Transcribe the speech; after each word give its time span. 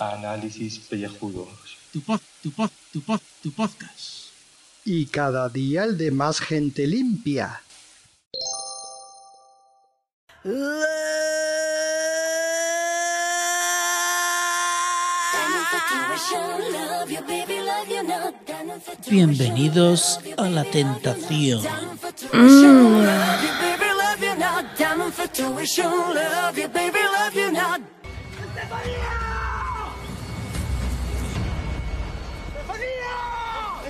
Análisis 0.00 0.80
pellejudos. 0.80 1.48
Tu 1.92 2.00
pod, 2.00 2.20
tu 2.42 2.50
pod, 2.50 2.70
tu 2.92 3.00
pod, 3.00 3.20
tu 3.42 3.52
podcast. 3.52 4.34
Y 4.84 5.06
cada 5.06 5.48
día 5.48 5.84
el 5.84 5.96
de 5.96 6.10
más 6.10 6.40
gente 6.40 6.86
limpia. 6.88 7.62
Bienvenidos 19.08 20.18
a 20.36 20.48
la 20.48 20.64
tentación. 20.64 21.62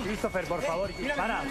Christopher, 0.03 0.45
por 0.47 0.63
favor, 0.63 0.91
para. 1.17 1.43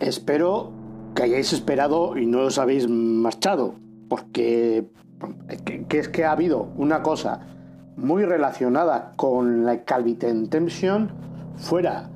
Espero 0.00 0.83
hayáis 1.24 1.52
esperado 1.52 2.16
y 2.16 2.26
no 2.26 2.42
os 2.42 2.58
habéis 2.58 2.88
marchado, 2.88 3.74
porque 4.08 4.86
que, 5.64 5.86
que 5.86 5.98
es 5.98 6.08
que 6.08 6.24
ha 6.24 6.32
habido 6.32 6.68
una 6.76 7.02
cosa 7.02 7.40
muy 7.96 8.24
relacionada 8.24 9.12
con 9.16 9.64
la 9.64 9.84
calvitentensión 9.84 11.10
fuera 11.56 12.10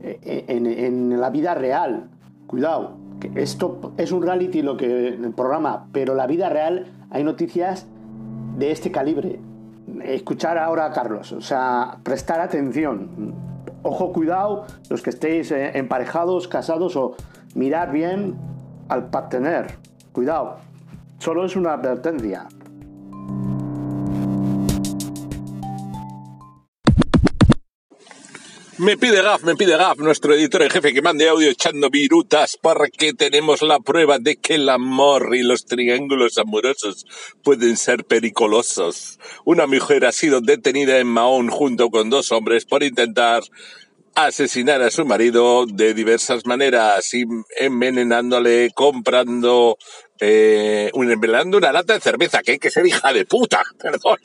eh, 0.00 0.44
en, 0.48 0.66
en 0.66 1.20
la 1.20 1.30
vida 1.30 1.54
real. 1.54 2.10
Cuidado, 2.46 2.96
que 3.20 3.30
esto 3.36 3.92
es 3.96 4.12
un 4.12 4.22
reality 4.22 4.62
lo 4.62 4.76
que 4.76 5.08
el 5.08 5.32
programa, 5.32 5.86
pero 5.92 6.14
la 6.14 6.26
vida 6.26 6.48
real 6.48 6.86
hay 7.10 7.22
noticias 7.22 7.86
de 8.58 8.70
este 8.72 8.90
calibre. 8.90 9.40
Escuchar 10.02 10.58
ahora 10.58 10.86
a 10.86 10.92
Carlos, 10.92 11.32
o 11.32 11.40
sea, 11.40 11.98
prestar 12.02 12.40
atención. 12.40 13.34
Ojo, 13.82 14.12
cuidado, 14.12 14.64
los 14.88 15.02
que 15.02 15.10
estéis 15.10 15.50
eh, 15.52 15.78
emparejados, 15.78 16.48
casados 16.48 16.96
o 16.96 17.14
mirar 17.54 17.92
bien 17.92 18.36
al 18.88 19.10
partener. 19.10 19.78
Cuidado, 20.12 20.58
solo 21.18 21.44
es 21.44 21.56
una 21.56 21.74
advertencia. 21.74 22.48
Me 28.80 28.96
pide 28.96 29.20
Gaf, 29.20 29.42
me 29.42 29.56
pide 29.56 29.76
Gaf, 29.76 29.98
nuestro 29.98 30.32
editor 30.32 30.62
en 30.62 30.70
jefe, 30.70 30.94
que 30.94 31.02
mande 31.02 31.28
audio 31.28 31.50
echando 31.50 31.90
virutas 31.90 32.56
porque 32.56 33.12
tenemos 33.12 33.60
la 33.60 33.78
prueba 33.78 34.18
de 34.18 34.36
que 34.36 34.54
el 34.54 34.70
amor 34.70 35.36
y 35.36 35.42
los 35.42 35.66
triángulos 35.66 36.38
amorosos 36.38 37.04
pueden 37.44 37.76
ser 37.76 38.06
periculosos. 38.06 39.18
Una 39.44 39.66
mujer 39.66 40.06
ha 40.06 40.12
sido 40.12 40.40
detenida 40.40 40.98
en 40.98 41.08
Mahón 41.08 41.50
junto 41.50 41.90
con 41.90 42.08
dos 42.08 42.32
hombres 42.32 42.64
por 42.64 42.82
intentar 42.82 43.42
asesinar 44.14 44.82
a 44.82 44.90
su 44.90 45.04
marido 45.04 45.66
de 45.66 45.94
diversas 45.94 46.46
maneras, 46.46 47.10
envenenándole, 47.58 48.70
comprando 48.74 49.76
eh, 50.20 50.90
envenenando 50.94 51.56
una 51.56 51.72
lata 51.72 51.94
de 51.94 52.00
cerveza, 52.00 52.42
que 52.42 52.52
hay 52.52 52.58
que 52.58 52.70
ser 52.70 52.86
hija 52.86 53.12
de 53.12 53.24
puta, 53.24 53.62
perdón, 53.78 54.18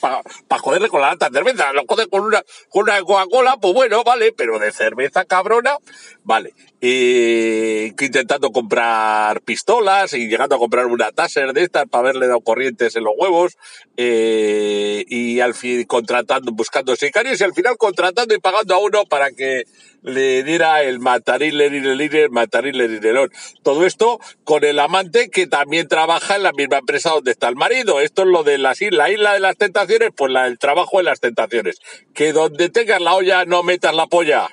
para 0.00 0.60
joderle 0.60 0.88
con 0.88 1.02
la 1.02 1.10
lata 1.10 1.28
de 1.28 1.38
cerveza, 1.38 1.72
lo 1.72 1.84
jode 1.86 2.08
con 2.08 2.22
una, 2.22 2.42
con 2.70 2.84
una 2.84 3.00
Coca-Cola, 3.02 3.58
pues 3.60 3.74
bueno, 3.74 4.02
vale, 4.04 4.32
pero 4.32 4.58
de 4.58 4.72
cerveza 4.72 5.26
cabrona, 5.26 5.76
vale, 6.22 6.54
intentando 6.86 8.50
comprar 8.50 9.40
pistolas 9.40 10.12
y 10.12 10.28
llegando 10.28 10.56
a 10.56 10.58
comprar 10.58 10.86
una 10.86 11.12
taser 11.12 11.52
de 11.52 11.62
estas 11.62 11.86
para 11.88 12.00
haberle 12.00 12.26
dado 12.26 12.40
corrientes 12.40 12.94
en 12.96 13.04
los 13.04 13.14
huevos, 13.16 13.56
eh, 13.96 15.04
y 15.08 15.40
al 15.40 15.54
fin 15.54 15.84
contratando, 15.84 16.52
buscando 16.52 16.96
sicarios 16.96 17.40
y 17.40 17.44
al 17.44 17.54
final 17.54 17.76
contratando 17.78 18.34
y 18.34 18.38
pagando 18.38 18.74
a 18.74 18.78
uno 18.78 19.04
para 19.06 19.30
que 19.30 19.64
le 20.02 20.42
diera 20.42 20.82
el 20.82 21.00
matarín, 21.00 21.58
el 21.58 22.30
matarín, 22.30 22.74
el 22.74 23.30
Todo 23.62 23.86
esto 23.86 24.20
con 24.44 24.62
el 24.64 24.78
amante 24.78 25.30
que 25.30 25.46
también 25.46 25.88
trabaja 25.88 26.36
en 26.36 26.42
la 26.42 26.52
misma 26.52 26.78
empresa 26.78 27.10
donde 27.10 27.30
está 27.30 27.48
el 27.48 27.56
marido. 27.56 28.00
Esto 28.00 28.22
es 28.22 28.28
lo 28.28 28.42
de 28.42 28.58
la 28.58 28.74
isla, 28.78 29.10
isla 29.10 29.32
de 29.32 29.40
las 29.40 29.56
tentaciones, 29.56 30.10
pues 30.14 30.30
la, 30.30 30.46
el 30.46 30.58
trabajo 30.58 30.98
de 30.98 31.04
las 31.04 31.20
tentaciones. 31.20 31.78
Que 32.12 32.32
donde 32.32 32.68
tengas 32.68 33.00
la 33.00 33.14
olla 33.14 33.46
no 33.46 33.62
metas 33.62 33.94
la 33.94 34.06
polla. 34.06 34.50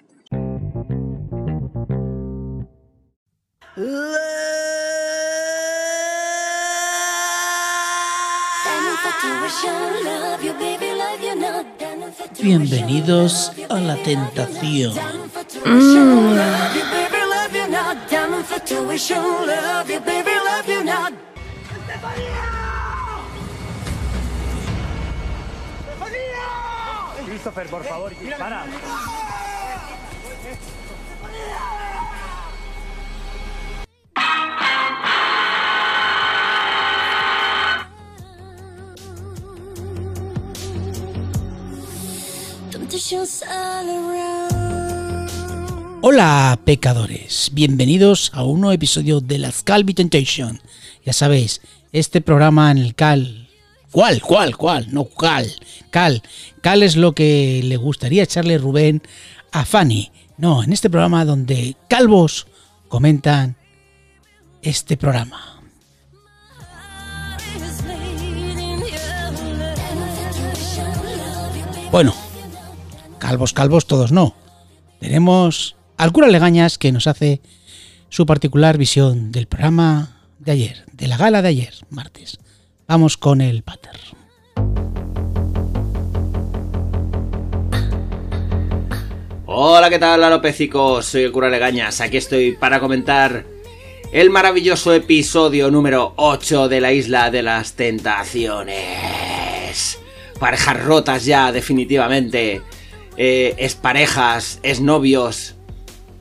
Bienvenidos 12.39 13.51
a 13.69 13.79
la 13.79 13.95
tentación. 14.03 14.93
Christopher, 27.25 27.67
por 27.67 27.83
favor, 27.83 28.13
para. 28.37 28.65
Hola 46.03 46.59
pecadores, 46.63 47.49
bienvenidos 47.51 48.29
a 48.33 48.43
un 48.43 48.61
nuevo 48.61 48.73
episodio 48.73 49.21
de 49.21 49.39
las 49.39 49.63
Calvi 49.63 49.95
Temptation. 49.95 50.61
Ya 51.03 51.11
sabéis, 51.11 51.61
este 51.91 52.21
programa 52.21 52.69
en 52.69 52.77
el 52.77 52.93
Cal... 52.93 53.49
¿Cuál? 53.91 54.21
¿Cuál? 54.21 54.55
¿Cuál? 54.55 54.93
No, 54.93 55.05
Cal. 55.05 55.51
Cal. 55.89 56.21
Cal 56.61 56.83
es 56.83 56.95
lo 56.95 57.13
que 57.13 57.61
le 57.63 57.75
gustaría 57.77 58.23
echarle 58.23 58.59
Rubén 58.59 59.01
a 59.51 59.65
Fanny. 59.65 60.11
No, 60.37 60.63
en 60.63 60.71
este 60.71 60.89
programa 60.89 61.25
donde 61.25 61.75
calvos 61.89 62.45
comentan 62.87 63.55
este 64.61 64.95
programa. 64.95 65.59
Bueno, 71.91 72.13
calvos, 73.21 73.53
calvos 73.53 73.85
todos 73.85 74.11
no. 74.11 74.35
Tenemos 74.99 75.77
al 75.95 76.11
cura 76.11 76.27
Legañas 76.27 76.77
que 76.77 76.91
nos 76.91 77.07
hace 77.07 77.39
su 78.09 78.25
particular 78.25 78.77
visión 78.77 79.31
del 79.31 79.47
programa 79.47 80.17
de 80.39 80.51
ayer, 80.51 80.83
de 80.91 81.07
la 81.07 81.15
gala 81.17 81.43
de 81.43 81.49
ayer, 81.49 81.73
martes. 81.89 82.39
Vamos 82.87 83.17
con 83.17 83.41
el 83.41 83.61
pater. 83.61 83.99
Hola, 89.45 89.89
¿qué 89.89 89.99
tal, 89.99 90.23
alopecicos? 90.23 91.05
Soy 91.05 91.23
el 91.23 91.31
cura 91.31 91.49
Legañas. 91.49 92.01
Aquí 92.01 92.17
estoy 92.17 92.53
para 92.53 92.79
comentar 92.79 93.45
el 94.11 94.31
maravilloso 94.31 94.93
episodio 94.93 95.69
número 95.69 96.13
8 96.17 96.67
de 96.67 96.81
la 96.81 96.91
Isla 96.91 97.29
de 97.29 97.43
las 97.43 97.73
Tentaciones. 97.73 99.99
Parejas 100.39 100.83
rotas 100.83 101.23
ya, 101.23 101.51
definitivamente. 101.51 102.63
Eh, 103.17 103.55
es 103.57 103.75
parejas, 103.75 104.59
es 104.63 104.81
novios, 104.81 105.55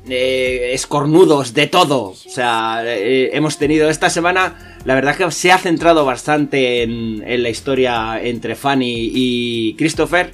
eh, 0.08 0.70
escornudos, 0.72 1.54
de 1.54 1.66
todo. 1.66 2.10
O 2.10 2.14
sea, 2.14 2.82
eh, 2.84 3.30
hemos 3.32 3.58
tenido 3.58 3.88
esta 3.88 4.10
semana, 4.10 4.78
la 4.84 4.94
verdad 4.94 5.16
que 5.16 5.30
se 5.30 5.52
ha 5.52 5.58
centrado 5.58 6.04
bastante 6.04 6.82
en, 6.82 7.42
la 7.42 7.48
historia 7.48 8.20
entre 8.22 8.56
Fanny 8.56 9.10
y 9.12 9.74
Christopher. 9.74 10.32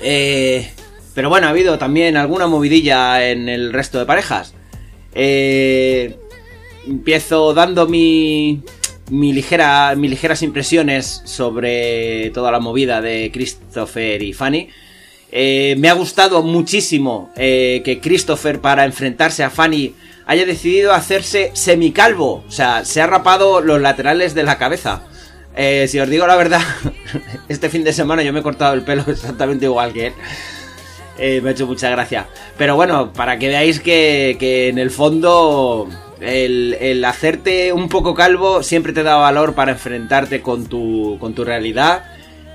Eh, 0.00 0.70
pero 1.14 1.28
bueno, 1.28 1.46
ha 1.46 1.50
habido 1.50 1.78
también 1.78 2.16
alguna 2.16 2.46
movidilla 2.46 3.28
en 3.28 3.48
el 3.48 3.72
resto 3.72 3.98
de 3.98 4.06
parejas. 4.06 4.54
Eh, 5.14 6.16
empiezo 6.86 7.54
dando 7.54 7.86
mi, 7.86 8.62
mi 9.10 9.32
ligera, 9.32 9.94
mis 9.96 10.10
ligeras 10.10 10.42
impresiones 10.42 11.22
sobre 11.24 12.30
toda 12.30 12.52
la 12.52 12.60
movida 12.60 13.00
de 13.00 13.30
Christopher 13.32 14.22
y 14.22 14.32
Fanny. 14.32 14.68
Eh, 15.30 15.76
me 15.78 15.88
ha 15.88 15.92
gustado 15.92 16.42
muchísimo 16.42 17.30
eh, 17.36 17.82
que 17.84 18.00
Christopher 18.00 18.60
para 18.60 18.84
enfrentarse 18.84 19.44
a 19.44 19.50
Fanny 19.50 19.94
haya 20.26 20.46
decidido 20.46 20.92
hacerse 20.92 21.50
semicalvo. 21.54 22.44
O 22.46 22.50
sea, 22.50 22.84
se 22.84 23.00
ha 23.00 23.06
rapado 23.06 23.60
los 23.60 23.80
laterales 23.80 24.34
de 24.34 24.42
la 24.42 24.58
cabeza. 24.58 25.02
Eh, 25.56 25.86
si 25.88 25.98
os 25.98 26.08
digo 26.08 26.26
la 26.26 26.36
verdad, 26.36 26.62
este 27.48 27.68
fin 27.68 27.84
de 27.84 27.92
semana 27.92 28.22
yo 28.22 28.32
me 28.32 28.40
he 28.40 28.42
cortado 28.42 28.74
el 28.74 28.82
pelo 28.82 29.04
exactamente 29.06 29.66
igual 29.66 29.92
que 29.92 30.08
él. 30.08 30.12
Me 31.42 31.48
ha 31.48 31.52
hecho 31.52 31.66
mucha 31.66 31.90
gracia. 31.90 32.28
Pero 32.56 32.76
bueno, 32.76 33.12
para 33.12 33.40
que 33.40 33.48
veáis 33.48 33.80
que, 33.80 34.36
que 34.38 34.68
en 34.68 34.78
el 34.78 34.92
fondo 34.92 35.88
el, 36.20 36.76
el, 36.80 37.04
hacerte 37.04 37.72
un 37.72 37.88
poco 37.88 38.14
calvo 38.14 38.62
siempre 38.62 38.92
te 38.92 39.02
da 39.02 39.16
valor 39.16 39.54
para 39.54 39.72
enfrentarte 39.72 40.42
con 40.42 40.66
tu, 40.66 41.16
con 41.18 41.34
tu 41.34 41.44
realidad. 41.44 42.04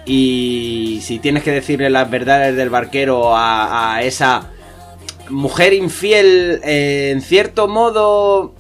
Y 0.06 1.00
si 1.02 1.20
tienes 1.20 1.44
que 1.44 1.52
decirle 1.52 1.90
las 1.90 2.10
verdades 2.10 2.56
del 2.56 2.70
barquero 2.70 3.36
a, 3.36 4.02
esa 4.04 4.50
mujer 5.30 5.74
infiel, 5.74 6.60
eh, 6.64 7.12
en 7.12 7.22
cierto 7.22 7.68
modo 7.68 8.54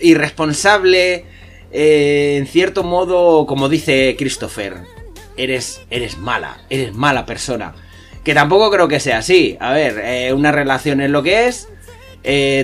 irresponsable, 0.00 1.24
eh, 1.70 2.36
en 2.38 2.46
cierto 2.46 2.84
modo, 2.84 3.46
como 3.46 3.70
dice 3.70 4.14
Christopher, 4.18 4.82
eres, 5.36 5.80
eres 5.88 6.18
mala, 6.18 6.58
eres 6.68 6.94
mala 6.94 7.24
persona. 7.24 7.74
Que 8.22 8.34
tampoco 8.34 8.70
creo 8.70 8.88
que 8.88 9.00
sea 9.00 9.18
así. 9.18 9.56
A 9.60 9.72
ver, 9.72 9.98
eh, 10.04 10.32
una 10.32 10.52
relación 10.52 11.00
es 11.00 11.10
lo 11.10 11.22
que 11.22 11.48
es. 11.48 11.68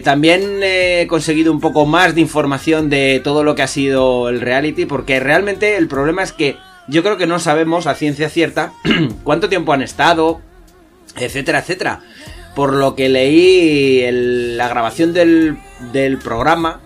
También 0.04 0.60
he 0.62 1.06
conseguido 1.08 1.50
un 1.50 1.58
poco 1.60 1.84
más 1.84 2.14
de 2.14 2.20
información 2.20 2.90
de 2.90 3.20
todo 3.24 3.42
lo 3.42 3.56
que 3.56 3.62
ha 3.62 3.66
sido 3.66 4.28
el 4.28 4.40
reality, 4.40 4.84
porque 4.84 5.18
realmente 5.18 5.76
el 5.76 5.88
problema 5.88 6.22
es 6.22 6.32
que 6.32 6.56
yo 6.88 7.02
creo 7.02 7.16
que 7.16 7.26
no 7.26 7.38
sabemos 7.38 7.86
a 7.86 7.94
ciencia 7.94 8.28
cierta 8.28 8.72
cuánto 9.24 9.48
tiempo 9.48 9.72
han 9.72 9.82
estado, 9.82 10.40
etcétera, 11.16 11.60
etcétera. 11.60 12.00
Por 12.54 12.72
lo 12.72 12.96
que 12.96 13.08
leí, 13.08 14.00
el, 14.00 14.56
la 14.56 14.68
grabación 14.68 15.12
del, 15.12 15.58
del 15.92 16.18
programa 16.18 16.80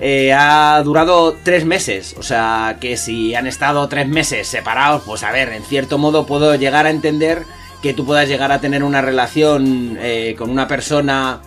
eh, 0.00 0.32
ha 0.32 0.80
durado 0.82 1.36
tres 1.42 1.64
meses. 1.64 2.16
O 2.18 2.22
sea, 2.22 2.78
que 2.80 2.96
si 2.96 3.34
han 3.34 3.46
estado 3.46 3.88
tres 3.88 4.08
meses 4.08 4.48
separados, 4.48 5.02
pues 5.04 5.22
a 5.22 5.30
ver, 5.30 5.50
en 5.50 5.62
cierto 5.62 5.98
modo 5.98 6.26
puedo 6.26 6.54
llegar 6.54 6.86
a 6.86 6.90
entender 6.90 7.42
que 7.82 7.94
tú 7.94 8.04
puedas 8.04 8.28
llegar 8.28 8.50
a 8.50 8.60
tener 8.60 8.82
una 8.82 9.02
relación 9.02 9.96
eh, 10.00 10.34
con 10.36 10.50
una 10.50 10.66
persona 10.66 11.40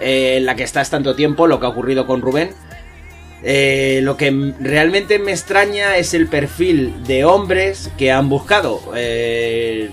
eh, 0.00 0.36
en 0.38 0.46
la 0.46 0.56
que 0.56 0.64
estás 0.64 0.90
tanto 0.90 1.14
tiempo, 1.14 1.46
lo 1.46 1.60
que 1.60 1.66
ha 1.66 1.70
ocurrido 1.70 2.06
con 2.06 2.22
Rubén. 2.22 2.54
Eh, 3.42 4.00
lo 4.02 4.16
que 4.16 4.54
realmente 4.60 5.18
me 5.18 5.32
extraña 5.32 5.96
es 5.96 6.12
el 6.12 6.28
perfil 6.28 7.04
de 7.04 7.24
hombres 7.24 7.90
que 7.96 8.12
han 8.12 8.28
buscado. 8.28 8.80
Eh, 8.94 9.90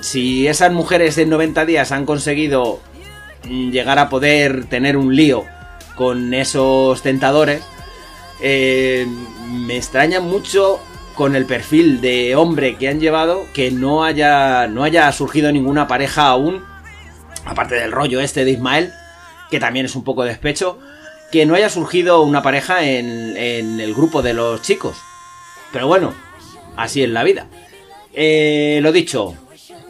si 0.00 0.46
esas 0.46 0.72
mujeres 0.72 1.16
en 1.18 1.30
90 1.30 1.64
días 1.64 1.92
han 1.92 2.04
conseguido 2.04 2.80
llegar 3.44 3.98
a 3.98 4.08
poder 4.08 4.66
tener 4.66 4.96
un 4.96 5.16
lío 5.16 5.44
con 5.96 6.34
esos 6.34 7.02
tentadores, 7.02 7.62
eh, 8.40 9.06
me 9.50 9.76
extraña 9.76 10.20
mucho 10.20 10.80
con 11.14 11.34
el 11.34 11.46
perfil 11.46 12.00
de 12.00 12.36
hombre 12.36 12.76
que 12.76 12.88
han 12.88 13.00
llevado 13.00 13.46
que 13.52 13.72
no 13.72 14.04
haya, 14.04 14.68
no 14.68 14.84
haya 14.84 15.10
surgido 15.10 15.50
ninguna 15.50 15.88
pareja 15.88 16.28
aún, 16.28 16.62
aparte 17.44 17.74
del 17.74 17.90
rollo 17.90 18.20
este 18.20 18.44
de 18.44 18.52
Ismael, 18.52 18.92
que 19.50 19.58
también 19.58 19.86
es 19.86 19.96
un 19.96 20.04
poco 20.04 20.22
despecho, 20.22 20.78
que 21.30 21.46
no 21.46 21.54
haya 21.54 21.68
surgido 21.68 22.22
una 22.22 22.42
pareja 22.42 22.84
en, 22.84 23.36
en 23.36 23.80
el 23.80 23.94
grupo 23.94 24.22
de 24.22 24.34
los 24.34 24.62
chicos. 24.62 24.96
Pero 25.72 25.86
bueno, 25.86 26.14
así 26.76 27.02
es 27.02 27.10
la 27.10 27.24
vida. 27.24 27.46
Eh, 28.14 28.80
lo 28.82 28.92
dicho, 28.92 29.34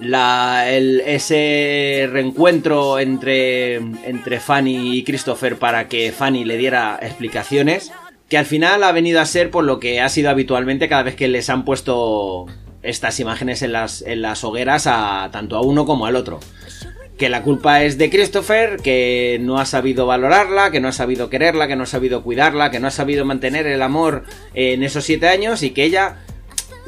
la, 0.00 0.70
el, 0.70 1.00
ese 1.00 2.08
reencuentro 2.11 2.99
entre, 2.99 3.76
entre 3.76 4.40
Fanny 4.40 4.99
y 4.99 5.05
Christopher 5.05 5.56
para 5.56 5.88
que 5.88 6.12
Fanny 6.12 6.44
le 6.44 6.56
diera 6.56 6.99
explicaciones, 7.00 7.93
que 8.29 8.38
al 8.38 8.46
final 8.46 8.82
ha 8.85 8.93
venido 8.93 9.20
a 9.20 9.26
ser 9.26 9.50
por 9.50 9.64
lo 9.64 9.81
que 9.81 10.00
ha 10.00 10.08
sido 10.08 10.31
habitualmente 10.31 10.88
cada 10.88 11.02
vez 11.02 11.14
que 11.14 11.29
les 11.29 11.49
han 11.49 11.64
puesto 11.64 12.46
estas 12.82 13.19
imágenes 13.20 13.62
en 13.62 13.73
las, 13.73 14.02
en 14.02 14.23
las 14.23 14.44
hogueras 14.44 14.87
a 14.87 15.31
tanto 15.32 15.56
a 15.56 15.62
uno 15.62 15.87
como 15.87 16.06
al 16.06 16.17
otro. 16.17 16.40
Que 17.18 17.28
la 17.28 17.42
culpa 17.42 17.82
es 17.82 17.98
de 17.98 18.10
Christopher, 18.10 18.76
que 18.76 19.38
no 19.40 19.58
ha 19.58 19.66
sabido 19.66 20.06
valorarla, 20.06 20.70
que 20.70 20.80
no 20.80 20.88
ha 20.88 20.92
sabido 20.92 21.28
quererla, 21.28 21.66
que 21.66 21.74
no 21.74 21.82
ha 21.82 21.86
sabido 21.86 22.22
cuidarla, 22.22 22.70
que 22.70 22.78
no 22.78 22.86
ha 22.86 22.92
sabido 22.92 23.24
mantener 23.24 23.66
el 23.66 23.82
amor 23.82 24.22
en 24.54 24.84
esos 24.84 25.04
siete 25.04 25.28
años 25.28 25.64
y 25.64 25.70
que 25.70 25.82
ella 25.82 26.18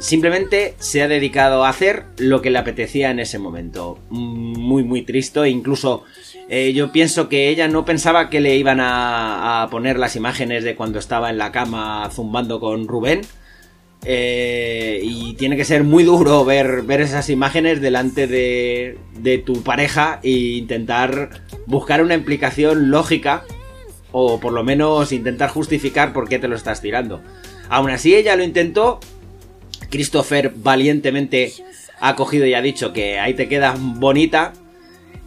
simplemente 0.01 0.73
se 0.79 1.03
ha 1.03 1.07
dedicado 1.07 1.63
a 1.63 1.69
hacer 1.69 2.05
lo 2.17 2.41
que 2.41 2.49
le 2.49 2.57
apetecía 2.57 3.11
en 3.11 3.19
ese 3.19 3.39
momento. 3.39 3.99
Muy, 4.09 4.83
muy 4.83 5.03
triste. 5.03 5.47
Incluso 5.47 6.03
eh, 6.49 6.73
yo 6.73 6.91
pienso 6.91 7.29
que 7.29 7.49
ella 7.49 7.67
no 7.67 7.85
pensaba 7.85 8.29
que 8.29 8.41
le 8.41 8.57
iban 8.57 8.79
a, 8.79 9.61
a, 9.61 9.69
poner 9.69 9.99
las 9.99 10.15
imágenes 10.15 10.63
de 10.63 10.75
cuando 10.75 10.99
estaba 10.99 11.29
en 11.29 11.37
la 11.37 11.51
cama 11.51 12.09
zumbando 12.11 12.59
con 12.59 12.87
Rubén. 12.87 13.21
Eh, 14.03 14.99
y 15.03 15.33
tiene 15.35 15.55
que 15.55 15.63
ser 15.63 15.83
muy 15.83 16.03
duro 16.03 16.43
ver, 16.43 16.81
ver 16.81 17.01
esas 17.01 17.29
imágenes 17.29 17.81
delante 17.81 18.25
de, 18.25 18.97
de 19.19 19.37
tu 19.37 19.61
pareja 19.61 20.19
e 20.23 20.31
intentar 20.31 21.43
buscar 21.67 22.01
una 22.01 22.15
implicación 22.15 22.89
lógica 22.89 23.43
o 24.11 24.39
por 24.39 24.53
lo 24.53 24.63
menos 24.63 25.11
intentar 25.11 25.49
justificar 25.49 26.13
por 26.13 26.27
qué 26.27 26.39
te 26.39 26.47
lo 26.47 26.55
estás 26.55 26.81
tirando. 26.81 27.21
Aún 27.69 27.91
así 27.91 28.15
ella 28.15 28.35
lo 28.35 28.43
intentó 28.43 28.99
Christopher 29.91 30.53
valientemente 30.55 31.51
ha 31.99 32.15
cogido 32.15 32.47
y 32.47 32.55
ha 32.55 32.61
dicho 32.61 32.93
que 32.93 33.19
ahí 33.19 33.35
te 33.35 33.47
quedas 33.47 33.77
bonita. 33.79 34.53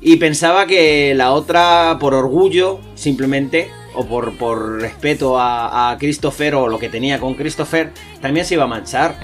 Y 0.00 0.16
pensaba 0.16 0.66
que 0.66 1.14
la 1.14 1.32
otra, 1.32 1.96
por 2.00 2.14
orgullo, 2.14 2.80
simplemente, 2.94 3.70
o 3.94 4.06
por, 4.06 4.36
por 4.36 4.80
respeto 4.80 5.36
a, 5.38 5.96
Christopher 5.98 6.54
o 6.54 6.68
lo 6.68 6.78
que 6.78 6.88
tenía 6.88 7.18
con 7.18 7.34
Christopher, 7.34 7.92
también 8.20 8.44
se 8.46 8.54
iba 8.54 8.64
a 8.64 8.68
manchar. 8.68 9.16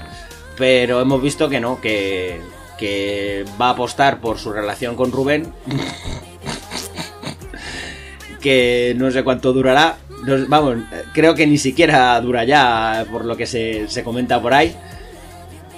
Pero 0.57 1.01
hemos 1.01 1.21
visto 1.21 1.49
que 1.49 1.59
no, 1.59 1.81
que, 1.81 2.39
que 2.77 3.45
va 3.59 3.67
a 3.67 3.71
apostar 3.71 4.19
por 4.19 4.37
su 4.37 4.51
relación 4.51 4.95
con 4.95 5.11
Rubén. 5.11 5.53
que 8.41 8.93
no 8.97 9.11
sé 9.11 9.23
cuánto 9.23 9.53
durará. 9.53 9.97
vamos, 10.47 10.77
creo 11.13 11.35
que 11.35 11.47
ni 11.47 11.57
siquiera 11.57 12.19
dura 12.19 12.43
ya, 12.43 13.05
por 13.11 13.25
lo 13.25 13.37
que 13.37 13.45
se, 13.45 13.87
se 13.87 14.03
comenta 14.03 14.41
por 14.41 14.53
ahí. 14.53 14.75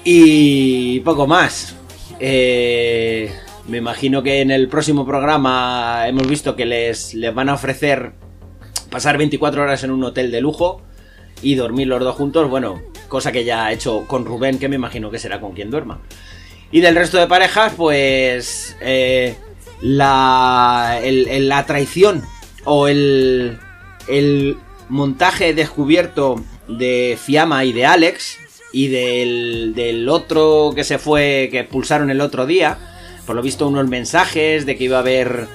Y 0.03 0.99
poco 1.01 1.27
más. 1.27 1.75
Eh, 2.19 3.31
me 3.67 3.77
imagino 3.77 4.21
que 4.21 4.41
en 4.41 4.51
el 4.51 4.67
próximo 4.67 5.05
programa 5.05 6.07
hemos 6.07 6.27
visto 6.27 6.55
que 6.55 6.65
les, 6.65 7.13
les, 7.13 7.33
van 7.33 7.49
a 7.49 7.53
ofrecer 7.53 8.11
pasar 8.93 9.17
24 9.17 9.63
horas 9.63 9.83
en 9.83 9.89
un 9.89 10.03
hotel 10.03 10.29
de 10.29 10.39
lujo 10.39 10.79
y 11.41 11.55
dormir 11.55 11.87
los 11.87 11.99
dos 11.99 12.15
juntos. 12.15 12.47
Bueno, 12.47 12.79
cosa 13.07 13.31
que 13.31 13.43
ya 13.43 13.65
ha 13.65 13.71
hecho 13.73 14.05
con 14.05 14.23
Rubén, 14.23 14.59
que 14.59 14.69
me 14.69 14.75
imagino 14.75 15.09
que 15.09 15.17
será 15.17 15.41
con 15.41 15.53
quien 15.53 15.71
duerma. 15.71 15.99
Y 16.71 16.79
del 16.79 16.95
resto 16.95 17.17
de 17.17 17.25
parejas, 17.25 17.73
pues 17.75 18.77
eh, 18.81 19.35
la, 19.81 20.99
el, 21.03 21.27
el, 21.27 21.49
la 21.49 21.65
traición 21.65 22.21
o 22.65 22.87
el, 22.87 23.57
el 24.07 24.57
montaje 24.89 25.55
descubierto 25.55 26.43
de 26.67 27.17
Fiamma 27.19 27.65
y 27.65 27.73
de 27.73 27.87
Alex 27.87 28.37
y 28.71 28.89
del, 28.89 29.73
del 29.75 30.07
otro 30.07 30.71
que 30.75 30.83
se 30.83 30.99
fue, 30.99 31.49
que 31.49 31.61
expulsaron 31.61 32.11
el 32.11 32.21
otro 32.21 32.45
día, 32.45 32.77
por 33.25 33.35
lo 33.35 33.41
visto 33.41 33.67
unos 33.67 33.87
mensajes 33.87 34.67
de 34.67 34.77
que 34.77 34.83
iba 34.83 34.97
a 34.97 35.01
haber 35.01 35.47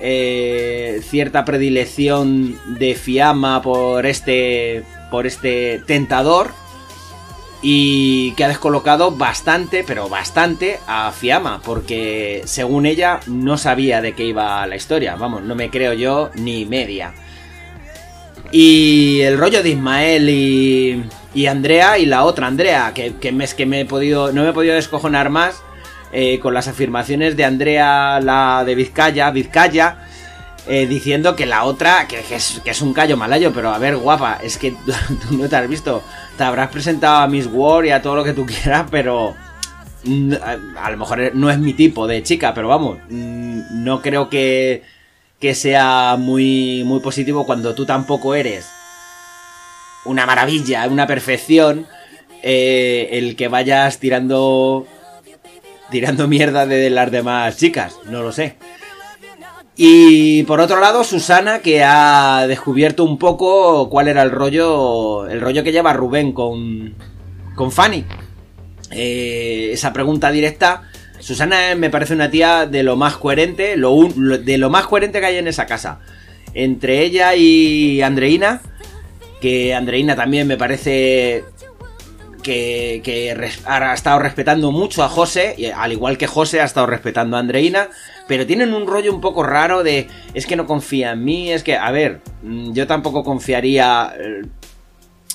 eh, 0.00 1.00
cierta 1.02 1.44
predilección 1.44 2.58
de 2.78 2.94
Fiamma 2.94 3.62
por 3.62 4.06
este, 4.06 4.84
por 5.10 5.26
este 5.26 5.82
tentador 5.86 6.52
y 7.60 8.32
que 8.32 8.44
ha 8.44 8.48
descolocado 8.48 9.10
bastante, 9.10 9.84
pero 9.84 10.08
bastante 10.08 10.78
a 10.86 11.10
Fiamma, 11.10 11.60
porque 11.64 12.42
según 12.44 12.86
ella 12.86 13.20
no 13.26 13.58
sabía 13.58 14.00
de 14.00 14.12
qué 14.12 14.26
iba 14.26 14.66
la 14.66 14.76
historia, 14.76 15.16
vamos, 15.16 15.42
no 15.42 15.54
me 15.54 15.70
creo 15.70 15.92
yo 15.92 16.30
ni 16.34 16.64
media. 16.64 17.12
Y 18.52 19.20
el 19.22 19.36
rollo 19.36 19.62
de 19.62 19.70
Ismael 19.70 20.30
y, 20.30 21.04
y 21.34 21.46
Andrea 21.46 21.98
y 21.98 22.06
la 22.06 22.24
otra 22.24 22.46
Andrea, 22.46 22.92
que, 22.94 23.14
que, 23.16 23.36
que 23.56 23.66
me 23.66 23.80
he 23.80 23.84
podido, 23.84 24.32
no 24.32 24.44
me 24.44 24.50
he 24.50 24.52
podido 24.52 24.76
descojonar 24.76 25.28
más 25.28 25.62
eh, 26.12 26.38
con 26.40 26.54
las 26.54 26.68
afirmaciones 26.68 27.36
de 27.36 27.44
Andrea, 27.44 28.20
la 28.20 28.64
de 28.64 28.74
Vizcaya, 28.74 29.30
Vizcaya, 29.30 30.06
eh, 30.66 30.86
diciendo 30.86 31.34
que 31.34 31.46
la 31.46 31.64
otra, 31.64 32.06
que, 32.08 32.20
es, 32.34 32.60
que, 32.64 32.70
es, 32.70 32.82
un 32.82 32.92
callo 32.92 33.16
malayo, 33.16 33.52
pero 33.52 33.70
a 33.70 33.78
ver, 33.78 33.96
guapa, 33.96 34.38
es 34.42 34.58
que 34.58 34.70
tú 35.28 35.36
no 35.36 35.48
te 35.48 35.56
has 35.56 35.68
visto, 35.68 36.02
te 36.36 36.44
habrás 36.44 36.70
presentado 36.70 37.22
a 37.22 37.28
Miss 37.28 37.48
War 37.50 37.86
y 37.86 37.90
a 37.90 38.02
todo 38.02 38.16
lo 38.16 38.24
que 38.24 38.34
tú 38.34 38.44
quieras, 38.46 38.86
pero 38.90 39.34
mm, 40.04 40.32
a, 40.34 40.84
a 40.84 40.90
lo 40.90 40.96
mejor 40.96 41.34
no 41.34 41.50
es 41.50 41.58
mi 41.58 41.72
tipo 41.74 42.06
de 42.06 42.22
chica, 42.22 42.52
pero 42.54 42.68
vamos, 42.68 42.98
mm, 43.08 43.84
no 43.84 44.02
creo 44.02 44.28
que, 44.28 44.82
que 45.40 45.54
sea 45.54 46.16
muy, 46.18 46.82
muy 46.84 47.00
positivo 47.00 47.46
cuando 47.46 47.74
tú 47.74 47.86
tampoco 47.86 48.34
eres 48.34 48.68
una 50.04 50.26
maravilla, 50.26 50.86
una 50.88 51.06
perfección, 51.06 51.86
eh, 52.42 53.08
el 53.12 53.36
que 53.36 53.48
vayas 53.48 53.98
tirando 53.98 54.86
tirando 55.90 56.28
mierda 56.28 56.66
de 56.66 56.90
las 56.90 57.10
demás 57.10 57.56
chicas, 57.56 57.96
no 58.06 58.22
lo 58.22 58.32
sé. 58.32 58.56
Y 59.80 60.42
por 60.42 60.60
otro 60.60 60.80
lado, 60.80 61.04
Susana, 61.04 61.60
que 61.60 61.84
ha 61.84 62.46
descubierto 62.48 63.04
un 63.04 63.16
poco 63.16 63.88
cuál 63.88 64.08
era 64.08 64.22
el 64.22 64.32
rollo, 64.32 65.28
el 65.28 65.40
rollo 65.40 65.62
que 65.62 65.70
lleva 65.70 65.92
Rubén 65.92 66.32
con, 66.32 66.94
con 67.54 67.70
Fanny. 67.70 68.04
Eh, 68.90 69.70
esa 69.72 69.92
pregunta 69.92 70.32
directa. 70.32 70.82
Susana 71.20 71.76
me 71.76 71.90
parece 71.90 72.14
una 72.14 72.28
tía 72.28 72.66
de 72.66 72.82
lo 72.82 72.96
más 72.96 73.18
coherente, 73.18 73.76
lo 73.76 74.08
de 74.08 74.58
lo 74.58 74.68
más 74.68 74.88
coherente 74.88 75.20
que 75.20 75.26
hay 75.26 75.36
en 75.36 75.46
esa 75.46 75.66
casa. 75.66 76.00
Entre 76.54 77.02
ella 77.02 77.36
y 77.36 78.02
Andreina, 78.02 78.60
que 79.40 79.76
Andreina 79.76 80.16
también 80.16 80.48
me 80.48 80.56
parece 80.56 81.44
que, 82.48 83.02
que 83.04 83.36
ha 83.66 83.92
estado 83.92 84.18
respetando 84.20 84.72
mucho 84.72 85.04
a 85.04 85.10
José, 85.10 85.70
al 85.76 85.92
igual 85.92 86.16
que 86.16 86.26
José 86.26 86.62
ha 86.62 86.64
estado 86.64 86.86
respetando 86.86 87.36
a 87.36 87.40
Andreina, 87.40 87.90
pero 88.26 88.46
tienen 88.46 88.72
un 88.72 88.86
rollo 88.86 89.12
un 89.14 89.20
poco 89.20 89.42
raro 89.42 89.82
de 89.82 90.06
es 90.32 90.46
que 90.46 90.56
no 90.56 90.64
confía 90.64 91.12
en 91.12 91.24
mí, 91.24 91.52
es 91.52 91.62
que, 91.62 91.76
a 91.76 91.90
ver, 91.90 92.22
mm, 92.42 92.72
yo 92.72 92.86
tampoco 92.86 93.22
confiaría 93.22 94.14
eh, 94.18 94.46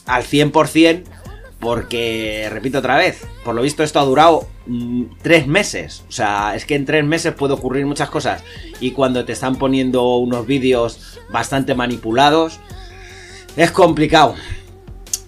al 0.08 0.24
100%, 0.24 1.04
porque, 1.60 2.48
repito 2.50 2.80
otra 2.80 2.98
vez, 2.98 3.22
por 3.46 3.54
lo 3.54 3.62
visto 3.62 3.84
esto 3.84 4.00
ha 4.00 4.06
durado 4.06 4.48
mm, 4.66 5.04
tres 5.22 5.46
meses, 5.46 6.04
o 6.10 6.12
sea, 6.12 6.56
es 6.56 6.66
que 6.66 6.74
en 6.74 6.86
tres 6.86 7.06
meses 7.06 7.36
puede 7.36 7.54
ocurrir 7.54 7.86
muchas 7.86 8.10
cosas, 8.10 8.44
y 8.80 8.90
cuando 8.90 9.24
te 9.24 9.34
están 9.34 9.58
poniendo 9.58 10.16
unos 10.16 10.48
vídeos 10.48 11.20
bastante 11.30 11.76
manipulados, 11.76 12.60
es 13.56 13.70
complicado. 13.70 14.34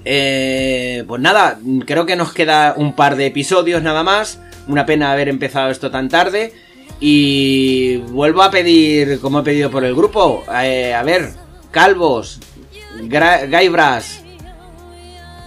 Eh, 0.06 1.04
pues 1.08 1.20
nada, 1.20 1.60
creo 1.86 2.06
que 2.06 2.16
nos 2.16 2.32
queda 2.32 2.76
un 2.78 2.94
par 2.94 3.16
de 3.16 3.26
episodios 3.26 3.82
nada 3.82 4.04
más. 4.04 4.40
Una 4.68 4.86
pena 4.86 5.12
haber 5.12 5.28
empezado 5.28 5.70
esto 5.70 5.92
tan 5.92 6.10
tarde. 6.10 6.54
Y 7.00 7.98
vuelvo 7.98 8.42
a 8.42 8.52
pedir, 8.52 9.20
como 9.20 9.40
he 9.40 9.44
pedido 9.44 9.70
por 9.70 9.84
el 9.84 9.96
grupo, 9.96 10.44
eh, 10.62 10.94
a 10.94 11.04
ver, 11.04 11.34
Calvos, 11.72 12.40
Gaibras, 13.02 14.24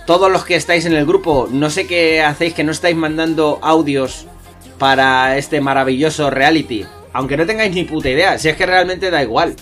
todos 0.07 0.31
los 0.31 0.45
que 0.45 0.57
estáis 0.57 0.85
en 0.85 0.93
el 0.93 1.07
grupo, 1.07 1.49
no 1.51 1.71
sé 1.71 1.87
qué 1.87 2.23
hacéis 2.23 2.53
que 2.53 2.65
no 2.65 2.73
estáis 2.73 2.97
mandando 2.97 3.59
audios 3.63 4.27
para 4.79 5.39
este 5.39 5.61
maravilloso 5.61 6.31
reality. 6.31 6.85
Aunque 7.13 7.37
no 7.37 7.47
tengáis 7.47 7.75
ni 7.75 7.85
puta 7.85 8.11
idea, 8.11 8.39
si 8.39 8.49
es 8.49 8.57
que 8.57 8.67
realmente 8.67 9.11
da 9.11 9.23
igual. 9.23 9.57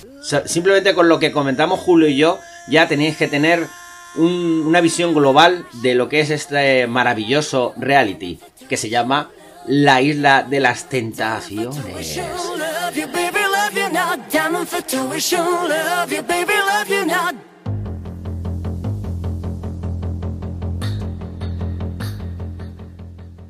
Simplemente 0.44 0.94
con 0.94 1.08
lo 1.08 1.20
que 1.20 1.30
comentamos 1.30 1.80
Julio 1.80 2.08
y 2.08 2.16
yo, 2.16 2.38
ya 2.68 2.88
tenéis 2.88 3.16
que 3.16 3.28
tener 3.28 3.66
un- 4.16 4.64
una 4.66 4.80
visión 4.80 5.14
global 5.14 5.66
de 5.82 5.94
lo 5.94 6.08
que 6.08 6.20
es 6.20 6.30
este 6.30 6.86
maravilloso 6.86 7.74
reality, 7.76 8.38
que 8.68 8.76
se 8.76 8.88
llama 8.88 9.30
La 9.66 10.00
Isla 10.02 10.42
de 10.42 10.60
las 10.60 10.88
Tentaciones. 10.88 12.20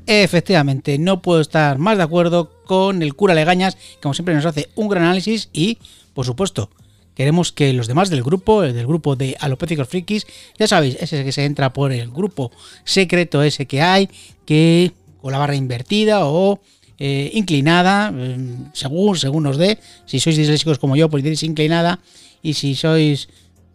Efectivamente, 0.07 0.99
no 0.99 1.21
puedo 1.21 1.41
estar 1.41 1.79
más 1.79 1.97
de 1.97 2.05
acuerdo 2.05 2.63
con 2.65 3.03
el 3.03 3.15
cura 3.15 3.35
Legañas, 3.35 3.75
que 3.75 4.01
como 4.03 4.15
siempre 4.15 4.35
nos 4.35 4.47
hace 4.47 4.69
un 4.77 4.89
gran 4.89 5.03
análisis 5.05 5.49
y, 5.53 5.79
por 6.15 6.25
supuesto, 6.25 6.71
queremos 7.17 7.51
que 7.51 7.73
los 7.73 7.89
demás 7.89 8.11
del 8.11 8.23
grupo, 8.23 8.63
el 8.63 8.75
del 8.75 8.87
grupo 8.87 9.17
de 9.17 9.37
Alopécicos 9.41 9.89
Frikis, 9.89 10.27
ya 10.59 10.69
sabéis, 10.69 10.97
ese 11.01 11.25
que 11.25 11.33
se 11.33 11.45
entra 11.45 11.73
por 11.73 11.91
el 11.91 12.11
grupo 12.11 12.53
secreto 12.85 13.43
ese 13.43 13.67
que 13.67 13.83
hay, 13.83 14.09
que 14.45 14.93
con 15.21 15.33
la 15.33 15.39
barra 15.39 15.57
invertida 15.57 16.27
o 16.27 16.61
eh, 16.99 17.31
inclinada, 17.35 18.13
eh, 18.15 18.39
según, 18.73 19.17
según 19.17 19.43
nos 19.43 19.57
dé, 19.57 19.79
si 20.05 20.21
sois 20.21 20.37
disléxicos 20.37 20.79
como 20.79 20.95
yo, 20.95 21.11
pues 21.11 21.25
diréis 21.25 21.43
inclinada, 21.43 21.99
y 22.43 22.55
si 22.55 22.77
sois 22.77 23.29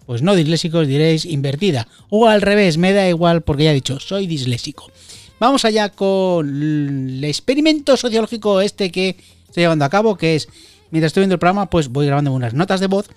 pues 0.05 0.21
no 0.21 0.35
disléxicos 0.35 0.87
diréis 0.87 1.25
invertida. 1.25 1.87
O 2.09 2.27
al 2.27 2.41
revés, 2.41 2.77
me 2.77 2.93
da 2.93 3.07
igual 3.07 3.41
porque 3.41 3.63
ya 3.63 3.71
he 3.71 3.73
dicho, 3.73 3.99
soy 3.99 4.27
disléxico. 4.27 4.91
Vamos 5.39 5.65
allá 5.65 5.89
con 5.89 6.47
el 6.49 7.23
experimento 7.23 7.97
sociológico 7.97 8.61
este 8.61 8.91
que 8.91 9.15
estoy 9.47 9.63
llevando 9.63 9.85
a 9.85 9.89
cabo, 9.89 10.17
que 10.17 10.35
es, 10.35 10.49
mientras 10.91 11.11
estoy 11.11 11.21
viendo 11.21 11.35
el 11.35 11.39
programa, 11.39 11.69
pues 11.69 11.87
voy 11.87 12.05
grabando 12.05 12.33
unas 12.33 12.53
notas 12.53 12.79
de 12.79 12.87
voz 12.87 13.09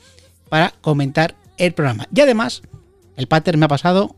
para 0.49 0.71
comentar 0.81 1.35
el 1.57 1.73
programa. 1.73 2.07
Y 2.15 2.21
además, 2.21 2.63
el 3.17 3.27
pater 3.27 3.57
me 3.57 3.67
ha 3.67 3.69
pasado 3.69 4.15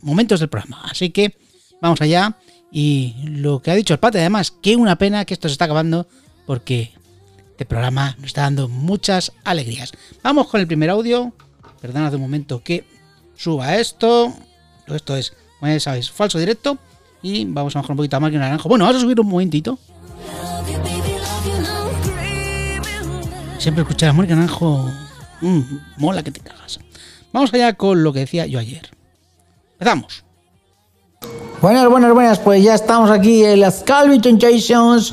momentos 0.00 0.40
del 0.40 0.48
programa. 0.48 0.82
Así 0.90 1.10
que 1.10 1.36
vamos 1.80 2.00
allá. 2.00 2.36
Y 2.70 3.14
lo 3.24 3.60
que 3.60 3.70
ha 3.70 3.74
dicho 3.74 3.94
el 3.94 4.00
pater, 4.00 4.20
además, 4.20 4.50
que 4.50 4.76
una 4.76 4.96
pena 4.96 5.24
que 5.24 5.34
esto 5.34 5.48
se 5.48 5.52
está 5.52 5.64
acabando 5.64 6.06
porque 6.46 6.92
este 7.50 7.64
programa 7.64 8.14
nos 8.18 8.26
está 8.26 8.42
dando 8.42 8.68
muchas 8.68 9.32
alegrías. 9.44 9.92
Vamos 10.22 10.48
con 10.48 10.60
el 10.60 10.66
primer 10.66 10.90
audio. 10.90 11.32
Perdonad 11.80 12.14
un 12.14 12.20
momento 12.20 12.62
que 12.62 12.84
suba 13.36 13.76
esto. 13.76 14.32
Esto 14.86 15.16
es, 15.16 15.32
como 15.58 15.72
ya 15.72 15.80
sabéis, 15.80 16.10
falso 16.10 16.38
directo. 16.38 16.78
Y 17.22 17.44
vamos 17.46 17.74
a 17.74 17.80
bajar 17.80 17.92
un 17.92 17.96
poquito 17.96 18.16
a 18.16 18.20
máquina 18.20 18.42
naranjo. 18.42 18.68
Bueno, 18.68 18.84
vamos 18.84 18.98
a 18.98 19.04
subir 19.04 19.20
un 19.20 19.28
momentito. 19.28 19.78
Siempre 23.58 23.82
escuchar 23.82 24.10
a 24.10 24.12
naranjo. 24.12 24.88
Mola 25.96 26.22
que 26.22 26.30
te 26.30 26.40
cagas. 26.40 26.80
Vamos 27.32 27.52
allá 27.52 27.74
con 27.74 28.02
lo 28.02 28.12
que 28.12 28.20
decía 28.20 28.46
yo 28.46 28.58
ayer. 28.58 28.90
Empezamos. 29.72 30.24
Buenas, 31.60 31.88
buenas, 31.88 32.14
buenas, 32.14 32.38
pues 32.38 32.62
ya 32.62 32.74
estamos 32.74 33.10
aquí 33.10 33.44
en 33.44 33.60
las 33.60 33.82
Calvi 33.82 34.20
Temptations. 34.20 35.12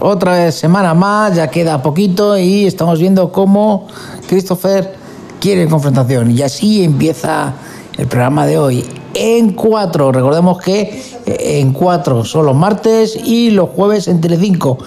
Otra 0.00 0.32
vez 0.32 0.56
semana 0.56 0.92
más, 0.92 1.36
ya 1.36 1.48
queda 1.48 1.80
poquito 1.80 2.36
y 2.36 2.66
estamos 2.66 2.98
viendo 2.98 3.30
cómo 3.30 3.86
Christopher 4.26 4.94
quiere 5.40 5.68
confrontación. 5.68 6.32
Y 6.32 6.42
así 6.42 6.82
empieza 6.82 7.54
el 7.96 8.08
programa 8.08 8.46
de 8.46 8.58
hoy. 8.58 8.84
En 9.14 9.52
cuatro, 9.52 10.10
recordemos 10.10 10.58
que 10.60 11.13
en 11.26 11.72
cuatro 11.72 12.24
son 12.24 12.46
los 12.46 12.56
martes 12.56 13.16
y 13.16 13.50
los 13.50 13.70
jueves 13.70 14.08
en 14.08 14.20
Telecinco. 14.20 14.78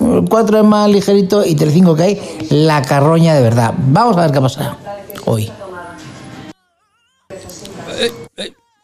El 0.00 0.24
Cuatro 0.28 0.58
es 0.58 0.64
más 0.64 0.90
ligerito 0.90 1.44
y 1.44 1.54
Telecinco 1.54 1.94
que 1.94 2.02
hay 2.02 2.20
la 2.50 2.82
carroña 2.82 3.34
de 3.34 3.42
verdad. 3.42 3.74
Vamos 3.76 4.16
a 4.16 4.22
ver 4.22 4.32
qué 4.32 4.40
pasa 4.40 4.76
hoy. 5.26 5.50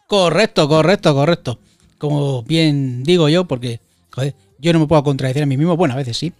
Correcto, 0.07 0.67
correcto, 0.67 1.13
correcto. 1.13 1.59
Como 1.97 2.43
bien 2.43 3.03
digo 3.03 3.29
yo, 3.29 3.45
porque 3.45 3.79
yo 4.59 4.73
no 4.73 4.79
me 4.79 4.87
puedo 4.87 5.03
contradecir 5.03 5.43
a 5.43 5.45
mí 5.45 5.57
mismo, 5.57 5.77
bueno, 5.77 5.93
a 5.93 5.97
veces 5.97 6.17
sí. 6.17 6.33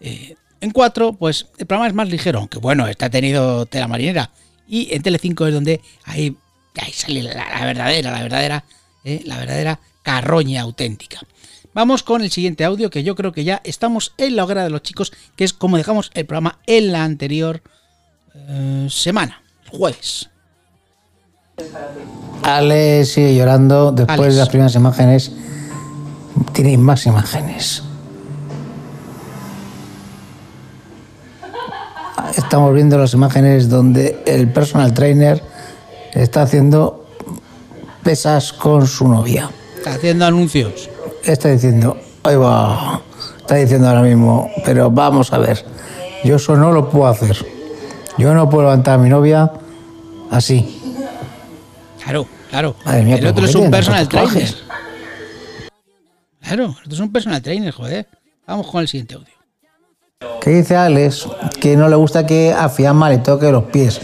Eh, 0.00 0.34
en 0.60 0.70
4, 0.70 1.14
pues 1.14 1.46
el 1.58 1.66
programa 1.66 1.88
es 1.88 1.94
más 1.94 2.08
ligero, 2.08 2.40
aunque 2.40 2.58
bueno, 2.58 2.86
está 2.86 3.10
tenido 3.10 3.66
tela 3.66 3.88
marinera. 3.88 4.30
Y 4.68 4.94
en 4.94 5.02
Telecinco 5.02 5.46
es 5.46 5.54
donde 5.54 5.80
ahí, 6.04 6.36
ahí 6.76 6.92
sale 6.92 7.22
la, 7.22 7.64
verdadera, 7.64 8.10
la 8.10 8.22
verdadera, 8.22 8.64
eh, 9.04 9.22
la 9.24 9.38
verdadera 9.38 9.80
carroña 10.04 10.62
auténtica. 10.62 11.18
Vamos 11.74 12.04
con 12.04 12.22
el 12.22 12.30
siguiente 12.30 12.64
audio, 12.64 12.88
que 12.88 13.02
yo 13.02 13.16
creo 13.16 13.32
que 13.32 13.42
ya 13.42 13.60
estamos 13.64 14.14
en 14.16 14.36
la 14.36 14.44
hoguera 14.44 14.62
de 14.62 14.70
los 14.70 14.82
chicos, 14.82 15.12
que 15.34 15.42
es 15.42 15.52
como 15.52 15.76
dejamos 15.76 16.12
el 16.14 16.24
programa 16.24 16.60
en 16.68 16.92
la 16.92 17.02
anterior 17.02 17.62
eh, 18.32 18.86
semana, 18.88 19.42
jueves. 19.72 20.30
Ale 22.44 23.04
sigue 23.04 23.34
llorando 23.34 23.90
después 23.90 24.20
Alex. 24.20 24.34
de 24.34 24.40
las 24.40 24.48
primeras 24.48 24.74
imágenes. 24.76 25.32
Tiene 26.52 26.78
más 26.78 27.06
imágenes. 27.06 27.82
Estamos 32.36 32.74
viendo 32.74 32.98
las 32.98 33.14
imágenes 33.14 33.68
donde 33.68 34.22
el 34.26 34.52
personal 34.52 34.92
trainer 34.92 35.42
está 36.12 36.42
haciendo 36.42 37.06
pesas 38.02 38.52
con 38.52 38.86
su 38.86 39.08
novia. 39.08 39.50
Está 39.84 39.96
haciendo 39.96 40.24
anuncios. 40.24 40.88
Está 41.24 41.50
diciendo, 41.50 41.98
ahí 42.22 42.36
va, 42.36 43.02
está 43.36 43.56
diciendo 43.56 43.86
ahora 43.86 44.00
mismo, 44.00 44.50
pero 44.64 44.90
vamos 44.90 45.30
a 45.30 45.36
ver, 45.36 45.62
yo 46.24 46.36
eso 46.36 46.56
no 46.56 46.72
lo 46.72 46.88
puedo 46.88 47.06
hacer. 47.06 47.36
Yo 48.16 48.32
no 48.32 48.48
puedo 48.48 48.62
levantar 48.62 48.94
a 48.94 49.02
mi 49.02 49.10
novia 49.10 49.52
así. 50.30 50.80
Claro, 52.02 52.26
claro. 52.48 52.74
Madre 52.86 53.02
mía, 53.02 53.16
el 53.16 53.26
otro 53.26 53.42
¿por 53.42 53.44
es 53.44 53.50
qué 53.50 53.58
un 53.58 53.70
personal 53.70 54.08
trainer. 54.08 54.54
Claro, 56.40 56.64
el 56.64 56.70
otro 56.70 56.92
es 56.94 57.00
un 57.00 57.12
personal 57.12 57.42
trainer, 57.42 57.70
joder. 57.74 58.08
Vamos 58.46 58.66
con 58.68 58.80
el 58.80 58.88
siguiente 58.88 59.16
audio. 59.16 59.34
que 60.40 60.48
dice 60.48 60.76
Alex 60.76 61.28
que 61.60 61.76
no 61.76 61.90
le 61.90 61.96
gusta 61.96 62.24
que 62.24 62.54
a 62.54 62.70
Fiamma 62.70 63.10
le 63.10 63.18
toque 63.18 63.52
los 63.52 63.64
pies. 63.64 64.00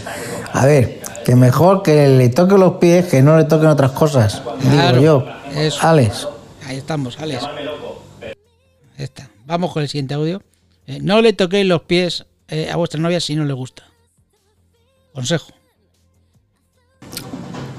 A 0.53 0.63
ver, 0.63 1.01
que 1.25 1.35
mejor 1.35 1.81
que 1.81 2.07
le 2.07 2.29
toque 2.29 2.55
los 2.55 2.73
pies 2.73 3.07
que 3.07 3.23
no 3.23 3.35
le 3.35 3.45
toquen 3.45 3.69
otras 3.69 3.93
cosas. 3.93 4.43
Claro, 4.61 4.99
digo 4.99 5.25
yo. 5.25 5.40
Eso. 5.55 5.87
Alex. 5.87 6.27
Ahí 6.65 6.77
estamos, 6.77 7.19
Alex. 7.19 7.43
Ahí 7.43 9.03
está. 9.03 9.29
Vamos 9.45 9.71
con 9.71 9.83
el 9.83 9.89
siguiente 9.89 10.13
audio. 10.13 10.41
Eh, 10.87 10.99
no 11.01 11.21
le 11.21 11.33
toquéis 11.33 11.65
los 11.65 11.81
pies 11.81 12.25
eh, 12.47 12.69
a 12.71 12.75
vuestra 12.75 12.99
novia 12.99 13.19
si 13.19 13.35
no 13.35 13.45
le 13.45 13.53
gusta. 13.53 13.83
Consejo. 15.13 15.51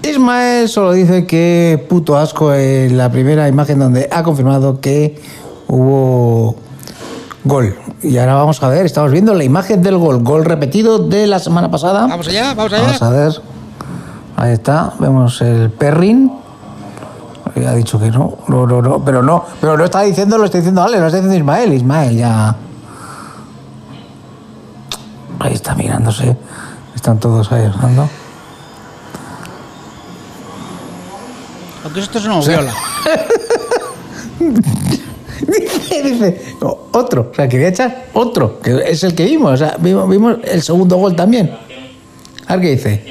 Ismael 0.03 0.69
solo 0.69 0.93
dice 0.93 1.27
que 1.27 1.85
puto 1.89 2.17
asco 2.17 2.53
en 2.53 2.99
la 2.99 3.11
primera 3.11 3.49
imagen 3.49 3.79
donde 3.79 4.09
ha 4.11 4.23
confirmado 4.23 4.81
que 4.81 5.21
hubo 5.69 6.57
Gol. 7.45 7.77
Y 8.03 8.19
ahora 8.19 8.35
vamos 8.35 8.63
a 8.63 8.69
ver, 8.69 8.87
estamos 8.87 9.11
viendo 9.11 9.35
la 9.35 9.43
imagen 9.45 9.83
del 9.83 9.97
gol. 9.97 10.23
Gol 10.23 10.45
repetido 10.45 10.99
de 10.99 11.27
la 11.27 11.39
semana 11.39 11.71
pasada. 11.71 12.07
Vamos 12.07 12.29
allá, 12.29 12.55
vamos 12.55 12.73
allá. 12.73 12.85
Vamos 12.85 13.03
a 13.03 13.11
ver. 13.11 13.33
Ahí 14.37 14.53
está, 14.53 14.93
vemos 14.99 15.41
el 15.43 15.71
perrin. 15.71 16.31
Ha 17.55 17.75
dicho 17.75 17.99
que 18.01 18.11
no, 18.11 18.39
no, 18.49 18.67
no, 18.67 18.81
no, 18.83 19.05
pero 19.05 19.23
no, 19.23 19.45
pero 19.61 19.77
no 19.77 19.85
está 19.85 20.01
diciendo, 20.03 20.39
lo 20.39 20.45
está 20.47 20.59
diciendo 20.59 20.83
Ale, 20.83 20.99
lo 20.99 21.07
está 21.07 21.19
diciendo 21.19 21.37
Ismael, 21.39 21.73
Ismael 21.75 22.17
ya. 22.17 22.57
Ahí 25.39 25.55
está 25.55 25.75
mirándose, 25.75 26.37
están 26.95 27.19
todos 27.19 27.51
ahí 27.53 27.65
hablando. 27.67 28.09
Aunque 31.85 32.01
esto 32.01 32.19
es 32.19 32.25
una 32.25 32.41
viola. 32.41 32.73
dice, 35.41 36.03
dice, 36.03 36.57
"O- 36.63 36.89
otro, 36.93 37.31
o 37.33 37.35
sea, 37.35 37.49
quería 37.49 37.69
echar 37.69 38.07
otro, 38.15 38.61
que 38.61 38.83
es 38.87 39.03
el 39.05 39.15
que 39.15 39.25
vimos, 39.25 39.53
o 39.53 39.57
sea, 39.57 39.77
vimos, 39.79 40.09
vimos 40.09 40.37
el 40.45 40.63
segundo 40.63 40.97
gol 40.97 41.17
también. 41.17 41.51
A 42.47 42.57
ver 42.57 42.63
qué 42.65 42.71
dice. 42.71 43.05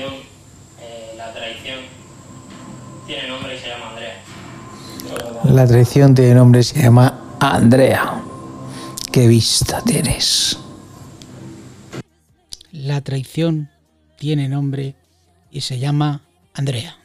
La 5.51 5.67
traición 5.67 6.15
tiene 6.15 6.35
nombre, 6.35 6.63
se 6.63 6.81
llama 6.81 7.35
Andrea. 7.41 8.21
Qué 9.11 9.27
vista 9.27 9.81
tienes. 9.81 10.57
La 12.71 13.01
traición 13.01 13.69
tiene 14.17 14.47
nombre 14.47 14.95
y 15.51 15.59
se 15.59 15.77
llama 15.77 16.21
Andrea. 16.53 16.95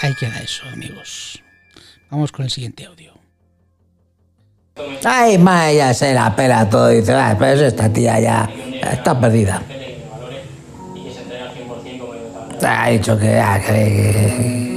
Ahí 0.00 0.14
queda 0.18 0.38
eso, 0.38 0.62
amigos. 0.72 1.42
Vamos 2.10 2.32
con 2.32 2.46
el 2.46 2.50
siguiente 2.50 2.86
audio. 2.86 3.12
Ay, 5.04 5.36
ma, 5.36 5.70
ya 5.70 5.92
se 5.92 6.14
la 6.14 6.34
pela 6.34 6.68
todo. 6.70 6.88
Dice, 6.88 7.12
"Ah, 7.12 7.36
pero 7.38 7.52
eso 7.52 7.66
esta 7.66 7.92
tía 7.92 8.18
ya, 8.20 8.50
está 8.90 9.20
perdida. 9.20 9.62
Y 10.94 11.04
que 11.04 11.12
se 11.12 11.20
entrega 11.22 11.50
al 11.50 11.54
100% 11.54 11.98
como 11.98 12.14
yo 12.14 12.26
estaba. 12.52 12.84
Ha 12.84 12.88
dicho 12.88 13.18
que, 13.18 13.38
ah, 13.38 13.60
que, 13.66 14.75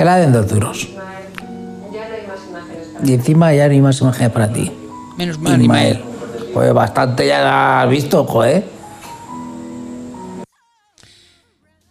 que, 0.00 0.04
la 0.06 0.16
den 0.16 0.32
dos 0.32 0.48
duros. 0.48 0.88
Y 3.04 3.12
encima 3.12 3.52
ya 3.52 3.66
no 3.66 3.72
hay 3.72 3.82
más 3.82 4.00
imágenes 4.00 4.32
para 4.32 4.50
ti. 4.50 4.72
Menos 5.18 5.38
mal, 5.38 5.60
Ismael. 5.60 6.02
Pues 6.54 6.72
bastante 6.72 7.26
ya 7.26 7.82
has 7.82 7.90
visto, 7.90 8.24
joder. 8.24 8.64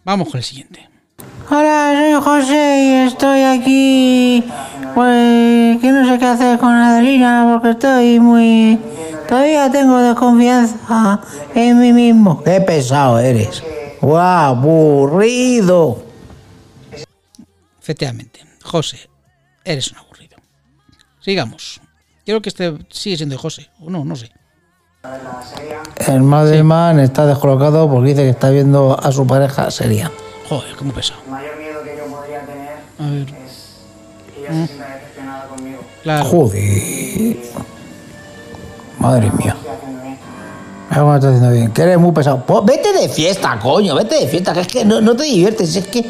Vamos 0.04 0.28
con 0.28 0.38
el 0.38 0.44
siguiente. 0.44 0.88
Hola, 1.48 1.92
soy 1.94 2.20
José 2.20 2.82
y 2.82 2.94
estoy 3.06 3.42
aquí. 3.42 4.44
Pues 4.92 5.78
que 5.80 5.92
no 5.92 6.04
sé 6.04 6.18
qué 6.18 6.26
hacer 6.26 6.58
con 6.58 6.72
Adelina 6.74 7.46
porque 7.52 7.70
estoy 7.70 8.18
muy. 8.18 8.76
Todavía 9.28 9.70
tengo 9.70 9.98
desconfianza 9.98 11.20
en 11.54 11.78
mí 11.78 11.92
mismo. 11.92 12.42
Qué 12.42 12.60
pesado 12.60 13.20
eres. 13.20 13.62
¡Guau! 14.00 14.56
¡Aburrido! 14.56 16.09
Efectivamente. 17.90 18.46
José, 18.62 19.10
eres 19.64 19.90
un 19.90 19.98
aburrido. 19.98 20.36
Sigamos. 21.18 21.80
Creo 22.24 22.40
que 22.40 22.48
este 22.48 22.78
sigue 22.88 23.16
siendo 23.16 23.34
de 23.34 23.38
José. 23.40 23.68
O 23.80 23.90
no, 23.90 24.04
no 24.04 24.14
sé. 24.14 24.30
El 26.06 26.22
Madelman 26.22 27.00
está 27.00 27.26
descolocado 27.26 27.90
porque 27.90 28.10
dice 28.10 28.22
que 28.22 28.28
está 28.30 28.50
viendo 28.50 28.96
a 28.96 29.10
su 29.10 29.26
pareja 29.26 29.72
seria. 29.72 30.12
Joder, 30.48 30.76
cómo 30.76 30.92
pesado. 30.92 31.20
El 31.24 31.30
mayor 31.32 31.58
miedo 31.58 31.82
que 31.82 31.96
yo 31.96 32.06
podría 32.06 32.46
tener 32.46 32.76
A 33.00 33.10
ver. 33.10 33.22
es 33.22 33.80
que 34.34 34.40
ella 34.40 34.52
se 34.52 34.66
sienta 34.68 34.94
decepcionada 34.94 35.48
conmigo. 35.48 35.80
Claro. 36.04 36.24
Joder. 36.26 37.36
Madre 39.00 39.32
mía. 39.32 39.56
Lo 40.94 41.16
está 41.16 41.28
haciendo 41.28 41.50
bien. 41.50 41.72
Que 41.72 41.82
eres 41.82 41.98
muy 41.98 42.12
pesado. 42.12 42.44
Pues 42.46 42.64
vete 42.64 42.92
de 42.92 43.08
fiesta, 43.08 43.58
coño. 43.60 43.96
Vete 43.96 44.14
de 44.14 44.28
fiesta. 44.28 44.52
Que 44.52 44.60
es 44.60 44.68
que 44.68 44.84
no, 44.84 45.00
no 45.00 45.16
te 45.16 45.24
diviertes. 45.24 45.74
Es 45.74 45.88
que. 45.88 46.04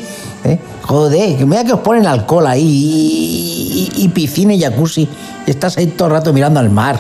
¿Eh? 0.45 0.59
Joder. 0.83 1.37
Que 1.39 1.45
mira 1.47 1.65
que 1.65 1.73
os 1.73 1.81
ponen 1.81 2.07
alcohol 2.07 2.47
ahí. 2.47 2.63
Y, 2.63 3.91
y- 3.97 4.05
y 4.05 4.09
piscina 4.09 4.55
y 4.55 4.61
jacuzzi. 4.61 5.09
Y 5.47 5.51
estás 5.51 5.77
ahí 5.79 5.87
todo 5.89 6.09
el 6.09 6.15
rato 6.15 6.33
mirando 6.33 6.61
al 6.61 6.71
mar. 6.71 6.99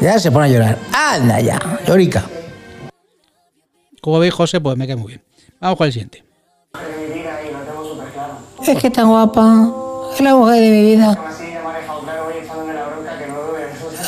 Ya 0.00 0.18
se 0.18 0.30
pone 0.30 0.46
a 0.46 0.48
llorar. 0.48 0.78
Anda 0.92 1.40
ya. 1.40 1.58
Llorica. 1.86 2.24
Como 4.00 4.18
veis, 4.18 4.32
José, 4.32 4.60
pues 4.60 4.76
me 4.76 4.86
cae 4.86 4.96
muy 4.96 5.08
bien. 5.08 5.22
Vamos 5.60 5.76
con 5.76 5.86
el 5.86 5.92
siguiente. 5.92 6.24
Es 8.66 8.78
que 8.78 8.90
tan 8.90 9.08
guapa. 9.08 9.70
Es 10.14 10.20
la 10.20 10.34
mujer 10.34 10.60
de 10.60 10.70
mi 10.70 10.82
vida. 10.96 11.18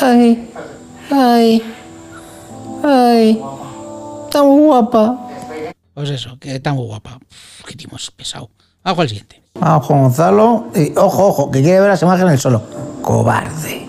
Ay. 0.01 0.49
Ay. 1.11 1.63
Ay. 2.83 3.41
Tan 4.31 4.47
guapa. 4.59 5.22
Pues 5.93 6.09
eso, 6.09 6.37
que 6.39 6.55
está 6.55 6.73
muy 6.73 6.85
guapa. 6.85 7.17
Uf, 7.17 7.65
qué 7.65 7.75
tipo 7.75 7.95
es 7.95 8.09
pesado. 8.11 8.49
Con 8.83 8.99
el 9.01 9.09
siguiente. 9.09 9.41
Vamos 9.53 9.87
con 9.87 10.01
Gonzalo. 10.01 10.67
Y 10.75 10.91
ojo, 10.97 11.27
ojo, 11.27 11.51
que 11.51 11.61
quiere 11.61 11.79
ver 11.79 11.89
las 11.89 12.01
imágenes 12.01 12.41
solo. 12.41 12.61
Cobarde. 13.01 13.87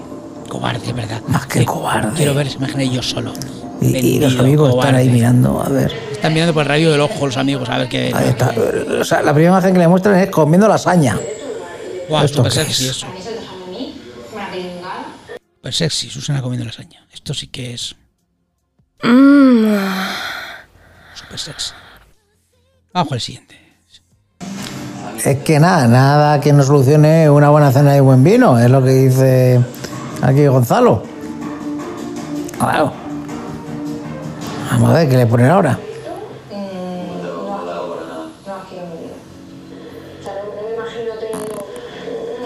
Cobarde, 0.48 0.92
¿verdad? 0.92 1.20
Más 1.28 1.46
que 1.46 1.64
cobarde. 1.64 2.12
Quiero 2.14 2.34
ver 2.34 2.46
las 2.46 2.54
imágenes 2.54 2.92
yo 2.92 3.02
solo. 3.02 3.32
Y, 3.80 4.20
los 4.20 4.38
amigos 4.38 4.74
están 4.74 4.94
ahí 4.94 5.08
mirando, 5.08 5.60
a 5.60 5.68
ver. 5.68 5.92
Están 6.12 6.32
mirando 6.32 6.54
por 6.54 6.62
el 6.62 6.68
rayo 6.68 6.92
del 6.92 7.00
ojo 7.00 7.26
los 7.26 7.36
amigos, 7.36 7.68
a 7.68 7.78
ver 7.78 7.88
qué. 7.88 8.12
Ahí 8.14 8.28
está. 8.28 8.54
O 9.00 9.04
sea, 9.04 9.22
la 9.22 9.34
primera 9.34 9.52
imagen 9.52 9.72
que 9.72 9.78
le 9.80 9.88
muestran 9.88 10.18
es 10.20 10.30
comiendo 10.30 10.68
lasaña. 10.68 11.18
Guau, 12.08 12.24
¿Esto 12.24 12.38
súper 12.38 12.52
qué 12.52 12.58
sexy 12.58 12.84
es? 12.84 12.90
eso. 12.90 13.06
Súper 15.56 15.74
sexy, 15.74 16.10
Susana 16.10 16.40
comiendo 16.40 16.64
lasaña. 16.66 17.06
Esto 17.12 17.34
sí 17.34 17.48
que 17.48 17.74
es. 17.74 17.96
Súper 21.14 21.38
sexy. 21.38 21.72
Vamos 22.94 23.08
con 23.08 23.16
el 23.16 23.20
siguiente. 23.20 23.58
Es 25.24 25.38
que 25.38 25.58
nada, 25.58 25.86
nada 25.88 26.40
que 26.40 26.52
no 26.52 26.62
solucione 26.62 27.28
una 27.28 27.50
buena 27.50 27.72
cena 27.72 27.96
y 27.96 28.00
buen 28.00 28.22
vino, 28.22 28.58
es 28.58 28.70
lo 28.70 28.82
que 28.84 28.90
dice 28.90 29.60
aquí 30.22 30.46
Gonzalo. 30.46 31.02
Claro. 32.58 32.92
Vamos 34.70 34.90
a 34.90 34.92
ver 34.94 35.08
qué 35.08 35.16
le 35.16 35.26
ponen 35.26 35.50
ahora. 35.50 35.78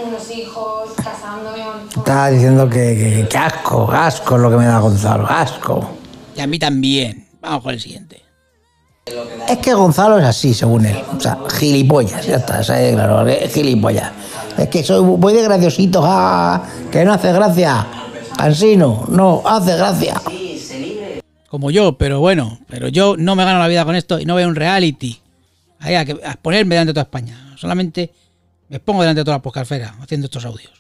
unos 0.07 0.31
hijos, 0.31 0.91
casándome. 0.97 1.63
Está 1.97 2.29
diciendo 2.29 2.69
que, 2.69 2.97
que- 2.97 3.29
que 3.29 3.39
asco, 3.39 3.91
asco 3.93 4.37
es 4.37 4.43
lo 4.43 4.51
que 4.51 4.57
me 4.57 4.67
da 4.67 4.79
Gonzalo, 4.79 5.27
asco. 5.29 5.91
Y 6.37 6.41
a 6.41 6.47
mí 6.47 6.59
también. 6.59 7.27
Vamos 7.41 7.63
con 7.63 7.73
el 7.75 7.81
siguiente. 7.81 8.23
Es 9.49 9.59
que 9.59 9.75
Gonzalo 9.75 10.19
es 10.19 10.25
así, 10.25 10.53
según 10.55 10.87
él. 10.87 10.97
O 11.17 11.21
sea, 11.21 11.39
gilipollas, 11.59 12.27
ya 12.27 12.37
está, 12.37 12.61
eh, 12.61 12.93
claro, 12.95 13.25
gilipollas. 13.53 14.13
Es 14.57 14.69
que 14.69 14.83
soy 14.83 15.01
voy 15.01 15.33
de 15.33 15.43
graciosito, 15.43 16.03
ja, 16.03 16.63
que 16.91 17.05
no 17.05 17.13
hace 17.13 17.33
gracia. 17.33 17.87
Cansino, 18.37 19.05
no, 19.09 19.43
hace 19.45 19.77
gracia. 19.77 20.21
Como 21.49 21.71
yo, 21.71 21.97
pero 21.97 22.21
bueno, 22.21 22.59
pero 22.69 22.89
yo 22.89 23.17
no 23.17 23.35
me 23.35 23.45
gano 23.45 23.59
la 23.59 23.69
vida 23.69 23.85
con 23.85 23.97
esto 23.97 24.19
y 24.21 24.27
no 24.27 24.35
veo 24.35 24.49
un 24.49 24.55
reality. 24.55 25.21
Ahí 25.81 25.95
a, 25.95 26.05
que, 26.05 26.15
ponerme 26.43 26.75
delante 26.75 26.91
de 26.91 26.95
toda 26.95 27.05
España. 27.05 27.55
Solamente 27.57 28.13
me 28.69 28.81
pongo 28.81 29.01
delante 29.01 29.21
de 29.21 29.25
toda 29.25 29.39
la 29.39 29.43
poscalfera 29.43 29.95
haciendo 30.01 30.27
estos 30.27 30.45
audios. 30.45 30.73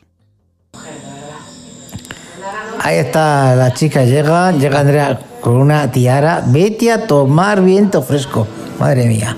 Ahí 2.80 2.96
está 2.98 3.54
la 3.56 3.74
chica, 3.74 4.04
llega, 4.04 4.52
llega 4.52 4.80
Andrea 4.80 5.20
con 5.40 5.56
una 5.56 5.90
tiara. 5.90 6.44
Vete 6.46 6.92
a 6.92 7.06
tomar 7.06 7.62
viento 7.62 8.02
fresco. 8.02 8.46
Madre 8.78 9.06
mía. 9.06 9.36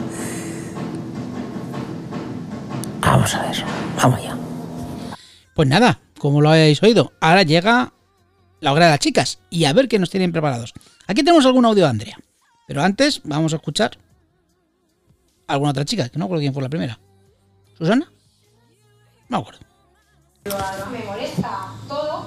Vamos 3.01 3.35
a 3.35 3.43
ver, 3.43 3.65
vamos 3.97 4.19
allá. 4.21 4.37
Pues 5.55 5.69
nada, 5.69 6.01
como 6.19 6.41
lo 6.41 6.51
habéis 6.51 6.83
oído, 6.83 7.13
ahora 7.21 7.43
llega 7.43 7.93
la 8.61 8.73
hora 8.73 8.87
de 8.87 8.91
las 8.93 9.01
chicas 9.01 9.41
y 9.49 9.65
a 9.65 9.73
ver 9.73 9.89
qué 9.89 9.99
nos 9.99 10.11
tienen 10.11 10.33
preparados. 10.33 10.73
Aquí 11.07 11.23
tenemos 11.23 11.45
algún 11.47 11.65
audio 11.65 11.85
de 11.85 11.91
Andrea, 11.91 12.19
pero 12.69 12.83
antes 12.83 13.23
vamos 13.25 13.53
a 13.53 13.57
escuchar 13.57 13.99
alguna 15.47 15.71
otra 15.71 15.85
chica, 15.85 16.09
que 16.09 16.19
no 16.19 16.27
recuerdo 16.27 16.43
quién 16.43 16.55
fue 16.55 16.63
la 16.63 16.69
primera. 16.69 16.99
¿Susana? 17.77 18.07
No 19.29 19.39
me 19.39 19.43
acuerdo. 19.43 19.70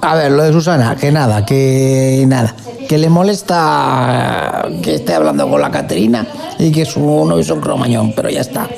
A 0.01 0.15
ver, 0.15 0.31
lo 0.31 0.43
de 0.43 0.51
Susana, 0.51 0.95
que 0.95 1.11
nada, 1.11 1.45
que 1.45 2.25
nada. 2.27 2.55
Que 2.87 2.97
le 2.97 3.09
molesta 3.09 4.67
que 4.83 4.95
esté 4.95 5.13
hablando 5.13 5.49
con 5.49 5.61
la 5.61 5.71
Caterina 5.71 6.27
y 6.59 6.71
que 6.71 6.85
su 6.85 6.99
novio 6.99 7.39
es 7.39 7.49
un 7.49 7.61
cromañón, 7.61 8.13
pero 8.13 8.29
ya 8.29 8.41
está. 8.41 8.69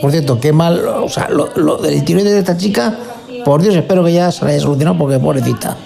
Por 0.00 0.10
cierto, 0.10 0.40
qué 0.40 0.52
mal, 0.52 0.84
o 0.84 1.08
sea, 1.08 1.28
lo, 1.28 1.78
del 1.78 2.04
tiroides 2.04 2.32
de 2.32 2.38
esta 2.40 2.56
chica, 2.56 2.98
por 3.44 3.62
Dios, 3.62 3.74
espero 3.76 4.04
que 4.04 4.12
ya 4.12 4.32
se 4.32 4.44
haya 4.44 4.60
solucionado 4.60 4.98
porque 4.98 5.18
pobrecita. 5.18 5.76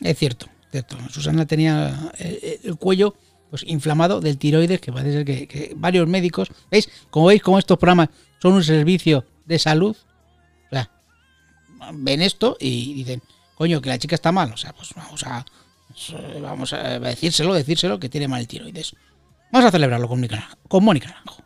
Es 0.00 0.18
cierto, 0.18 0.46
cierto. 0.70 0.96
Susana 1.10 1.46
tenía 1.46 2.10
eh, 2.18 2.60
el 2.64 2.76
cuello 2.76 3.14
pues 3.50 3.64
inflamado 3.66 4.20
del 4.20 4.38
tiroides, 4.38 4.80
que 4.80 4.92
parece 4.92 5.12
ser 5.12 5.24
que, 5.24 5.74
varios 5.76 6.08
médicos, 6.08 6.48
¿veis? 6.70 6.88
Como 7.10 7.26
veis, 7.26 7.42
como 7.42 7.58
estos 7.58 7.78
programas 7.78 8.08
son 8.40 8.54
un 8.54 8.64
servicio 8.64 9.24
de 9.46 9.58
salud, 9.58 9.96
ven 11.92 12.22
esto 12.22 12.56
y 12.60 12.94
dicen, 12.94 13.22
coño, 13.54 13.80
que 13.80 13.88
la 13.88 13.98
chica 13.98 14.14
está 14.14 14.32
mal. 14.32 14.52
O 14.52 14.56
sea, 14.56 14.72
pues 14.72 14.94
vamos 14.94 15.22
a, 15.24 15.44
vamos 16.40 16.72
a 16.72 16.98
decírselo, 16.98 17.54
decírselo 17.54 17.98
que 17.98 18.08
tiene 18.08 18.28
mal 18.28 18.40
el 18.40 18.48
tiroides. 18.48 18.94
Vamos 19.50 19.68
a 19.68 19.70
celebrarlo 19.70 20.08
con 20.08 20.18
Mónica, 20.18 20.48
con 20.68 20.84
Mónica 20.84 21.08
Naranjo. 21.08 21.42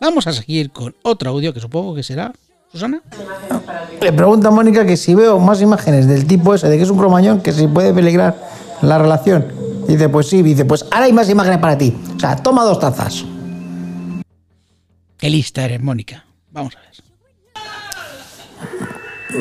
Vamos 0.00 0.26
a 0.26 0.32
seguir 0.32 0.70
con 0.72 0.96
otro 1.02 1.30
audio 1.30 1.52
que 1.52 1.60
supongo 1.60 1.94
que 1.94 2.02
será. 2.02 2.32
Susana. 2.72 3.02
Le 4.00 4.12
pregunta 4.12 4.48
a 4.48 4.50
Mónica 4.50 4.86
que 4.86 4.96
si 4.96 5.14
veo 5.14 5.38
más 5.38 5.60
imágenes 5.60 6.06
del 6.06 6.26
tipo 6.26 6.54
ese, 6.54 6.68
de 6.68 6.78
que 6.78 6.82
es 6.84 6.90
un 6.90 6.96
cromañón, 6.98 7.42
que 7.42 7.52
si 7.52 7.66
puede 7.66 7.92
peligrar 7.92 8.34
la 8.80 8.98
relación. 8.98 9.46
Dice, 9.86 10.08
pues 10.08 10.28
sí, 10.28 10.42
dice, 10.42 10.64
pues 10.64 10.84
ahora 10.90 11.04
hay 11.04 11.12
más 11.12 11.28
imágenes 11.28 11.58
para 11.58 11.76
ti. 11.76 11.94
O 12.16 12.18
sea, 12.18 12.36
toma 12.36 12.64
dos 12.64 12.80
tazas. 12.80 13.24
Qué 15.18 15.28
lista 15.28 15.64
eres, 15.64 15.82
Mónica. 15.82 16.24
Vamos 16.50 16.74
a 16.76 16.80
ver. 16.80 16.92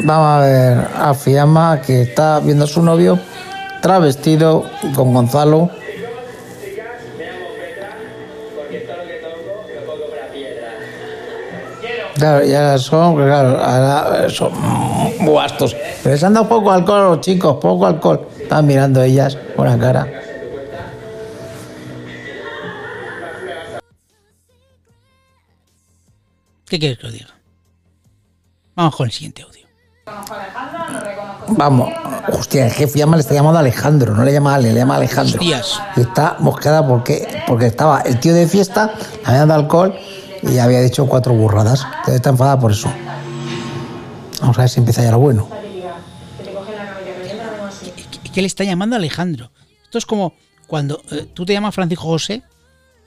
Vamos 0.04 0.28
a 0.28 0.40
ver 0.40 0.88
a 0.96 1.14
Fiamma 1.14 1.82
que 1.82 2.02
está 2.04 2.40
viendo 2.40 2.66
a 2.66 2.68
su 2.68 2.82
novio 2.82 3.20
travestido 3.82 4.66
con 4.96 5.14
Gonzalo. 5.14 5.70
Claro, 12.22 12.46
ya 12.46 12.78
son, 12.78 13.16
claro, 13.16 13.60
ahora 13.60 14.30
son 14.30 14.54
muy 15.22 15.34
vastos. 15.34 15.76
Pero 16.04 16.14
les 16.14 16.24
han 16.24 16.36
dado 16.36 16.48
poco 16.48 16.72
alcohol 16.72 17.00
a 17.00 17.04
los 17.06 17.22
chicos, 17.22 17.58
poco 17.60 17.88
alcohol. 17.88 18.28
Están 18.40 18.68
mirando 18.68 19.02
ellas 19.02 19.36
con 19.56 19.66
la 19.66 19.76
cara. 19.80 20.08
¿Qué 26.68 26.78
quieres 26.78 27.00
que 27.00 27.08
os 27.08 27.14
diga? 27.14 27.30
Vamos 28.76 28.96
con 28.96 29.08
el 29.08 29.12
siguiente 29.12 29.42
audio. 29.42 29.66
Vamos, 31.48 31.92
hostia, 32.34 32.68
el 32.68 32.72
jefe 32.72 33.00
llama, 33.00 33.16
le 33.16 33.22
está 33.22 33.34
llamando 33.34 33.58
Alejandro, 33.58 34.14
no 34.14 34.24
le 34.24 34.32
llama 34.32 34.54
Ale, 34.54 34.74
le 34.74 34.80
llama 34.80 34.98
Alejandro. 34.98 35.40
Hostias. 35.40 35.82
Y 35.96 36.02
está 36.02 36.36
mosqueada 36.38 36.88
porque, 36.88 37.28
porque 37.48 37.66
estaba 37.66 38.02
el 38.02 38.20
tío 38.20 38.36
de 38.36 38.48
fiesta, 38.48 38.94
le 39.24 39.28
había 39.28 39.46
dado 39.48 39.56
alcohol 39.56 39.96
y 40.44 40.58
había 40.58 40.82
dicho 40.82 41.06
cuatro 41.08 41.34
burradas. 41.34 41.84
Entonces 41.84 42.16
está 42.16 42.30
enfadada 42.30 42.60
por 42.60 42.72
eso. 42.72 42.92
Vamos 44.42 44.58
a 44.58 44.62
ver 44.62 44.70
si 44.70 44.80
empieza 44.80 45.04
ya 45.04 45.12
lo 45.12 45.20
bueno. 45.20 45.48
¿Y 48.24 48.30
qué 48.30 48.42
le 48.42 48.48
está 48.48 48.64
llamando 48.64 48.96
Alejandro? 48.96 49.52
Esto 49.84 49.98
es 49.98 50.06
como 50.06 50.34
cuando 50.68 51.02
eh, 51.12 51.28
tú 51.34 51.46
te 51.46 51.54
llamas 51.54 51.76
Francisco 51.76 52.06
José, 52.06 52.44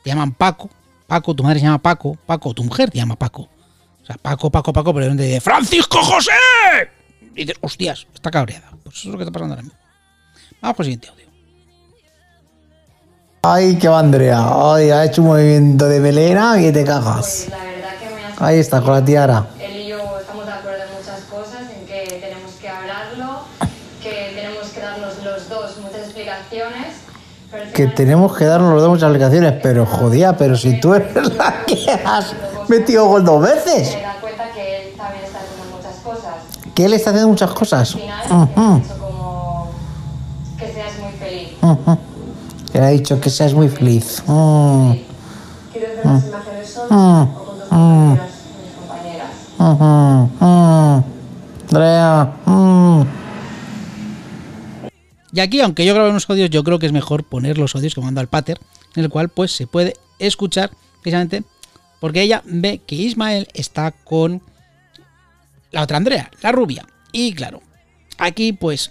te 0.02 0.10
llaman 0.10 0.32
Paco, 0.32 0.70
Paco, 1.06 1.34
tu 1.34 1.42
madre 1.42 1.60
se 1.60 1.66
llama 1.66 1.80
Paco, 1.80 2.16
Paco, 2.26 2.52
tu 2.54 2.62
mujer 2.62 2.90
te 2.90 2.98
llama 2.98 3.16
Paco. 3.16 3.48
O 4.02 4.06
sea, 4.06 4.16
Paco, 4.16 4.50
Paco, 4.50 4.72
Paco, 4.72 4.92
pero 4.92 5.14
de 5.14 5.24
dice 5.24 5.40
¡Francisco 5.40 6.02
José! 6.02 6.32
Y 7.34 7.46
dices, 7.46 7.56
hostias, 7.62 8.06
está 8.14 8.30
cabreada. 8.30 8.70
Pues 8.82 8.96
eso 8.96 9.08
es 9.08 9.12
lo 9.12 9.16
que 9.16 9.24
está 9.24 9.32
pasando 9.32 9.54
ahora 9.54 9.62
mismo. 9.62 9.78
Vamos 10.60 10.76
con 10.76 10.84
el 10.84 10.92
siguiente 10.92 11.08
audio. 11.08 11.23
Ay, 13.46 13.76
qué 13.76 13.88
va 13.88 13.98
Andrea. 13.98 14.42
Ay, 14.74 14.90
ha 14.90 15.04
hecho 15.04 15.20
un 15.20 15.28
movimiento 15.28 15.86
de 15.86 16.00
melena 16.00 16.54
que 16.58 16.72
te 16.72 16.82
cagas. 16.82 17.46
La 17.50 17.58
verdad 17.58 17.90
que 18.00 18.14
me 18.14 18.24
ha 18.24 18.46
Ahí 18.48 18.58
está, 18.58 18.80
con 18.80 18.94
la 18.94 19.04
tiara. 19.04 19.46
Él 19.60 19.76
y 19.82 19.88
yo 19.88 19.98
estamos 20.18 20.46
de 20.46 20.52
acuerdo 20.52 20.82
en 20.84 20.94
muchas 20.98 21.20
cosas, 21.30 21.60
en 21.70 21.86
que 21.86 22.20
tenemos 22.20 22.52
que 22.54 22.68
hablarlo, 22.70 23.40
que 24.02 24.32
tenemos 24.34 24.68
que 24.68 24.80
darnos 24.80 25.22
los 25.22 25.48
dos 25.50 25.76
muchas 25.82 25.98
explicaciones. 26.04 26.86
Pero 27.50 27.72
Que 27.74 27.86
tenemos 27.88 28.34
que 28.36 28.46
darnos 28.46 28.72
los 28.72 28.80
dos 28.80 28.90
muchas 28.90 29.08
aplicaciones, 29.10 29.52
pero 29.62 29.84
jodía, 29.84 30.36
pero 30.38 30.56
si 30.56 30.80
tú 30.80 30.94
eres 30.94 31.14
la 31.36 31.64
que 31.66 31.90
has 32.04 32.32
metido 32.68 33.06
gol 33.08 33.24
dos 33.26 33.42
veces. 33.42 33.88
se 33.90 34.00
da 34.00 34.16
cuenta 34.22 34.50
que 34.52 34.88
él 34.88 34.96
también 34.96 35.22
está 35.22 35.38
haciendo 35.40 35.76
muchas 35.76 35.96
cosas. 36.02 36.34
Que 36.74 36.86
él 36.86 36.94
está 36.94 37.10
haciendo 37.10 37.28
muchas 37.28 37.50
cosas. 37.50 37.94
Al 37.94 38.00
final, 38.00 38.26
Ujú, 38.32 38.82
eso 38.82 38.98
como 38.98 39.70
que 40.58 40.72
seas 40.72 40.98
muy 40.98 41.12
feliz. 41.12 41.50
ujú. 41.60 41.98
Que 42.74 42.80
le 42.80 42.86
ha 42.86 42.90
dicho 42.90 43.20
que 43.20 43.30
seas 43.30 43.54
muy 43.54 43.68
feliz. 43.68 44.20
Mm, 44.26 44.94
¿Quieres 45.72 45.96
ver 45.96 46.06
las 46.06 46.26
imágenes 46.26 46.68
sola 46.68 46.88
mm, 46.90 47.22
o 47.22 47.44
con 47.44 47.58
tus 47.60 47.66
mm, 47.66 47.68
compañeras, 47.68 48.30
mis 48.64 48.72
compañeras? 48.74 49.30
mm. 50.40 51.04
Andrea, 51.68 52.32
mm. 52.46 53.02
Y 55.34 55.38
aquí, 55.38 55.60
aunque 55.60 55.84
yo 55.86 55.94
grabe 55.94 56.10
unos 56.10 56.28
audios, 56.28 56.50
yo 56.50 56.64
creo 56.64 56.80
que 56.80 56.86
es 56.86 56.92
mejor 56.92 57.22
poner 57.22 57.58
los 57.58 57.76
audios 57.76 57.94
que 57.94 58.00
manda 58.00 58.20
el 58.20 58.26
pater, 58.26 58.58
en 58.96 59.04
el 59.04 59.08
cual 59.08 59.28
pues 59.28 59.52
se 59.52 59.68
puede 59.68 59.94
escuchar 60.18 60.72
precisamente 61.00 61.44
porque 62.00 62.22
ella 62.22 62.42
ve 62.44 62.80
que 62.84 62.96
Ismael 62.96 63.46
está 63.54 63.92
con 63.92 64.42
la 65.70 65.82
otra 65.82 65.98
Andrea, 65.98 66.28
la 66.42 66.50
rubia. 66.50 66.84
Y 67.12 67.34
claro, 67.34 67.62
aquí 68.18 68.52
pues 68.52 68.90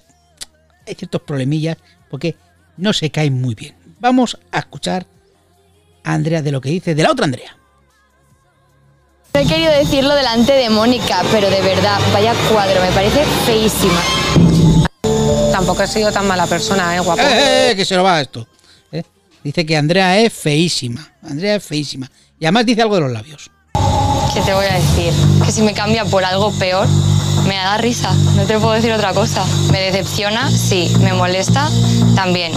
hay 0.87 0.95
ciertos 0.95 1.21
problemillas 1.23 1.75
porque 2.09 2.37
no 2.77 2.93
se 2.93 3.09
caen 3.09 3.39
muy 3.39 3.55
bien. 3.55 3.75
Vamos 3.99 4.37
a 4.51 4.59
escuchar 4.59 5.05
a 6.03 6.13
Andrea 6.13 6.41
de 6.41 6.51
lo 6.51 6.61
que 6.61 6.69
dice 6.69 6.95
de 6.95 7.03
la 7.03 7.11
otra 7.11 7.25
Andrea. 7.25 7.55
No 9.33 9.39
he 9.39 9.47
querido 9.47 9.71
decirlo 9.71 10.13
delante 10.13 10.53
de 10.53 10.69
Mónica, 10.69 11.23
pero 11.31 11.49
de 11.49 11.61
verdad, 11.61 11.99
vaya 12.13 12.33
cuadro, 12.51 12.79
me 12.81 12.91
parece 12.91 13.25
feísima. 13.45 13.99
Tampoco 15.51 15.83
he 15.83 15.87
sido 15.87 16.11
tan 16.11 16.27
mala 16.27 16.45
persona, 16.45 16.95
¿eh, 16.95 16.99
guapo? 16.99 17.21
¡Eh, 17.21 17.71
eh, 17.71 17.75
que 17.75 17.85
se 17.85 17.95
lo 17.95 18.03
va 18.03 18.21
esto! 18.21 18.47
¿Eh? 18.91 19.03
Dice 19.43 19.65
que 19.65 19.75
Andrea 19.75 20.19
es 20.19 20.33
feísima. 20.33 21.13
Andrea 21.23 21.55
es 21.55 21.63
feísima. 21.63 22.09
Y 22.39 22.45
además 22.45 22.65
dice 22.65 22.81
algo 22.83 22.95
de 22.95 23.01
los 23.01 23.11
labios. 23.11 23.49
¿Qué 24.33 24.41
te 24.41 24.53
voy 24.55 24.65
a 24.65 24.73
decir? 24.73 25.13
Que 25.45 25.51
si 25.51 25.61
me 25.61 25.75
cambia 25.75 26.05
por 26.05 26.25
algo 26.25 26.51
peor, 26.53 26.87
me 27.47 27.55
da 27.55 27.77
risa. 27.77 28.11
No 28.35 28.45
te 28.47 28.57
puedo 28.57 28.71
decir 28.73 28.91
otra 28.91 29.13
cosa. 29.13 29.45
Me 29.71 29.79
decepciona, 29.79 30.49
sí. 30.49 30.91
Me 31.01 31.13
molesta, 31.13 31.69
también. 32.15 32.51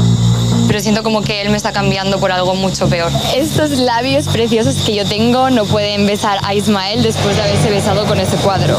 Pero 0.69 0.81
siento 0.81 1.03
como 1.03 1.21
que 1.21 1.43
él 1.43 1.51
me 1.51 1.57
está 1.59 1.73
cambiando 1.73 2.19
por 2.19 2.33
algo 2.33 2.55
mucho 2.55 2.89
peor. 2.89 3.13
Estos 3.35 3.73
labios 3.73 4.27
preciosos 4.29 4.77
que 4.87 4.95
yo 4.95 5.05
tengo 5.05 5.51
no 5.51 5.67
pueden 5.67 6.07
besar 6.07 6.39
a 6.45 6.55
Ismael 6.55 7.03
después 7.03 7.37
de 7.37 7.43
haberse 7.43 7.69
besado 7.69 8.07
con 8.07 8.21
ese 8.21 8.39
cuadro. 8.39 8.79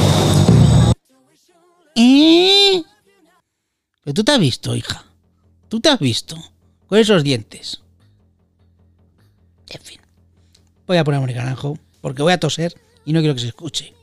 ¿Eh? 1.96 2.82
Pero 4.04 4.14
tú 4.16 4.24
te 4.24 4.32
has 4.32 4.40
visto, 4.40 4.76
hija. 4.76 5.06
Tú 5.70 5.80
te 5.80 5.90
has 5.90 6.00
visto. 6.00 6.36
Con 6.88 6.98
esos 6.98 7.24
dientes. 7.24 7.80
En 9.70 9.82
fin. 9.82 10.00
Voy 10.88 10.98
a 10.98 11.04
poner 11.04 11.20
a 11.20 11.22
Mónica 11.22 11.42
Naranjo 11.42 11.78
porque 12.02 12.24
voy 12.24 12.34
a 12.34 12.40
toser 12.40 12.74
y 13.08 13.14
no 13.14 13.22
quiero 13.22 13.34
que 13.36 13.42
se 13.42 13.48
escuche. 13.48 13.94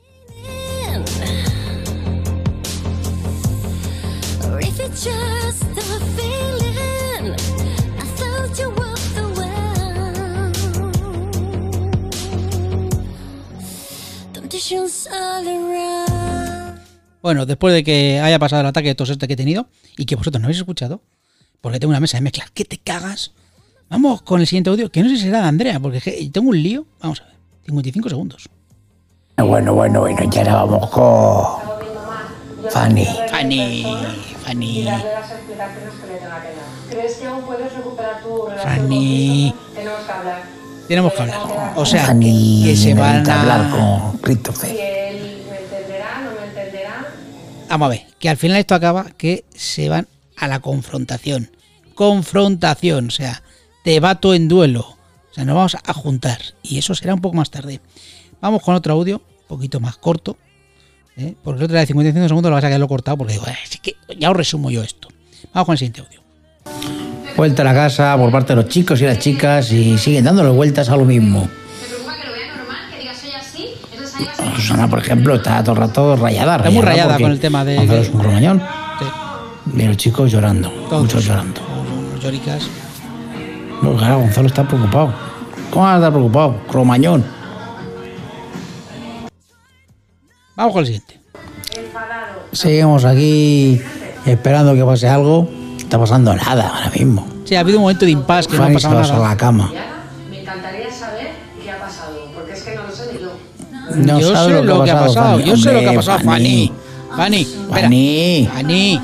Bueno, 17.21 17.45
después 17.45 17.75
de 17.75 17.85
que 17.85 18.21
haya 18.21 18.39
pasado 18.39 18.63
el 18.63 18.67
ataque 18.69 18.89
de 18.89 18.95
tos 18.95 19.11
este 19.11 19.27
que 19.27 19.35
he 19.35 19.37
tenido 19.37 19.69
y 19.99 20.07
que 20.07 20.17
vosotros 20.17 20.41
no 20.41 20.47
habéis 20.47 20.59
escuchado, 20.59 21.03
porque 21.61 21.79
tengo 21.79 21.91
una 21.91 22.01
mesa 22.01 22.17
de 22.17 22.23
mezclas, 22.23 22.51
que 22.53 22.65
te 22.65 22.79
cagas. 22.79 23.33
Vamos 23.91 24.23
con 24.23 24.41
el 24.41 24.47
siguiente 24.47 24.71
audio, 24.71 24.91
que 24.91 25.03
no 25.03 25.11
sé 25.11 25.17
si 25.17 25.25
será 25.25 25.43
de 25.43 25.49
Andrea, 25.49 25.79
porque 25.79 26.31
tengo 26.33 26.49
un 26.49 26.63
lío. 26.63 26.87
Vamos 27.01 27.21
a 27.21 27.27
ver, 27.27 27.35
55 27.67 28.09
segundos. 28.09 28.49
Bueno, 29.37 29.75
bueno, 29.75 30.01
bueno, 30.01 30.31
ya 30.31 30.41
ahora 30.41 30.55
vamos 30.55 30.91
con 30.91 32.71
Fanny. 32.71 33.07
Fanny, 33.31 33.85
Fanny. 34.45 34.89
¿Crees 36.89 37.15
que 37.17 37.27
aún 37.27 37.43
puedes 37.43 37.73
recuperar 37.75 38.23
tu 38.23 38.47
relación 38.47 38.77
Fanny. 38.77 39.55
Tenemos 39.75 40.01
que 40.01 40.13
hablar. 40.13 40.43
Tenemos 40.89 41.13
que 41.13 41.23
hablar. 41.23 41.73
O 41.77 41.85
sea, 41.85 42.07
Fanny, 42.07 42.63
que, 42.65 42.71
que 42.71 42.77
se 42.77 42.95
van 42.95 43.23
necesita 43.23 43.41
hablar 43.41 43.61
a... 43.61 43.71
con 43.71 44.19
Christopher. 44.19 44.71
Si 44.71 44.79
él 44.79 45.43
me 45.51 45.59
entenderá, 45.59 46.21
no 46.21 46.41
me 46.41 46.47
entenderá. 46.47 47.07
Vamos 47.69 47.87
a 47.87 47.89
ver, 47.91 48.07
que 48.19 48.29
al 48.29 48.37
final 48.37 48.59
esto 48.59 48.75
acaba 48.75 49.07
que 49.17 49.45
se 49.55 49.89
van 49.89 50.07
a 50.37 50.47
la 50.47 50.61
confrontación. 50.61 51.51
Confrontación, 51.95 53.09
o 53.09 53.11
sea, 53.11 53.43
te 53.83 53.99
bato 54.01 54.35
en 54.35 54.49
duelo. 54.49 54.97
O 55.31 55.35
sea, 55.35 55.45
nos 55.45 55.57
vamos 55.57 55.77
a 55.85 55.93
juntar. 55.93 56.39
Y 56.63 56.79
eso 56.79 56.95
será 56.95 57.15
un 57.15 57.21
poco 57.21 57.37
más 57.37 57.51
tarde. 57.51 57.81
Vamos 58.45 58.61
con 58.63 58.75
otro 58.75 58.93
audio, 58.93 59.17
un 59.17 59.49
poquito 59.49 59.81
más 59.81 59.97
corto. 59.97 60.37
¿eh? 61.17 61.35
Porque 61.43 61.61
el 61.61 61.65
otro 61.65 61.79
de 61.79 61.87
55 61.87 62.29
segundos 62.29 62.51
lo 62.51 62.55
vas 62.57 62.65
a 62.65 62.67
quedarlo 62.69 62.87
cortado 62.89 63.17
porque 63.17 63.33
digo, 63.33 63.47
"Eh, 63.47 63.57
es 63.65 63.81
que 63.81 63.97
ya 64.19 64.31
os 64.31 64.37
resumo 64.37 64.71
yo 64.71 64.83
esto. 64.83 65.09
Vamos 65.55 65.65
con 65.65 65.73
el 65.73 65.79
siguiente 65.79 66.03
audio. 66.03 66.21
Vuelta 67.39 67.63
a 67.63 67.65
la 67.65 67.73
casa 67.73 68.15
por 68.19 68.31
parte 68.31 68.55
de 68.55 68.57
los 68.63 68.69
chicos 68.71 69.01
y 69.01 69.05
las 69.07 69.19
chicas 69.19 69.73
y 69.73 69.97
siguen 69.97 70.25
dándole 70.27 70.51
vueltas 70.51 70.91
a 70.91 70.97
lo 70.99 71.07
mismo. 71.07 71.49
Susana, 74.57 74.89
por 74.91 74.99
ejemplo, 74.99 75.35
está 75.37 75.63
todo 75.65 75.73
el 75.73 75.81
rato 75.81 76.15
rayada. 76.17 76.57
Está 76.57 76.71
muy 76.71 76.83
rayada 76.83 77.19
con 77.19 77.31
el 77.31 77.41
tema 77.41 77.65
de. 77.65 77.77
Gonzalo 77.77 78.01
es 78.03 78.09
un 78.11 78.21
cromañón. 78.21 78.63
Y 79.75 79.83
los 79.85 79.97
chicos 79.97 80.31
llorando, 80.31 80.69
Todos. 80.91 81.03
muchos 81.05 81.25
llorando. 81.25 81.63
Lloricas. 82.23 82.69
No, 83.83 83.97
claro, 83.97 84.19
Gonzalo 84.19 84.49
está 84.49 84.69
preocupado. 84.69 85.15
¿Cómo 85.71 85.87
va 85.87 85.95
a 85.95 85.97
estar 85.97 86.13
preocupado? 86.13 86.57
Cromañón. 86.69 87.25
Vamos 90.57 90.73
con 90.73 90.81
el 90.81 90.87
siguiente. 90.87 91.21
Seguimos 92.53 93.05
aquí 93.05 93.81
esperando 94.27 94.75
que 94.75 94.85
pase 94.85 95.09
algo. 95.09 95.49
No 95.51 95.77
está 95.79 95.99
pasando 95.99 96.35
nada 96.35 96.69
ahora 96.69 96.91
mismo. 96.91 97.27
Sí, 97.45 97.55
ha 97.57 97.61
habido 97.61 97.79
un 97.79 97.83
momento 97.83 98.05
de 98.05 98.13
impasse 98.13 98.49
que 98.49 98.57
no 98.57 98.65
ha 98.65 98.71
pasado 98.73 99.01
a 99.01 99.29
la 99.29 99.37
cama. 99.37 99.73
Me 100.31 100.41
encantaría 100.41 100.91
saber 100.93 101.29
qué 101.63 101.71
ha 101.71 101.79
pasado, 101.79 102.31
porque 102.35 102.53
es 102.53 102.63
que 102.63 102.75
no 102.75 102.85
lo 102.85 102.91
sé 102.95 103.13
ni 103.13 103.21
yo. 103.21 103.33
No 103.97 104.21
yo 104.21 104.33
sabe 104.33 104.55
sé 104.61 104.63
lo 104.65 104.85
que 104.85 104.91
ha 104.91 105.01
pasado, 105.01 105.37
Fanny. 105.37 105.45
yo 105.45 105.57
sé 105.57 105.73
lo 105.73 105.81
que 105.81 105.89
ha 105.89 105.95
pasado, 105.95 106.19
Fanny. 106.21 106.73
Fanny, 107.17 107.41
espera. 107.43 107.81
Fanny. 107.83 108.49
Fanny, 108.53 109.01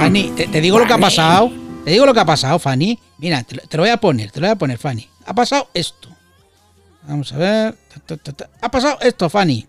Fanny, 0.00 0.22
te, 0.36 0.46
te 0.48 0.60
digo 0.60 0.78
lo 0.78 0.86
que 0.86 0.92
ha 0.92 0.98
pasado. 0.98 1.52
Te 1.84 1.90
digo 1.92 2.06
lo 2.06 2.14
que 2.14 2.20
ha 2.20 2.24
pasado, 2.24 2.58
Fanny. 2.58 2.98
Mira, 3.18 3.42
te, 3.42 3.56
lo- 3.56 3.62
te 3.62 3.76
lo 3.76 3.82
voy 3.82 3.90
a 3.90 3.96
poner, 3.98 4.30
te 4.30 4.40
lo 4.40 4.46
voy 4.46 4.52
a 4.52 4.56
poner, 4.56 4.78
Fanny. 4.78 5.08
Ha 5.26 5.34
pasado 5.34 5.68
esto. 5.74 6.08
Vamos 7.06 7.32
a 7.32 7.36
ver. 7.36 7.74
Ta, 7.92 8.00
ta, 8.00 8.16
ta, 8.16 8.32
ta. 8.32 8.50
Ha 8.60 8.70
pasado 8.70 8.98
esto, 9.02 9.28
Fanny. 9.30 9.66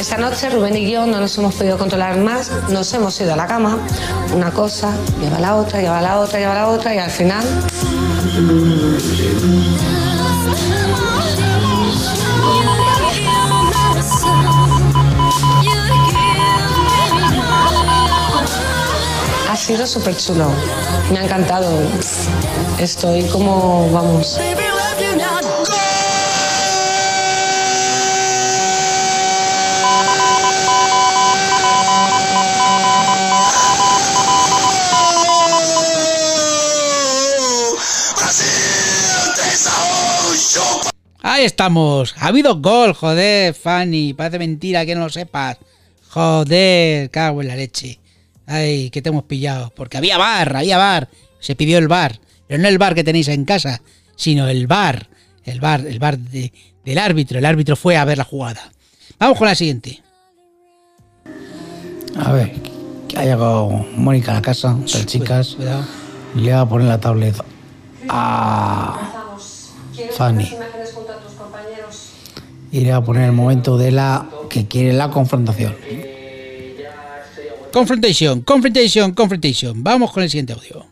Esta 0.00 0.16
noche 0.16 0.48
Rubén 0.48 0.74
y 0.78 0.90
yo 0.90 1.04
no 1.04 1.20
nos 1.20 1.36
hemos 1.36 1.54
podido 1.54 1.76
controlar 1.76 2.16
más, 2.16 2.50
nos 2.70 2.90
hemos 2.94 3.20
ido 3.20 3.34
a 3.34 3.36
la 3.36 3.46
cama, 3.46 3.78
una 4.34 4.50
cosa 4.50 4.96
lleva 5.20 5.40
la 5.40 5.56
otra, 5.56 5.82
lleva 5.82 6.00
la 6.00 6.20
otra, 6.20 6.38
lleva 6.38 6.54
la 6.54 6.68
otra 6.68 6.94
y 6.94 6.98
al 6.98 7.10
final 7.10 7.44
ha 19.50 19.56
sido 19.56 19.86
súper 19.86 20.16
chulo, 20.16 20.50
me 21.12 21.18
ha 21.18 21.24
encantado, 21.24 21.78
estoy 22.78 23.24
como, 23.24 23.90
vamos. 23.92 24.40
Ahí 41.24 41.44
estamos. 41.44 42.14
Ha 42.18 42.28
habido 42.28 42.56
gol, 42.56 42.94
joder, 42.94 43.54
Fanny. 43.54 44.12
Parece 44.14 44.38
mentira 44.38 44.84
que 44.84 44.94
no 44.94 45.02
lo 45.02 45.10
sepas. 45.10 45.58
Joder, 46.10 47.10
cago 47.10 47.42
en 47.42 47.48
la 47.48 47.56
leche. 47.56 48.01
Ay, 48.52 48.90
que 48.90 49.00
te 49.02 49.08
hemos 49.08 49.24
pillado. 49.24 49.72
Porque 49.74 49.96
había 49.96 50.18
bar, 50.18 50.54
había 50.56 50.76
bar. 50.78 51.08
Se 51.40 51.54
pidió 51.56 51.78
el 51.78 51.88
bar. 51.88 52.20
Pero 52.46 52.60
no 52.62 52.68
el 52.68 52.78
bar 52.78 52.94
que 52.94 53.04
tenéis 53.04 53.28
en 53.28 53.44
casa, 53.44 53.82
sino 54.16 54.48
el 54.48 54.66
bar. 54.66 55.08
El 55.44 55.60
bar, 55.60 55.86
el 55.86 55.98
bar 55.98 56.18
de- 56.18 56.52
del 56.84 56.98
árbitro. 56.98 57.38
El 57.38 57.46
árbitro 57.46 57.76
fue 57.76 57.96
a 57.96 58.04
ver 58.04 58.18
la 58.18 58.24
jugada. 58.24 58.60
Vamos 59.18 59.38
con 59.38 59.46
la 59.48 59.54
siguiente. 59.54 60.02
A 62.16 62.32
ver, 62.32 62.52
que 63.08 63.16
ha 63.18 63.22
llegado 63.24 63.68
Mónica 63.96 64.32
a 64.32 64.34
la 64.34 64.42
casa, 64.42 64.76
las 64.80 65.06
chicas. 65.06 65.54
Cuidado. 65.56 65.84
Le 66.34 66.52
va 66.52 66.60
a 66.60 66.68
poner 66.68 66.88
la 66.88 67.00
tablet 67.00 67.34
a 68.08 68.98
Fanny. 70.16 70.50
Y 72.70 72.80
le 72.80 72.90
va 72.90 72.96
a 72.98 73.04
poner 73.04 73.24
el 73.24 73.32
momento 73.32 73.76
de 73.76 73.92
la 73.92 74.26
que 74.48 74.66
quiere 74.66 74.92
la 74.92 75.10
confrontación. 75.10 75.74
Confrontation, 77.72 78.42
confrontation, 78.42 79.12
confrontation. 79.12 79.82
Vamos 79.82 80.12
con 80.12 80.22
el 80.22 80.30
siguiente 80.30 80.52
audio. 80.52 80.84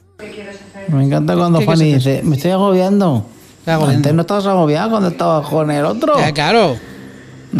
Me 0.88 1.04
encanta 1.04 1.36
cuando 1.36 1.58
¿Qué 1.58 1.66
Fanny 1.66 1.94
dice, 1.94 2.22
me 2.24 2.36
estoy 2.36 2.50
agobiando. 2.52 3.26
agobiando. 3.66 3.96
Antes 3.96 4.14
no 4.14 4.22
estabas 4.22 4.46
agobiado 4.46 4.90
cuando 4.90 5.08
estabas 5.10 5.46
con 5.48 5.70
el 5.70 5.84
otro. 5.84 6.18
Ya, 6.18 6.32
claro. 6.32 6.76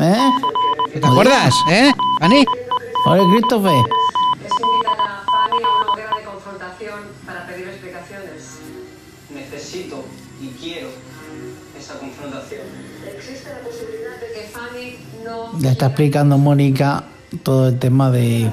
¿Eh? 0.01 0.17
¿Te 0.99 1.07
acuerdas? 1.07 1.55
¿Eh? 1.71 1.93
Fanny. 2.19 2.45
Oye, 3.07 3.23
Christopher. 3.33 3.73
es 3.73 4.53
invitar 4.53 5.01
a 5.01 5.25
Fanny 5.31 5.63
a 5.63 5.69
una 5.81 5.93
hoguera 5.93 6.17
de 6.17 6.25
confrontación 6.25 7.01
para 7.27 7.47
pedir 7.47 7.69
explicaciones. 7.69 8.59
Necesito 9.35 10.05
y 10.41 10.49
quiero 10.59 10.89
esa 11.79 11.99
confrontación. 11.99 12.63
Existe 13.17 13.51
la 13.51 13.61
posibilidad 13.61 14.17
de 14.19 14.33
que 14.35 14.49
Fanny 14.49 14.97
no 15.25 15.61
Le 15.61 15.71
está 15.71 15.87
explicando 15.87 16.39
Mónica 16.39 17.05
todo 17.45 17.69
el 17.69 17.79
tema 17.79 18.11
de 18.11 18.51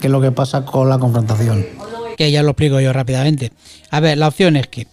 qué 0.00 0.06
es 0.06 0.10
lo 0.10 0.20
que 0.20 0.32
pasa 0.32 0.64
con 0.64 0.88
la 0.88 0.98
confrontación. 0.98 1.66
que 2.16 2.30
ya 2.30 2.42
lo 2.42 2.50
explico 2.50 2.80
yo 2.80 2.92
rápidamente. 2.92 3.52
A 3.90 4.00
ver, 4.00 4.18
la 4.18 4.28
opción 4.28 4.56
es 4.56 4.66
que 4.66 4.86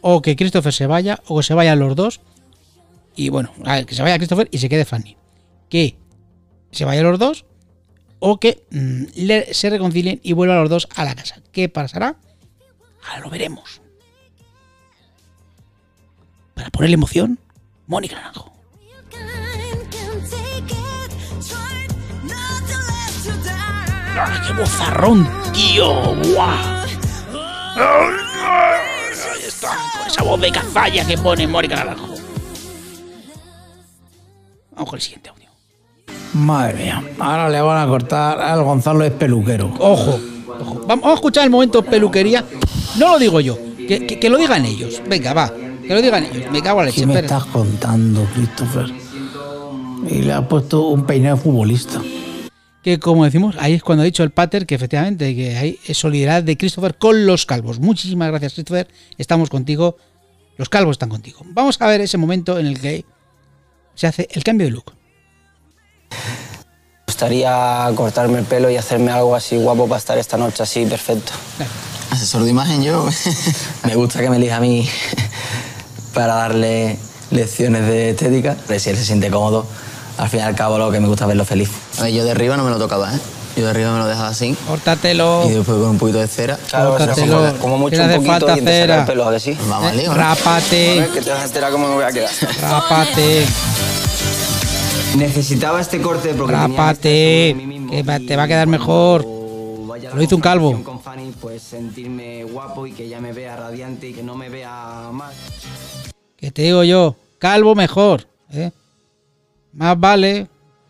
o 0.00 0.20
que 0.20 0.36
Christopher 0.36 0.72
se 0.72 0.86
vaya 0.86 1.20
o 1.26 1.38
que 1.38 1.42
se 1.44 1.54
vayan 1.54 1.78
los 1.78 1.94
dos 1.94 2.20
y 3.14 3.28
bueno, 3.28 3.52
a 3.64 3.76
ver, 3.76 3.86
que 3.86 3.94
se 3.94 4.02
vaya 4.02 4.16
Christopher 4.16 4.48
y 4.50 4.58
se 4.58 4.68
quede 4.68 4.84
Fanny. 4.84 5.16
Que 5.68 5.96
se 6.70 6.84
vayan 6.84 7.04
los 7.04 7.18
dos 7.18 7.44
o 8.18 8.38
que 8.38 8.64
mm, 8.70 9.04
se 9.52 9.70
reconcilien 9.70 10.20
y 10.22 10.32
vuelvan 10.32 10.60
los 10.60 10.70
dos 10.70 10.88
a 10.94 11.04
la 11.04 11.14
casa. 11.14 11.40
¿Qué 11.52 11.68
pasará? 11.68 12.16
Ahora 13.04 13.20
lo 13.20 13.30
veremos. 13.30 13.80
Para 16.54 16.70
ponerle 16.70 16.94
emoción, 16.94 17.38
Mónica 17.86 18.16
Naranjo. 18.16 18.52
¡Ah, 24.14 24.42
¡Qué 24.46 24.52
bozarrón, 24.52 25.28
tío! 25.52 26.14
¡Guau! 26.34 26.82
Ahí 27.74 29.42
está, 29.46 29.68
con 29.98 30.06
esa 30.06 30.22
voz 30.22 30.40
de 30.40 30.52
cazalla 30.52 31.06
que 31.06 31.16
pone 31.18 31.46
Mónica 31.46 31.76
Naranjo. 31.76 32.08
Vamos 34.72 34.88
con 34.90 34.96
el 34.96 35.00
siguiente 35.02 35.30
audio. 35.30 35.48
Madre 36.34 36.74
mía, 36.84 37.02
ahora 37.18 37.48
le 37.48 37.60
van 37.60 37.78
a 37.82 37.86
cortar 37.88 38.40
al 38.40 38.62
Gonzalo 38.62 39.04
es 39.04 39.12
peluquero. 39.12 39.72
Ojo, 39.78 40.18
ojo. 40.60 40.84
Vamos 40.86 41.06
a 41.06 41.14
escuchar 41.14 41.44
el 41.44 41.50
momento 41.50 41.82
peluquería. 41.82 42.44
No 42.98 43.12
lo 43.12 43.18
digo 43.18 43.40
yo, 43.40 43.58
que, 43.76 44.06
que- 44.06 44.18
que 44.20 44.30
lo 44.30 44.38
digan 44.38 44.64
ellos. 44.64 45.00
Venga, 45.08 45.32
va, 45.34 45.50
que 45.50 45.88
lo 45.94 46.00
digan 46.02 46.24
ellos. 46.24 46.50
Me 46.50 46.62
cago 46.62 46.80
en 46.80 46.86
la 46.86 46.92
¿Qué 46.92 47.00
leche. 47.00 47.06
me 47.06 47.14
espera. 47.14 47.38
estás 47.38 47.52
contando, 47.52 48.24
Christopher? 48.34 48.86
Y 50.08 50.22
le 50.22 50.32
ha 50.32 50.46
puesto 50.46 50.82
un 50.88 51.04
peinado 51.06 51.36
futbolista. 51.36 52.00
Que 52.82 52.98
como 52.98 53.24
decimos, 53.24 53.54
ahí 53.58 53.74
es 53.74 53.82
cuando 53.82 54.02
ha 54.02 54.04
dicho 54.04 54.24
el 54.24 54.30
pater 54.30 54.66
que 54.66 54.74
efectivamente 54.74 55.36
que 55.36 55.56
hay 55.56 55.78
solidaridad 55.94 56.42
de 56.42 56.56
Christopher 56.56 56.96
con 56.96 57.26
los 57.26 57.46
calvos. 57.46 57.78
Muchísimas 57.78 58.28
gracias, 58.28 58.54
Christopher. 58.54 58.88
Estamos 59.18 59.50
contigo. 59.50 59.96
Los 60.56 60.68
calvos 60.68 60.94
están 60.94 61.08
contigo. 61.08 61.40
Vamos 61.46 61.80
a 61.80 61.86
ver 61.86 62.00
ese 62.00 62.18
momento 62.18 62.58
en 62.58 62.66
el 62.66 62.80
que 62.80 63.04
se 63.94 64.06
hace 64.06 64.28
el 64.32 64.42
cambio 64.42 64.66
de 64.66 64.72
look. 64.72 64.92
Me 66.10 67.06
gustaría 67.06 67.90
cortarme 67.94 68.40
el 68.40 68.44
pelo 68.44 68.68
y 68.70 68.76
hacerme 68.76 69.12
algo 69.12 69.36
así 69.36 69.56
guapo 69.56 69.86
para 69.86 69.98
estar 69.98 70.18
esta 70.18 70.36
noche 70.36 70.62
así 70.62 70.84
perfecto. 70.86 71.32
Asesor 72.10 72.42
de 72.42 72.50
imagen 72.50 72.82
yo. 72.82 73.08
me 73.86 73.94
gusta 73.94 74.20
que 74.20 74.28
me 74.28 74.36
elija 74.36 74.56
a 74.56 74.60
mí 74.60 74.88
para 76.14 76.34
darle 76.34 76.98
lecciones 77.30 77.86
de 77.86 78.10
estética. 78.10 78.56
Pero 78.66 78.80
si 78.80 78.90
él 78.90 78.96
se 78.96 79.04
siente 79.04 79.30
cómodo, 79.30 79.66
al 80.18 80.28
fin 80.28 80.40
y 80.40 80.42
al 80.42 80.54
cabo 80.54 80.78
lo 80.78 80.90
que 80.90 81.00
me 81.00 81.08
gusta 81.08 81.24
es 81.24 81.28
verlo 81.28 81.44
feliz. 81.44 81.70
A 81.98 82.04
ver, 82.04 82.12
yo 82.12 82.24
de 82.24 82.30
arriba 82.30 82.56
no 82.56 82.64
me 82.64 82.70
lo 82.70 82.78
tocaba, 82.78 83.14
¿eh? 83.14 83.18
Yo 83.56 83.64
de 83.64 83.70
arriba 83.70 83.92
me 83.92 83.98
lo 83.98 84.06
dejaba 84.06 84.28
así. 84.28 84.56
Córtatelo. 84.66 85.44
Y 85.46 85.50
después 85.52 85.76
con 85.78 85.90
un 85.90 85.98
poquito 85.98 86.18
de 86.18 86.26
cera. 86.26 86.56
Claro, 86.68 86.96
Córtatelo. 86.96 87.36
como, 87.38 87.58
como 87.58 87.78
mucho 87.78 88.02
un 88.02 88.08
poquito 88.14 88.46
falta 88.46 88.58
y 88.58 88.60
cera. 88.62 89.00
el 89.00 89.04
pelo, 89.06 89.28
¿a 89.28 89.32
que 89.32 89.40
sí? 89.40 89.58
Vamos 89.68 89.94
lío, 89.94 90.08
¿no? 90.08 90.14
rápate. 90.14 90.98
A 90.98 91.02
ver, 91.02 91.10
que 91.10 91.20
te 91.20 91.30
vas 91.30 91.40
a 91.40 91.44
enterar 91.44 91.70
cómo 91.72 91.88
me 91.88 91.94
voy 91.94 92.04
a 92.04 92.12
quedar. 92.12 92.30
Rápate, 92.62 93.44
Necesitaba 95.16 95.80
este 95.80 96.00
corte 96.00 96.32
porque 96.34 96.52
rápate. 96.54 97.56
Que 97.90 98.02
te 98.26 98.36
va 98.36 98.44
a 98.44 98.48
quedar 98.48 98.66
mejor. 98.66 99.26
Lo 100.14 100.22
hizo 100.22 100.36
un 100.36 100.42
calvo. 100.42 100.82
con 100.82 101.00
Fanny, 101.00 101.32
pues 101.40 101.62
sentirme 101.62 102.44
guapo 102.44 102.86
y 102.86 102.92
que 102.92 103.04
ella 103.04 103.20
me 103.20 103.32
vea 103.32 103.56
radiante 103.56 104.08
y 104.08 104.12
que 104.14 104.22
no 104.22 104.34
me 104.34 104.48
vea 104.48 105.10
mal. 105.12 105.32
Que 106.36 106.50
te 106.50 106.62
digo 106.62 106.82
yo, 106.84 107.16
calvo 107.38 107.74
mejor. 107.74 108.26
¿eh? 108.52 108.70
Más 109.72 109.98
vale 109.98 110.48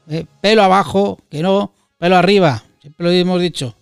¿eh? 0.09 0.27
pelo 0.41 0.63
abajo 0.63 1.19
que 1.31 1.43
no 1.43 1.73
pelo 1.99 2.17
arriba. 2.17 2.63
Siempre 2.81 3.07
lo 3.07 3.13
hemos 3.13 3.41
dicho. 3.41 3.75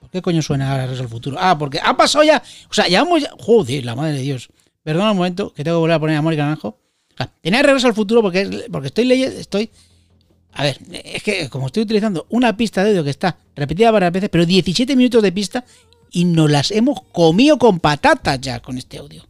¿Por 0.00 0.10
qué 0.10 0.22
coño 0.22 0.42
suena 0.42 0.70
ahora 0.70 0.84
al 0.84 1.08
futuro? 1.08 1.36
Ah, 1.40 1.56
porque 1.58 1.80
ha 1.82 1.96
pasado 1.96 2.24
ya. 2.24 2.42
O 2.68 2.74
sea, 2.74 2.88
ya. 2.88 3.06
Joder, 3.38 3.84
la 3.84 3.94
madre 3.94 4.14
de 4.14 4.20
Dios. 4.20 4.50
Perdona 4.82 5.12
un 5.12 5.16
momento 5.16 5.52
que 5.52 5.64
tengo 5.64 5.76
que 5.76 5.80
volver 5.80 5.94
a 5.94 6.00
poner 6.00 6.16
a 6.16 6.22
Mónica 6.22 6.42
Naranjo. 6.42 6.78
Tenía 7.40 7.62
regreso 7.62 7.86
al 7.86 7.94
futuro 7.94 8.22
porque, 8.22 8.66
porque 8.70 8.88
estoy 8.88 9.04
leyendo. 9.04 9.38
Estoy. 9.38 9.70
A 10.52 10.64
ver, 10.64 10.78
es 10.90 11.22
que 11.22 11.48
como 11.48 11.66
estoy 11.66 11.84
utilizando 11.84 12.26
una 12.30 12.56
pista 12.56 12.82
de 12.82 12.90
audio 12.90 13.04
que 13.04 13.10
está 13.10 13.38
repetida 13.54 13.90
varias 13.90 14.12
veces, 14.12 14.30
pero 14.30 14.44
17 14.44 14.96
minutos 14.96 15.22
de 15.22 15.30
pista 15.30 15.64
y 16.10 16.24
nos 16.24 16.50
las 16.50 16.70
hemos 16.70 17.02
comido 17.12 17.56
con 17.58 17.78
patatas 17.78 18.40
ya 18.40 18.60
con 18.60 18.76
este 18.76 18.98
audio. 18.98 19.29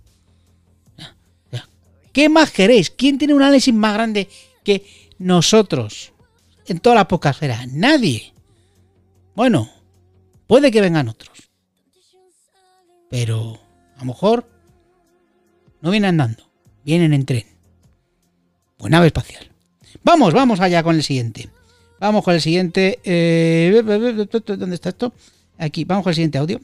¿Qué 2.20 2.28
más 2.28 2.50
queréis? 2.50 2.90
¿Quién 2.90 3.16
tiene 3.16 3.32
un 3.32 3.40
análisis 3.40 3.72
más 3.72 3.94
grande 3.94 4.28
que 4.62 4.84
nosotros? 5.16 6.12
En 6.66 6.78
toda 6.78 6.96
la 6.96 7.08
podcastfera. 7.08 7.64
Nadie. 7.72 8.34
Bueno, 9.34 9.70
puede 10.46 10.70
que 10.70 10.82
vengan 10.82 11.08
otros. 11.08 11.48
Pero 13.08 13.58
a 13.96 14.00
lo 14.00 14.04
mejor 14.04 14.46
no 15.80 15.90
vienen 15.90 16.10
andando, 16.10 16.46
vienen 16.84 17.14
en 17.14 17.24
tren. 17.24 17.46
Pues 18.76 18.90
nave 18.90 19.06
espacial. 19.06 19.50
Vamos, 20.04 20.34
vamos 20.34 20.60
allá 20.60 20.82
con 20.82 20.96
el 20.96 21.02
siguiente. 21.02 21.48
Vamos 22.00 22.22
con 22.22 22.34
el 22.34 22.42
siguiente. 22.42 22.98
eh, 23.02 23.82
¿Dónde 23.82 24.74
está 24.74 24.90
esto? 24.90 25.14
Aquí, 25.56 25.86
vamos 25.86 26.04
con 26.04 26.10
el 26.10 26.16
siguiente 26.16 26.36
audio. 26.36 26.60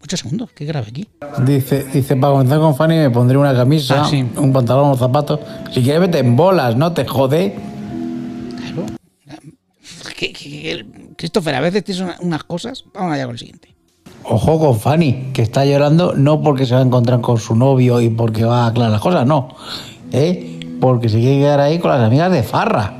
Muchos 0.00 0.20
segundos, 0.20 0.50
qué 0.54 0.64
grave 0.64 0.88
aquí. 0.88 1.08
Dice, 1.44 1.84
dice, 1.92 2.16
para 2.16 2.32
comenzar 2.34 2.58
con 2.60 2.76
Fanny 2.76 2.96
me 2.96 3.10
pondré 3.10 3.36
una 3.38 3.54
camisa, 3.54 4.02
Ah, 4.02 4.08
sí. 4.08 4.24
un 4.36 4.52
pantalón, 4.52 4.86
unos 4.86 4.98
zapatos. 4.98 5.40
Si 5.72 5.82
quieres 5.82 6.00
vete 6.02 6.18
en 6.18 6.36
bolas, 6.36 6.76
no 6.76 6.92
te 6.92 7.04
jode. 7.06 7.54
Que- 10.16 10.32
que- 10.32 10.86
Christopher, 11.16 11.54
a 11.56 11.60
veces 11.60 11.84
tienes 11.84 12.02
una- 12.02 12.16
unas 12.20 12.44
cosas. 12.44 12.84
Vamos 12.94 13.12
allá 13.12 13.24
con 13.24 13.32
el 13.34 13.38
siguiente. 13.38 13.74
Ojo 14.24 14.58
con 14.58 14.78
Fanny, 14.78 15.30
que 15.32 15.42
está 15.42 15.64
llorando 15.64 16.14
no 16.14 16.42
porque 16.42 16.66
se 16.66 16.74
va 16.74 16.80
a 16.80 16.84
encontrar 16.84 17.20
con 17.20 17.38
su 17.38 17.54
novio 17.54 18.00
y 18.00 18.08
porque 18.10 18.44
va 18.44 18.64
a 18.64 18.66
aclarar 18.68 18.92
las 18.92 19.00
cosas, 19.00 19.26
no. 19.26 19.48
¿Eh? 20.12 20.60
Porque 20.80 21.08
se 21.08 21.18
quiere 21.18 21.38
quedar 21.38 21.60
ahí 21.60 21.78
con 21.78 21.90
las 21.90 22.00
amigas 22.00 22.30
de 22.32 22.42
Farra. 22.42 22.98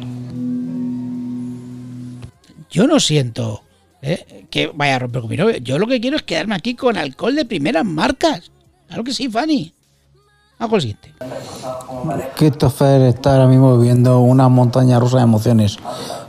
Yo 2.70 2.86
no 2.86 3.00
siento 3.00 3.62
¿eh? 4.02 4.46
que 4.50 4.70
vaya 4.74 4.96
a 4.96 4.98
romper 5.00 5.22
con 5.22 5.30
mi 5.30 5.36
novio. 5.36 5.56
Yo 5.58 5.78
lo 5.78 5.86
que 5.86 6.00
quiero 6.00 6.16
es 6.16 6.22
quedarme 6.22 6.54
aquí 6.54 6.74
con 6.74 6.96
alcohol 6.96 7.34
de 7.34 7.44
primeras 7.44 7.84
marcas. 7.84 8.50
Claro 8.86 9.04
que 9.04 9.12
sí, 9.12 9.28
Fanny. 9.28 9.72
Con 10.58 10.74
el 10.74 10.80
siguiente. 10.80 11.12
Christopher 12.36 13.02
está 13.02 13.34
ahora 13.34 13.46
mismo 13.46 13.76
viviendo 13.78 14.20
una 14.20 14.48
montaña 14.48 14.98
rusa 14.98 15.18
de 15.18 15.24
emociones. 15.24 15.78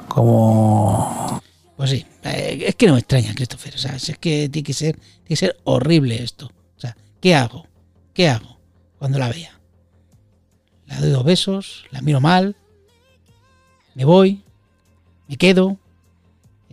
Como. 0.10 1.42
Pues 1.78 1.92
sí, 1.92 2.06
eh, 2.24 2.66
es 2.68 2.76
que 2.76 2.88
no 2.88 2.94
me 2.94 3.00
extraña, 3.00 3.34
Christopher. 3.34 3.76
O 3.76 3.78
sea, 3.78 3.96
es 3.96 4.18
que 4.20 4.50
tiene 4.50 4.66
que 4.66 4.74
ser, 4.74 4.96
tiene 4.96 5.28
que 5.28 5.36
ser 5.36 5.58
horrible 5.64 6.22
esto. 6.22 6.48
O 6.48 6.80
sea, 6.80 6.98
¿qué 7.22 7.36
hago? 7.36 7.68
¿Qué 8.14 8.28
hago 8.28 8.58
cuando 9.00 9.18
la 9.20 9.30
vea? 9.30 9.58
La 10.88 11.00
doy 11.00 11.12
dos 11.12 11.24
besos, 11.24 11.86
la 11.92 12.02
miro 12.02 12.20
mal, 12.20 12.56
me 13.94 14.06
voy, 14.06 14.44
me 15.28 15.38
quedo. 15.38 15.78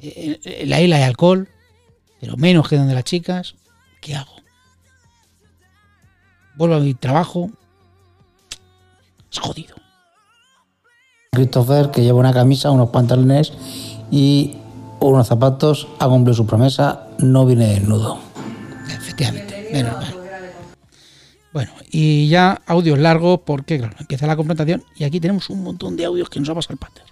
En 0.05 0.69
la 0.69 0.81
isla 0.81 0.97
hay 0.97 1.03
alcohol, 1.03 1.49
pero 2.21 2.37
menos 2.37 2.69
que 2.69 2.77
donde 2.77 2.95
las 2.95 3.05
chicas. 3.05 3.55
¿Qué 4.01 4.15
hago? 4.15 4.33
Vuelvo 6.57 6.77
a 6.77 6.81
mi 6.81 6.95
trabajo. 6.95 7.51
Es 9.33 9.39
jodido. 9.39 9.75
Christopher, 11.33 11.91
que 11.91 12.03
lleva 12.03 12.19
una 12.19 12.33
camisa, 12.33 12.71
unos 12.71 12.91
pantalones 12.91 13.53
y 14.11 14.57
unos 15.01 15.27
zapatos, 15.27 15.89
ha 15.99 16.09
cumplido 16.09 16.35
su 16.35 16.47
promesa, 16.47 17.09
no 17.19 17.45
viene 17.45 17.67
desnudo. 17.67 18.19
Efectivamente, 18.89 19.69
menos 19.73 19.95
mal. 19.95 20.15
Bueno, 21.53 21.73
y 21.91 22.29
ya 22.29 22.61
audios 22.67 22.99
largos 22.99 23.41
porque, 23.45 23.79
claro, 23.79 23.97
empieza 23.99 24.27
la 24.27 24.37
confrontación 24.37 24.85
y 24.97 25.05
aquí 25.05 25.21
tenemos 25.21 25.51
un 25.51 25.63
montón 25.63 25.97
de 25.97 26.05
audios 26.05 26.29
que 26.29 26.41
nos 26.41 26.49
va 26.49 26.53
a 26.53 26.57
pasar 26.57 26.73
el 26.73 26.79
pater. 26.79 27.05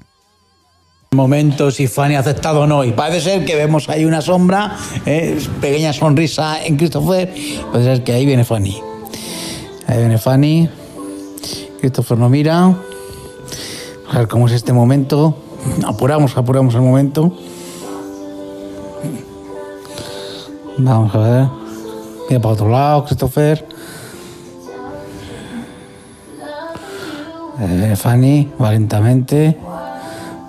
Momento 1.12 1.70
si 1.70 1.88
Fanny 1.88 2.14
ha 2.14 2.20
aceptado 2.20 2.62
o 2.62 2.66
no. 2.66 2.84
Y 2.84 2.92
parece 2.92 3.20
ser 3.20 3.44
que 3.44 3.54
vemos 3.54 3.90
ahí 3.90 4.06
una 4.06 4.22
sombra, 4.22 4.78
eh, 5.04 5.38
pequeña 5.60 5.92
sonrisa 5.92 6.64
en 6.64 6.78
Christopher. 6.78 7.30
Puede 7.70 7.84
ser 7.84 8.02
que 8.02 8.14
ahí 8.14 8.24
viene 8.24 8.44
Fanny. 8.44 8.80
Ahí 9.86 9.98
viene 9.98 10.16
Fanny. 10.16 10.70
Christopher 11.80 12.16
no 12.16 12.30
mira. 12.30 12.74
A 14.10 14.18
ver 14.18 14.26
cómo 14.26 14.46
es 14.46 14.54
este 14.54 14.72
momento. 14.72 15.36
Apuramos, 15.86 16.34
apuramos 16.38 16.74
el 16.76 16.80
momento. 16.80 17.36
Vamos 20.78 21.14
a 21.14 21.18
ver. 21.18 21.46
Mira 22.30 22.40
para 22.40 22.54
otro 22.54 22.70
lado, 22.70 23.04
Christopher. 23.04 23.68
Ahí 27.58 27.68
viene 27.68 27.96
Fanny, 27.96 28.50
valentamente. 28.58 29.58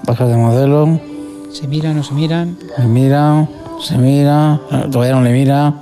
Baja 0.06 0.26
de 0.26 0.36
modelo. 0.36 1.00
Se 1.52 1.68
miran, 1.68 1.96
no 1.98 2.04
se 2.04 2.14
miran. 2.14 2.58
Se 2.76 2.84
mira, 2.84 3.48
se 3.82 3.98
mira. 3.98 4.60
eh, 4.72 4.88
Todavía 4.92 5.16
no 5.16 5.22
le 5.22 5.32
mira. 5.32 5.74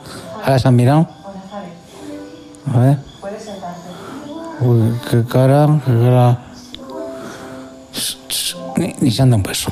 Ahora 0.44 0.60
se 0.60 0.68
han 0.68 0.76
mirado. 0.76 1.08
A 2.74 2.80
ver. 2.80 2.98
Uy, 4.62 4.94
qué 5.10 5.24
cara, 5.26 5.82
qué 5.86 5.92
cara. 5.92 6.40
Ni, 8.78 8.96
ni 9.00 9.12
se 9.12 9.22
han 9.22 9.30
dado 9.32 9.38
un 9.38 9.44
beso. 9.44 9.72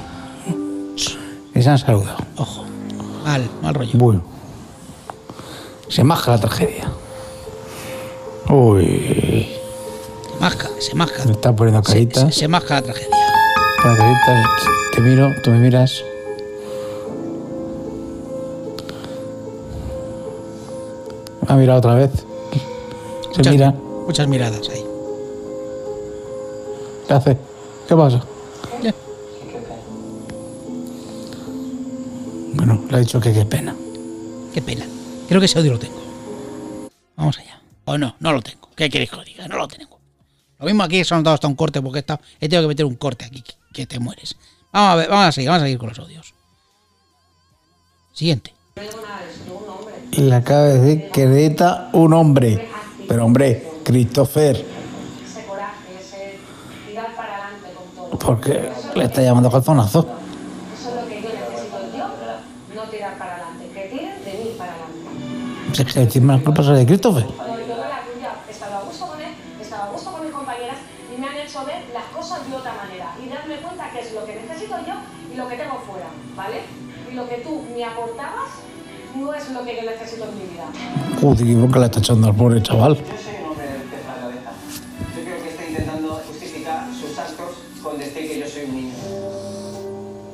Ni 1.54 1.62
se 1.62 1.70
han 1.70 1.78
saludado. 1.78 2.18
Ojo. 2.38 2.64
Mal, 3.24 3.48
mal 3.62 3.74
rollo. 3.76 3.92
Bueno. 3.96 4.22
Se 5.90 6.04
masca 6.04 6.32
la 6.32 6.40
tragedia. 6.40 6.90
Uy. 8.50 9.50
Se 10.34 10.40
masca, 10.40 10.70
se 10.80 10.96
masca. 10.96 11.26
Me 11.26 11.32
está 11.32 11.56
poniendo 11.56 11.84
Se, 11.84 11.94
caritas. 11.94 12.34
se- 12.34 12.40
se 12.42 12.48
masca 12.48 12.76
la 12.76 12.82
tragedia. 12.82 13.16
Caritas. 13.82 14.46
Te 14.94 15.02
miro, 15.02 15.34
tú 15.44 15.52
me 15.52 15.60
miras. 15.60 16.04
Me 21.48 21.54
ha 21.54 21.56
mirado 21.56 21.80
otra 21.80 21.96
vez. 21.96 22.12
Se 23.32 23.38
Muchas, 23.38 23.54
mira. 23.54 23.72
muchas 24.06 24.28
miradas 24.28 24.70
ahí. 24.70 24.84
¿Qué 27.08 27.14
hace? 27.14 27.38
¿Qué 27.88 27.96
pasa? 27.96 28.24
Ya. 28.84 28.94
Bueno, 32.54 32.84
le 32.90 32.98
ha 32.98 33.00
dicho 33.00 33.20
que 33.20 33.34
qué 33.34 33.46
pena. 33.46 33.76
Qué 34.54 34.62
pena. 34.62 34.86
Creo 35.28 35.40
que 35.40 35.46
ese 35.46 35.60
audio 35.60 35.74
lo 35.74 35.80
tengo. 35.80 36.00
Vamos 37.16 37.38
allá. 37.40 37.62
O 37.86 37.98
no, 37.98 38.16
no 38.20 38.34
lo 38.34 38.42
tengo. 38.42 38.70
¿Qué 38.76 38.90
queréis 38.90 39.10
que 39.10 39.16
os 39.16 39.26
diga? 39.26 39.48
No 39.48 39.58
lo 39.58 39.68
tengo. 39.68 39.98
Lo 40.60 40.66
mismo 40.66 40.84
aquí 40.84 41.04
se 41.04 41.14
ha 41.14 41.18
notado 41.18 41.36
hasta 41.36 41.48
un 41.48 41.56
corte 41.56 41.82
porque 41.82 42.00
estado- 42.00 42.20
he 42.40 42.50
tenido 42.50 42.64
que 42.64 42.68
meter 42.70 42.86
un 42.86 42.96
corte 42.96 43.26
aquí 43.26 43.44
que, 43.74 43.86
te 43.86 44.00
mueres. 44.00 44.36
Vamos 44.72 44.94
a 44.94 44.96
ver, 44.96 45.10
vamos 45.10 45.26
a 45.26 45.32
seguir, 45.32 45.50
vamos 45.50 45.64
a 45.64 45.66
seguir 45.66 45.80
con 45.80 45.90
los 45.90 46.00
audios. 46.00 46.34
Siguiente. 48.14 48.54
Y 50.12 50.22
le 50.22 50.36
acaba 50.36 50.64
de 50.64 50.80
decir 50.80 51.12
que 51.12 51.26
necesita 51.26 51.90
un 51.94 52.14
hombre. 52.14 52.68
Pero 53.08 53.26
hombre, 53.26 53.68
Christopher. 53.84 54.66
Porque 58.20 58.72
le 58.96 59.06
está 59.06 59.22
llamando 59.22 59.50
calzonazo. 59.50 60.06
Eso 60.78 60.90
es 60.90 60.96
lo 60.96 61.08
que 61.08 61.22
yo 61.22 61.30
necesito 61.30 61.98
yo, 61.98 62.76
no 62.76 62.90
tirar 62.90 63.18
para 63.18 63.36
adelante, 63.36 63.70
que 63.74 63.82
tiren 63.90 64.24
de 64.24 64.34
mí 64.34 64.56
para 64.58 64.74
adelante. 64.74 65.82
Es 65.82 65.94
que 65.94 66.02
encima 66.02 66.38
la 66.38 66.44
culpa 66.44 66.62
es 66.62 66.68
de 66.68 66.86
Christopher. 66.86 67.26
No, 67.26 67.60
yo 67.60 67.76
no 67.76 67.78
la 67.78 68.04
tuya, 68.04 68.32
estaba 68.50 68.80
a 68.80 68.82
gusto 68.84 69.08
con 69.08 69.22
él, 69.22 69.34
estaba 69.62 69.86
a 69.86 69.90
gusto 69.92 70.12
con 70.12 70.22
mis 70.24 70.32
compañeras 70.32 70.78
y 71.16 71.20
me 71.20 71.28
han 71.28 71.38
hecho 71.38 71.66
ver 71.66 71.84
las 71.94 72.06
cosas 72.06 72.48
de 72.50 72.56
otra 72.56 72.74
manera 72.74 73.16
y 73.24 73.30
darme 73.30 73.56
cuenta 73.58 73.90
que 73.92 74.00
es 74.02 74.14
lo 74.14 74.26
que 74.26 74.36
necesito 74.36 74.76
yo 74.86 74.96
y 75.34 75.38
lo 75.38 75.48
que 75.48 75.56
tengo 75.56 75.80
fuera, 75.88 76.08
¿vale? 76.36 76.62
Y 77.10 77.16
lo 77.16 77.28
que 77.28 77.36
tú 77.38 77.66
me 77.80 77.86
aportabas 77.86 78.50
no 79.16 79.34
es 79.34 79.50
lo 79.52 79.64
que 79.64 79.76
yo 79.78 79.90
necesito 79.90 80.26
en 80.26 80.36
mi 80.36 80.46
vida. 80.54 80.66
Joder, 81.22 81.48
qué 81.48 81.56
bronca 81.56 81.80
le 81.80 81.86
está 81.86 82.00
echando 82.00 82.28
al 82.28 82.36
pobre 82.36 82.62
chaval. 82.62 82.98
Yo 82.98 83.06
soy 83.06 83.36
un 83.42 83.52
hombre 83.52 83.68
de 83.68 84.04
la 84.06 84.16
cabeza. 84.20 84.52
Yo 85.16 85.24
creo 85.24 85.44
que 85.44 85.50
está 85.50 85.66
intentando 85.66 86.22
justificar 86.28 86.88
sus 86.94 87.18
actos 87.18 87.52
con 87.82 87.98
decir 87.98 88.28
que 88.30 88.40
yo 88.40 88.48
soy 88.48 88.64
un 88.66 88.76
niño. 88.76 88.94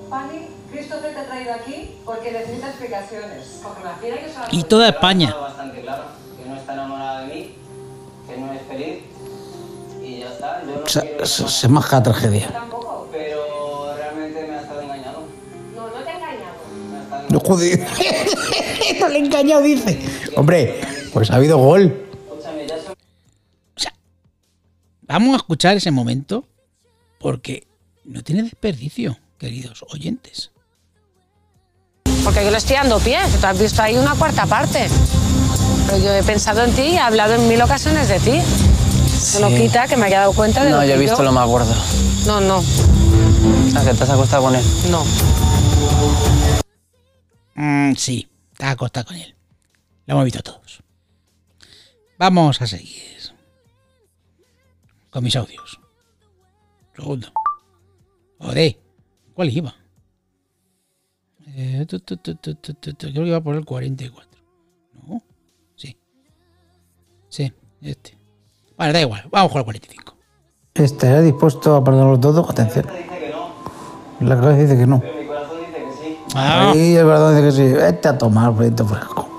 Fanny, 0.09 0.47
Christopher 0.71 1.13
te 1.13 1.19
ha 1.19 1.25
traído 1.27 1.53
aquí 1.53 1.95
porque 2.03 2.31
necesita 2.31 2.67
explicaciones. 2.69 3.59
Porque 3.61 3.83
la 3.83 3.93
fiera 3.93 4.17
que 4.17 4.27
la 4.27 4.47
Y 4.51 4.63
toda 4.63 4.89
España. 4.89 5.35
Bastante 5.39 5.81
claro 5.81 6.03
que 6.41 6.49
no 6.49 6.55
está 6.55 6.73
enamorada 6.73 7.21
de 7.21 7.33
mí, 7.33 7.55
que 8.27 8.37
no 8.37 8.53
es 8.53 8.61
feliz 8.63 9.03
y 10.03 10.19
ya 10.19 10.29
está. 10.29 10.63
Yo 10.65 10.81
no 10.81 10.87
Se, 10.87 11.01
quiero 11.01 11.25
se, 11.27 11.47
se 11.47 11.69
la 11.69 12.03
tragedia. 12.03 12.47
Tampoco. 12.51 13.07
pero 13.11 13.95
realmente 13.95 14.47
me 14.47 14.54
No, 17.35 17.41
joder. 17.41 17.79
no 19.01 19.09
le 19.09 19.15
he 19.15 19.19
engañado, 19.19 19.61
dice. 19.61 19.99
Hombre, 20.37 20.79
pues 21.11 21.29
ha 21.31 21.35
habido 21.35 21.57
gol. 21.57 21.93
Ya 22.67 22.77
son 22.81 22.95
Vamos 25.01 25.33
a 25.33 25.37
escuchar 25.37 25.75
ese 25.75 25.91
momento 25.91 26.45
porque 27.19 27.67
no 28.05 28.23
tiene 28.23 28.43
desperdicio, 28.43 29.17
queridos 29.37 29.83
oyentes. 29.89 30.51
Porque 32.23 32.43
yo 32.45 32.51
le 32.51 32.57
estoy 32.57 32.77
dando 32.77 32.99
pie, 32.99 33.17
tú 33.41 33.45
has 33.45 33.59
visto 33.59 33.81
ahí 33.81 33.97
una 33.97 34.15
cuarta 34.15 34.45
parte. 34.45 34.87
Pero 35.87 35.97
yo 35.97 36.13
he 36.13 36.23
pensado 36.23 36.63
en 36.63 36.71
ti 36.71 36.81
y 36.83 36.93
he 36.93 36.99
hablado 36.99 37.35
en 37.35 37.47
mil 37.49 37.61
ocasiones 37.61 38.07
de 38.07 38.19
ti. 38.19 38.39
No 39.41 39.49
Sí. 39.49 39.55
quita 39.57 39.87
que 39.87 39.97
me 39.97 40.05
haya 40.05 40.19
dado 40.21 40.31
cuenta 40.33 40.63
de 40.63 40.69
lo 40.69 40.77
No, 40.77 40.81
que 40.83 40.87
yo 40.87 40.93
he 40.95 40.97
visto 40.99 41.21
lo 41.21 41.33
más 41.33 41.47
gordo. 41.47 41.73
No, 42.25 42.39
no, 42.39 42.63
¿A 43.77 43.83
que 43.83 43.93
te 43.93 44.03
has 44.03 44.09
acostado 44.09 44.43
con 44.43 44.55
él? 44.55 44.63
no. 44.89 45.03
Mm, 47.55 47.93
sí, 47.95 48.27
has 48.59 48.73
acostado 48.73 49.07
con 49.07 49.15
él. 49.15 49.35
La 50.05 50.13
hemos 50.13 50.25
visto 50.25 50.43
todos. 50.43 50.83
Vamos 52.17 52.61
a 52.61 52.67
seguir 52.67 53.15
con 55.09 55.23
mis 55.23 55.35
audios. 55.37 55.79
Segundo. 56.93 57.31
Joder, 58.37 58.77
¿cuál 59.33 59.49
iba? 59.49 59.73
Eh, 61.55 61.85
tu, 61.87 61.99
creo 62.03 62.97
que 62.97 63.27
iba 63.27 63.41
por 63.41 63.55
el 63.55 63.63
44. 63.63 64.41
¿No? 65.07 65.23
Sí. 65.77 65.97
Sí, 67.29 67.53
este. 67.81 68.17
Vale, 68.77 68.91
da 68.91 69.01
igual. 69.01 69.23
Vamos 69.31 69.53
con 69.53 69.59
el 69.59 69.65
45. 69.65 70.17
¿Estaría 70.73 71.21
dispuesto 71.21 71.77
a 71.77 71.83
perderlo 71.83 72.19
todo? 72.19 72.49
Atención. 72.49 72.85
La 74.19 74.35
cabeza 74.35 74.61
dice 74.63 74.77
que 74.77 74.85
no. 74.85 75.01
Ah. 76.33 76.71
Ahí 76.71 76.95
el 76.95 77.05
corazón 77.05 77.35
dice 77.35 77.45
que 77.45 77.51
sí. 77.51 77.73
Vete 77.73 78.07
a 78.07 78.17
tomar 78.17 78.53
proyecto 78.53 78.85
fresco. 78.85 79.29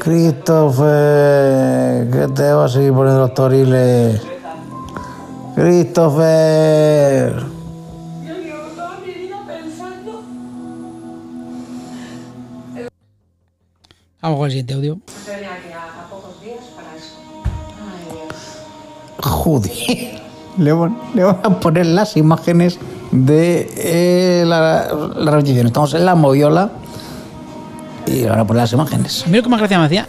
Christopher, 0.00 2.08
que 2.10 2.28
te 2.34 2.52
vas 2.52 2.70
a 2.70 2.74
seguir 2.74 2.92
poniendo 2.92 3.20
los 3.20 3.34
toriles. 3.34 4.20
Christopher. 5.54 7.44
Vamos 14.22 14.38
con 14.38 14.44
el 14.46 14.50
siguiente 14.50 14.74
audio. 14.74 14.98
Se 15.24 15.30
venía 15.34 15.54
aquí 15.54 15.72
a, 15.72 16.02
a 16.02 16.08
pocos 16.08 16.40
días 16.42 16.58
para 16.76 16.94
eso. 16.96 17.16
Ay, 17.80 18.04
Dios. 18.10 18.34
Joder. 19.22 20.20
Le 20.60 20.72
van, 20.72 20.96
le 21.14 21.24
van 21.24 21.40
a 21.42 21.58
poner 21.58 21.86
las 21.86 22.16
imágenes 22.18 22.78
de 23.12 23.70
eh, 23.76 24.44
la, 24.46 24.92
la 25.16 25.30
repetición. 25.30 25.66
Estamos 25.68 25.94
en 25.94 26.04
la 26.04 26.14
moviola 26.14 26.70
y 28.06 28.20
le 28.22 28.28
van 28.28 28.40
a 28.40 28.46
poner 28.46 28.62
las 28.62 28.72
imágenes. 28.74 29.24
A 29.24 29.28
mí 29.30 29.36
lo 29.38 29.42
que 29.42 29.48
más 29.48 29.58
gracia 29.58 29.78
me 29.78 29.86
hacía 29.86 30.06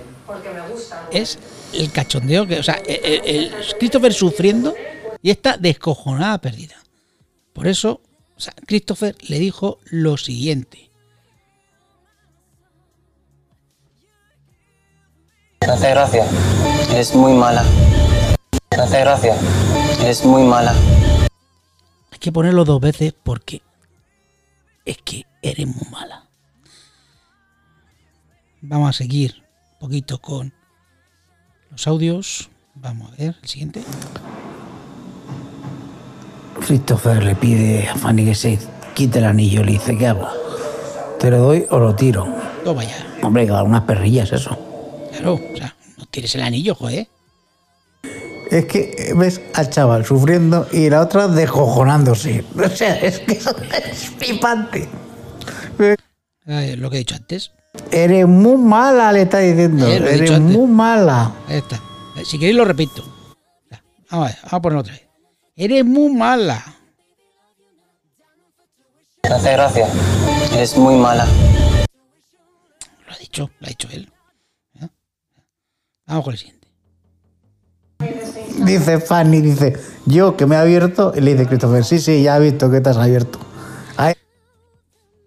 es 1.11 1.39
el 1.73 1.89
cachondeo 1.91 2.45
que, 2.45 2.59
o 2.59 2.63
sea, 2.63 2.75
el, 2.85 2.99
el- 3.25 3.35
el 3.45 3.51
Christopher 3.79 4.13
sufriendo 4.13 4.73
y 5.21 5.29
esta 5.29 5.55
descojonada 5.57 6.37
perdida. 6.39 6.75
Por 7.53 7.67
eso, 7.67 8.01
o 8.35 8.39
sea, 8.39 8.53
Christopher 8.67 9.15
le 9.29 9.39
dijo 9.39 9.77
lo 9.85 10.17
siguiente. 10.17 10.91
Me 15.65 15.67
hace 15.73 15.89
gracia. 15.91 16.25
Eres 16.91 17.15
muy 17.15 17.33
mala. 17.33 17.63
Me 18.75 18.83
hace 18.83 18.99
gracia. 18.99 19.35
Eres 20.01 20.25
muy 20.25 20.41
mala. 20.43 20.73
Hay 22.11 22.17
que 22.19 22.31
ponerlo 22.31 22.65
dos 22.65 22.81
veces 22.81 23.13
porque 23.13 23.61
es 24.83 24.97
que 24.97 25.25
eres 25.43 25.67
muy 25.67 25.87
mala. 25.91 26.27
Vamos 28.61 28.89
a 28.89 28.93
seguir 28.93 29.43
un 29.73 29.79
poquito 29.79 30.19
con 30.19 30.53
los 31.69 31.87
audios. 31.87 32.49
Vamos 32.73 33.11
a 33.11 33.15
ver 33.15 33.35
el 33.41 33.47
siguiente. 33.47 33.83
Christopher 36.65 37.23
le 37.23 37.35
pide 37.35 37.87
a 37.87 37.95
Fanny 37.95 38.25
que 38.25 38.35
se 38.35 38.59
quite 38.95 39.19
el 39.19 39.25
anillo. 39.25 39.63
Le 39.63 39.73
dice, 39.73 39.95
¿qué 39.95 40.07
hago? 40.07 40.27
¿Te 41.19 41.29
lo 41.29 41.37
doy 41.37 41.67
o 41.69 41.77
lo 41.77 41.95
tiro? 41.95 42.27
Toma 42.63 42.83
ya. 42.83 43.19
Hombre, 43.21 43.45
que 43.45 43.51
unas 43.51 43.83
perrillas 43.83 44.31
eso. 44.33 44.57
Claro, 45.11 45.35
o 45.35 45.57
sea, 45.57 45.75
no 45.97 46.05
tires 46.07 46.33
el 46.33 46.41
anillo, 46.41 46.73
joder. 46.73 47.07
Es 48.51 48.65
que 48.65 49.13
ves 49.15 49.39
al 49.53 49.69
chaval 49.69 50.05
sufriendo 50.05 50.67
y 50.73 50.89
la 50.89 51.01
otra 51.01 51.29
descojonándose. 51.29 52.43
O 52.57 52.69
sea, 52.69 52.95
es 52.99 53.19
que 53.19 53.31
eso 53.33 53.55
es 53.73 54.09
flipante. 54.09 54.89
Eh, 56.45 56.75
lo 56.75 56.89
que 56.89 56.97
he 56.97 56.99
dicho 56.99 57.15
antes. 57.15 57.53
Eres 57.89 58.27
muy 58.27 58.57
mala, 58.57 59.13
le 59.13 59.21
está 59.21 59.39
diciendo. 59.39 59.87
Eh, 59.87 59.99
lo 60.01 60.07
he 60.07 60.15
Eres 60.15 60.39
muy 60.41 60.67
mala. 60.67 61.31
Ahí 61.47 61.57
está. 61.59 61.77
Eh, 62.17 62.25
Si 62.25 62.37
queréis 62.37 62.57
lo 62.57 62.65
repito. 62.65 63.03
Vamos 64.09 64.27
a 64.27 64.29
ver, 64.29 64.37
vamos 64.43 64.53
a 64.53 64.61
ponerlo 64.61 64.81
otra 64.81 64.93
vez. 64.93 65.07
Eres 65.55 65.85
muy 65.85 66.13
mala. 66.13 66.61
Me 69.23 69.29
hace 69.29 69.51
gracia. 69.53 69.87
Eres 70.53 70.75
muy 70.75 70.95
mala. 70.95 71.25
Lo 73.07 73.13
ha 73.13 73.17
dicho, 73.17 73.49
lo 73.59 73.65
ha 73.67 73.69
dicho 73.69 73.87
él. 73.93 74.11
¿Ya? 74.73 74.89
Vamos 76.07 76.25
con 76.25 76.33
el 76.33 76.37
siguiente. 76.39 76.60
Dice 78.65 78.99
Fanny, 78.99 79.41
dice, 79.41 79.75
yo 80.05 80.35
que 80.37 80.45
me 80.45 80.55
he 80.55 80.59
abierto. 80.59 81.13
Y 81.15 81.21
le 81.21 81.31
dice 81.33 81.47
Christopher, 81.47 81.83
sí, 81.83 81.99
sí, 81.99 82.23
ya 82.23 82.37
he 82.37 82.39
visto 82.39 82.69
que 82.69 82.81
te 82.81 82.89
has 82.89 82.97
abierto. 82.97 83.39
Ay, 83.97 84.13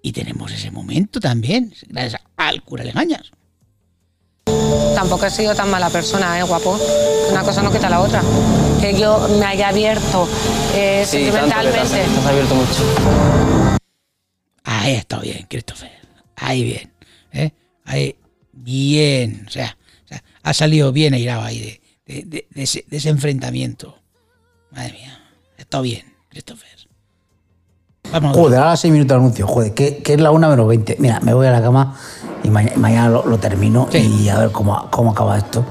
Y 0.02 0.12
tenemos 0.12 0.52
ese 0.52 0.70
momento 0.70 1.20
también, 1.20 1.72
gracias 1.88 2.22
al 2.36 2.62
cura 2.62 2.84
Legañas. 2.84 3.32
Tampoco 4.94 5.26
he 5.26 5.30
sido 5.30 5.54
tan 5.54 5.70
mala 5.70 5.90
persona, 5.90 6.38
¿eh, 6.38 6.42
guapo? 6.44 6.78
Una 7.30 7.42
cosa 7.42 7.62
no 7.62 7.72
quita 7.72 7.90
la 7.90 8.00
otra. 8.00 8.22
Que 8.80 8.98
yo 8.98 9.28
me 9.40 9.44
haya 9.46 9.68
abierto 9.68 10.28
eh, 10.74 11.04
Sí, 11.06 11.30
tanto 11.32 11.46
que 11.60 11.70
te 11.72 11.80
has, 11.80 11.88
sentimentalmente. 11.88 12.12
te 12.12 12.20
has 12.20 12.26
abierto 12.26 12.54
mucho. 12.54 13.78
Ahí 14.64 14.94
estado 14.94 15.22
bien, 15.22 15.46
Christopher. 15.48 15.90
Ahí 16.36 16.62
bien. 16.64 16.92
¿eh? 17.32 17.50
Ahí 17.84 18.16
bien. 18.52 19.44
O 19.48 19.50
sea, 19.50 19.76
o 20.04 20.08
sea, 20.08 20.22
ha 20.42 20.54
salido 20.54 20.92
bien 20.92 21.14
airado 21.14 21.42
ahí 21.42 21.60
de, 21.60 21.80
de- 22.07 22.22
de- 22.24 22.46
de 22.50 22.62
ese, 22.62 22.84
de 22.88 22.96
ese 22.96 23.09
enfrentamiento. 23.09 23.98
Madre 24.70 24.92
mía. 24.94 25.20
Estado 25.57 25.82
bien, 25.82 26.05
Christopher. 26.28 26.68
Vamos 28.12 28.36
joder, 28.36 28.59
ahora 28.61 28.76
6 28.76 28.92
minutos 28.92 29.16
de 29.16 29.20
anuncio. 29.20 29.46
Joder, 29.46 29.74
que, 29.74 29.98
que 29.98 30.14
es 30.14 30.20
la 30.20 30.30
1 30.30 30.48
menos 30.50 30.68
20. 30.68 30.96
Mira, 31.00 31.20
me 31.20 31.32
voy 31.34 31.46
a 31.46 31.50
la 31.50 31.62
cama 31.62 31.98
y 32.42 32.48
maña- 32.48 32.72
mañana 32.76 33.09
lo, 33.09 33.26
lo 33.26 33.38
termino 33.38 33.88
y 33.92 34.28
a 34.28 34.38
ver 34.38 34.52
cómo, 34.52 34.88
cómo 34.90 35.12
acaba 35.12 35.38
esto. 35.38 35.64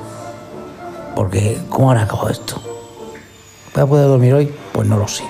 Porque, 1.16 1.60
¿cómo 1.70 1.92
habrá 1.92 2.04
acabado 2.04 2.30
esto? 2.30 2.62
¿Voy 3.74 3.84
a 3.84 3.86
poder 3.86 4.08
dormir 4.08 4.34
hoy? 4.34 4.54
Pues 4.72 4.88
no 4.88 4.98
lo 4.98 5.08
sé. 5.08 5.24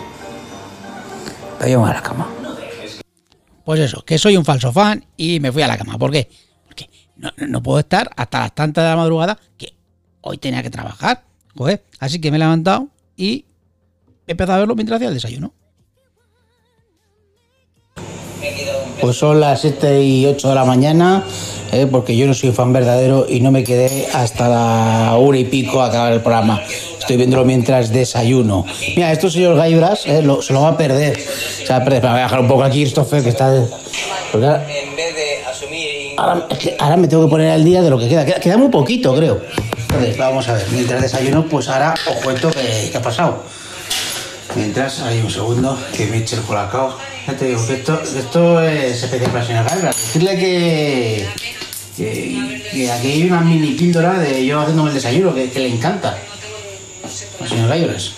Pero 1.60 1.70
yo 1.72 1.78
me 1.80 1.84
voy 1.86 1.92
a 1.92 1.96
la 1.96 2.02
cama. 2.04 2.28
Pues 3.66 3.80
eso, 3.80 4.04
que 4.04 4.18
soy 4.18 4.36
un 4.38 4.44
falso 4.46 4.72
fan 4.74 5.06
y 5.16 5.40
me 5.40 5.52
fui 5.52 5.62
a 5.62 5.68
la 5.68 5.78
cama. 5.78 5.98
¿Por 5.98 6.12
qué? 6.12 6.30
Porque 6.66 6.90
no, 7.18 7.32
no 7.48 7.62
puedo 7.64 7.80
estar 7.80 8.10
hasta 8.16 8.40
las 8.40 8.56
tantas 8.56 8.84
de 8.84 8.90
la 8.90 8.96
madrugada 8.98 9.38
que 9.58 9.74
hoy 10.24 10.38
tenía 10.40 10.64
que 10.64 10.70
trabajar. 10.72 11.22
Joder. 11.56 11.84
Así 12.00 12.20
que 12.20 12.32
me 12.32 12.38
he 12.38 12.40
levantado 12.40 12.88
y 13.16 13.46
he 14.26 14.32
empezado 14.32 14.56
a 14.56 14.60
verlo 14.62 14.74
mientras 14.76 14.98
hacía 14.98 15.10
el 15.10 15.14
desayuno. 15.14 15.54
Pues 19.00 19.18
son 19.18 19.40
las 19.40 19.62
7 19.62 20.02
y 20.04 20.26
8 20.26 20.50
de 20.50 20.56
la 20.56 20.64
mañana, 20.66 21.24
eh, 21.74 21.88
porque 21.92 22.16
yo 22.16 22.26
no 22.26 22.34
soy 22.34 22.52
fan 22.52 22.72
verdadero 22.72 23.26
y 23.28 23.42
no 23.42 23.52
me 23.52 23.64
quedé 23.64 24.08
hasta 24.14 24.48
la 24.48 25.16
hora 25.18 25.38
y 25.38 25.44
pico 25.46 25.82
a 25.82 25.88
acabar 25.88 26.14
el 26.14 26.22
programa. 26.22 26.62
Estoy 27.00 27.18
viéndolo 27.18 27.44
mientras 27.44 27.92
desayuno. 27.92 28.66
Mira, 28.96 29.12
esto 29.12 29.30
señor 29.30 29.58
Gaibras 29.58 30.06
eh, 30.06 30.22
lo- 30.22 30.42
se 30.42 30.54
lo 30.54 30.62
va 30.62 30.70
a 30.70 30.78
perder. 30.78 31.20
Se 31.20 31.68
va 31.68 31.78
a 31.78 31.84
perder. 31.84 32.02
Pero 32.02 32.14
voy 32.14 32.20
a 32.22 32.24
dejar 32.24 32.40
un 32.40 32.48
poco 32.48 32.64
aquí, 32.64 32.82
Christopher, 32.82 33.24
que 33.24 33.30
está... 33.30 33.52
porque 34.32 34.93
ahora- 36.18 36.48
es 36.50 36.58
que 36.58 36.76
ahora 36.80 36.98
me 36.98 37.08
tengo 37.08 37.26
que 37.26 37.30
poner 37.30 37.52
al 37.52 37.64
día 37.64 37.82
de 37.82 37.90
lo 37.90 37.98
que 38.00 38.08
queda. 38.10 38.26
Queda, 38.26 38.40
queda 38.40 38.58
muy 38.58 38.70
poquito, 38.70 39.16
creo. 39.16 39.42
Entonces, 39.78 40.18
vamos 40.18 40.48
a 40.50 40.54
ver. 40.54 40.66
Mientras 40.72 41.02
desayuno, 41.02 41.46
pues 41.48 41.68
ahora 41.70 41.94
os 42.10 42.16
cuento 42.24 42.50
qué, 42.52 42.90
qué 42.92 42.98
ha 42.98 43.02
pasado. 43.02 43.44
Mientras, 44.56 45.00
hay 45.02 45.20
un 45.22 45.32
segundo, 45.32 45.78
que 45.96 46.06
me 46.08 46.18
eche 46.18 46.36
el 46.36 46.42
colacao. 46.44 46.98
Ya 47.28 47.34
te 47.36 47.46
digo 47.46 47.66
que 47.66 47.74
esto, 47.76 48.00
que 48.02 48.20
esto 48.20 48.62
es 48.62 49.04
especial 49.04 49.32
para 49.32 49.42
la 49.44 49.48
señora 49.48 49.70
Gaibra. 49.70 49.90
Decirle 49.90 50.38
que, 50.38 51.28
que, 51.98 52.64
que 52.72 52.92
aquí 52.92 53.08
hay 53.12 53.24
una 53.24 53.42
mini 53.42 53.72
píldora 53.74 54.20
de 54.20 54.46
yo 54.46 54.60
haciéndome 54.62 54.90
el 54.90 54.96
desayuno, 54.96 55.34
que, 55.34 55.50
que 55.50 55.60
le 55.60 55.70
encanta. 55.70 56.18
La 57.40 57.48
señora 57.48 57.70
Gaibras. 57.70 58.12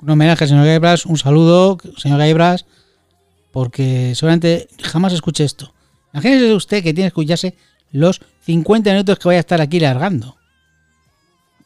Un 0.00 0.10
homenaje 0.10 0.44
al 0.44 0.48
señor 0.50 0.66
Gaibras, 0.66 1.06
un 1.06 1.16
saludo, 1.16 1.78
señor 1.96 2.18
Gaibras, 2.18 2.66
porque 3.54 4.14
seguramente 4.16 4.68
jamás 4.82 5.12
escuche 5.12 5.44
esto. 5.44 5.72
Imagínese 6.12 6.52
usted 6.54 6.82
que 6.82 6.92
tiene 6.92 7.04
que 7.04 7.20
escucharse 7.20 7.54
los 7.92 8.20
50 8.40 8.90
minutos 8.90 9.16
que 9.16 9.28
voy 9.28 9.36
a 9.36 9.38
estar 9.38 9.60
aquí 9.60 9.78
largando. 9.78 10.36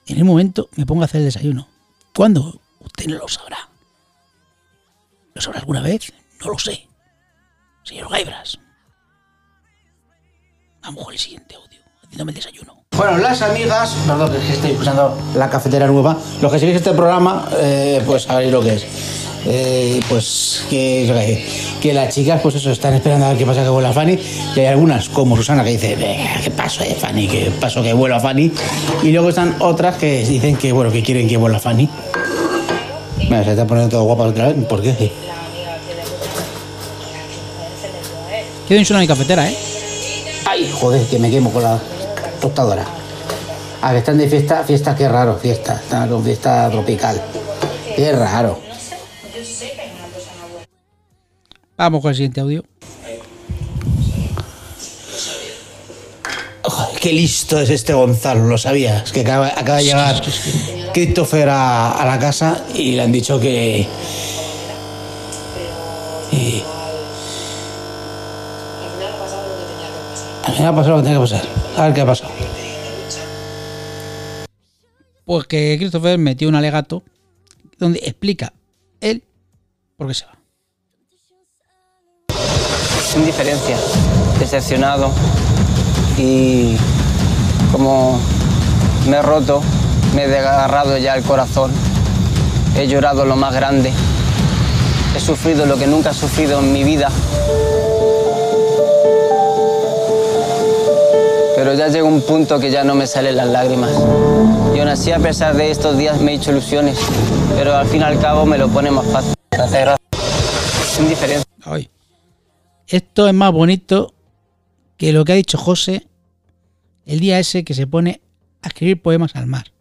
En 0.06 0.18
el 0.18 0.24
momento 0.26 0.68
me 0.76 0.84
pongo 0.84 1.00
a 1.00 1.04
hacer 1.06 1.20
el 1.20 1.28
desayuno. 1.28 1.66
¿Cuándo? 2.14 2.60
Usted 2.80 3.06
no 3.06 3.16
lo 3.16 3.26
sabrá. 3.26 3.70
¿Lo 5.32 5.40
sabrá 5.40 5.60
alguna 5.60 5.80
vez? 5.80 6.12
No 6.44 6.50
lo 6.50 6.58
sé. 6.58 6.86
Señor 7.84 8.10
Gaibras. 8.10 8.58
Vamos 10.82 11.04
con 11.04 11.14
el 11.14 11.18
siguiente 11.18 11.54
audio, 11.54 11.80
haciéndome 12.04 12.32
el 12.32 12.36
desayuno. 12.36 12.84
Bueno, 12.98 13.16
las 13.16 13.40
amigas, 13.40 13.96
perdón, 14.06 14.30
que 14.30 14.52
estoy 14.52 14.72
escuchando 14.72 15.18
la 15.34 15.48
cafetera 15.48 15.86
nueva. 15.86 16.18
Los 16.42 16.52
que 16.52 16.58
seguís 16.58 16.76
este 16.76 16.92
programa, 16.92 17.48
eh, 17.56 18.02
pues 18.04 18.24
sabréis 18.24 18.52
lo 18.52 18.60
que 18.60 18.74
es. 18.74 19.27
Eh, 19.50 20.00
pues 20.10 20.66
que, 20.68 21.42
que 21.80 21.94
las 21.94 22.14
chicas, 22.14 22.38
pues 22.42 22.56
eso, 22.56 22.70
están 22.70 22.92
esperando 22.92 23.24
a 23.24 23.28
ver 23.30 23.38
qué 23.38 23.46
pasa 23.46 23.62
que 23.62 23.70
vuela 23.70 23.94
Fanny. 23.94 24.18
Y 24.54 24.60
hay 24.60 24.66
algunas, 24.66 25.08
como 25.08 25.36
Susana, 25.36 25.64
que 25.64 25.70
dice, 25.70 25.96
"Venga, 25.96 26.38
¿qué 26.44 26.50
paso 26.50 26.84
de 26.84 26.94
Fanny? 26.94 27.26
¿Qué 27.28 27.50
paso 27.58 27.82
que 27.82 27.94
vuela 27.94 28.20
Fanny? 28.20 28.52
Y 29.02 29.10
luego 29.10 29.30
están 29.30 29.56
otras 29.60 29.96
que 29.96 30.22
dicen 30.26 30.56
que, 30.56 30.70
bueno, 30.72 30.92
que 30.92 31.02
quieren 31.02 31.26
que 31.26 31.38
vuela 31.38 31.58
Fanny. 31.58 31.88
Mira, 33.20 33.42
se 33.42 33.50
está 33.52 33.66
poniendo 33.66 33.90
todo 33.90 34.04
guapa 34.04 34.24
otra 34.24 34.48
vez. 34.48 34.64
¿Por 34.66 34.82
qué? 34.82 34.94
Qué 38.68 38.74
bien 38.74 38.84
suena 38.84 39.00
mi 39.00 39.06
cafetera, 39.06 39.48
¿eh? 39.48 39.56
Ay, 40.44 40.70
joder, 40.78 41.06
que 41.06 41.18
me 41.18 41.30
quemo 41.30 41.50
con 41.50 41.62
la 41.62 41.78
tostadora. 42.38 42.84
Ah, 43.80 43.92
que 43.92 43.98
están 43.98 44.18
de 44.18 44.28
fiesta, 44.28 44.62
fiesta, 44.62 44.94
qué 44.94 45.08
raro, 45.08 45.38
fiesta. 45.40 45.80
Están 45.82 46.06
con 46.10 46.22
fiesta 46.22 46.68
tropical. 46.70 47.18
Qué 47.96 48.12
raro. 48.12 48.67
Vamos 51.78 52.02
con 52.02 52.10
el 52.10 52.16
siguiente 52.16 52.40
audio. 52.40 52.64
Joder, 56.62 56.98
qué 57.00 57.12
listo 57.12 57.58
es 57.58 57.70
este 57.70 57.92
Gonzalo, 57.94 58.44
lo 58.44 58.58
sabías. 58.58 59.10
Que 59.12 59.20
acaba, 59.20 59.46
acaba 59.48 59.78
de 59.78 59.84
llegar 59.84 60.22
Christopher 60.92 61.48
a, 61.48 61.92
a 61.92 62.04
la 62.04 62.18
casa 62.18 62.64
y 62.74 62.92
le 62.92 63.02
han 63.02 63.12
dicho 63.12 63.38
que. 63.40 63.86
y- 66.32 66.62
Al 70.44 70.54
final 70.54 70.74
ha 70.74 70.76
pasado 70.76 70.92
lo 70.98 71.02
que 71.02 71.02
tenía 71.06 71.14
que 71.14 71.20
pasar. 71.20 71.48
A 71.76 71.84
ver 71.84 71.94
qué 71.94 72.00
ha 72.00 72.06
pasado. 72.06 72.30
Pues 75.24 75.46
que 75.46 75.76
Christopher 75.78 76.18
metió 76.18 76.48
un 76.48 76.54
alegato 76.54 77.02
donde 77.78 78.00
explica 78.00 78.52
él 79.00 79.22
por 79.96 80.08
qué 80.08 80.14
se 80.14 80.24
va. 80.26 80.37
Indiferencia, 83.16 83.76
decepcionado 84.38 85.10
y 86.16 86.76
como 87.72 88.18
me 89.08 89.18
he 89.18 89.22
roto, 89.22 89.62
me 90.14 90.24
he 90.24 90.28
desgarrado 90.28 90.96
ya 90.98 91.14
el 91.14 91.22
corazón, 91.22 91.70
he 92.76 92.86
llorado 92.86 93.24
lo 93.24 93.36
más 93.36 93.54
grande, 93.54 93.92
he 95.16 95.20
sufrido 95.20 95.66
lo 95.66 95.76
que 95.76 95.86
nunca 95.86 96.10
he 96.10 96.14
sufrido 96.14 96.58
en 96.60 96.72
mi 96.72 96.84
vida. 96.84 97.08
Pero 101.56 101.74
ya 101.74 101.88
llega 101.88 102.04
un 102.04 102.20
punto 102.22 102.60
que 102.60 102.70
ya 102.70 102.84
no 102.84 102.94
me 102.94 103.06
salen 103.06 103.36
las 103.36 103.48
lágrimas. 103.48 103.90
Y 104.74 104.78
aún 104.78 104.88
así, 104.88 105.10
a 105.10 105.18
pesar 105.18 105.56
de 105.56 105.70
estos 105.70 105.98
días, 105.98 106.20
me 106.20 106.32
he 106.32 106.34
hecho 106.36 106.52
ilusiones, 106.52 106.98
pero 107.56 107.76
al 107.76 107.86
fin 107.88 108.02
y 108.02 108.04
al 108.04 108.20
cabo 108.20 108.46
me 108.46 108.58
lo 108.58 108.68
pone 108.68 108.90
más 108.90 109.06
fácil. 109.06 109.34
Gracias. 109.50 109.98
Indiferencia. 111.00 111.46
Ay. 111.64 111.90
Esto 112.88 113.28
es 113.28 113.34
más 113.34 113.52
bonito 113.52 114.14
que 114.96 115.12
lo 115.12 115.22
que 115.24 115.32
ha 115.32 115.36
dicho 115.36 115.58
José 115.58 116.08
el 117.04 117.20
día 117.20 117.38
ese 117.38 117.62
que 117.62 117.74
se 117.74 117.86
pone 117.86 118.22
a 118.62 118.68
escribir 118.68 119.02
poemas 119.02 119.36
al 119.36 119.46
mar. 119.46 119.72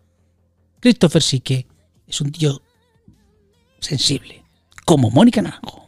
Christopher 0.81 1.21
sí 1.21 1.39
que 1.39 1.67
es 2.05 2.19
un 2.19 2.31
tío 2.31 2.61
sensible, 3.79 4.43
como 4.85 5.09
Mónica 5.09 5.41
Naranjo. 5.41 5.87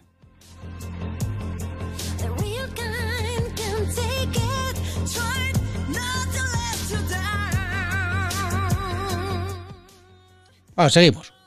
Bueno, 10.75 10.89
seguimos. 10.89 11.38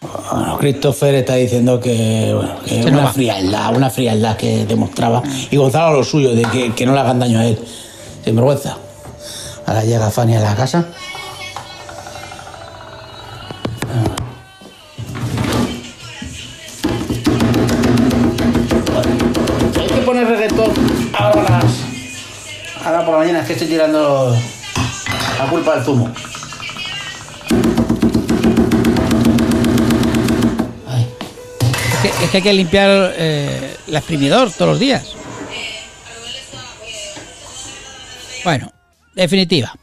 Bueno, 0.00 0.58
Christopher 0.58 1.14
está 1.16 1.34
diciendo 1.34 1.80
que, 1.80 2.32
bueno, 2.34 2.54
que 2.64 2.84
una 2.86 3.04
va. 3.04 3.12
frialdad, 3.12 3.74
una 3.74 3.90
frialdad 3.90 4.36
que 4.36 4.64
demostraba. 4.64 5.22
Y 5.50 5.56
Gonzalo 5.56 5.96
lo 5.96 6.04
suyo, 6.04 6.34
de 6.34 6.42
que, 6.42 6.72
que 6.72 6.86
no 6.86 6.92
le 6.94 7.00
hagan 7.00 7.18
daño 7.18 7.40
a 7.40 7.46
él. 7.46 7.58
Sin 8.24 8.36
vergüenza. 8.36 8.76
Ahora 9.66 9.82
llega 9.84 10.10
Fanny 10.10 10.36
a 10.36 10.40
la 10.40 10.54
casa. 10.54 10.86
Hay 19.78 19.86
que 19.86 20.00
poner 20.02 20.26
reggaetón 20.26 20.70
ahora 21.18 21.42
las. 21.42 22.84
Ahora 22.84 23.04
por 23.04 23.14
la 23.14 23.18
mañana 23.18 23.40
es 23.40 23.46
que 23.46 23.52
estoy 23.54 23.68
tirando 23.68 24.34
la 25.38 25.46
culpa 25.50 25.74
del 25.74 25.84
zumo. 25.84 26.08
Es 32.22 32.30
que, 32.30 32.38
hay 32.38 32.42
que 32.42 32.52
limpiar 32.52 33.14
eh, 33.16 33.76
el 33.86 33.96
exprimidor 33.96 34.50
todos 34.52 34.72
los 34.72 34.80
días. 34.80 35.14
Bueno, 38.44 38.72
definitiva. 39.14 39.74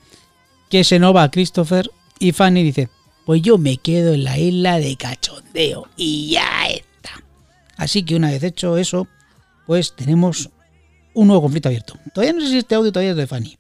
Que 0.70 0.84
se 0.84 1.00
no 1.00 1.14
va 1.14 1.32
Christopher 1.32 1.90
y 2.20 2.32
Fanny 2.32 2.64
dice, 2.64 2.90
pues 3.26 3.42
yo 3.42 3.58
me 3.58 3.78
quedo 3.78 4.14
en 4.14 4.24
la 4.24 4.38
isla 4.38 4.80
de 4.80 4.96
cachondeo 4.96 5.88
y 5.96 6.32
ya 6.32 6.68
está. 6.68 7.24
Así 7.78 8.04
que 8.04 8.16
una 8.16 8.32
vez 8.32 8.44
hecho 8.44 8.78
eso, 8.78 9.08
pues 9.66 9.96
tenemos 9.96 10.50
un 11.14 11.28
nuevo 11.28 11.44
conflicto 11.44 11.70
abierto. 11.70 11.98
Todavía 12.14 12.34
no 12.34 12.42
sé 12.42 12.50
si 12.50 12.58
este 12.58 12.76
audio 12.76 12.92
todavía 12.92 13.12
es 13.12 13.18
de 13.18 13.28
Fanny. 13.28 13.58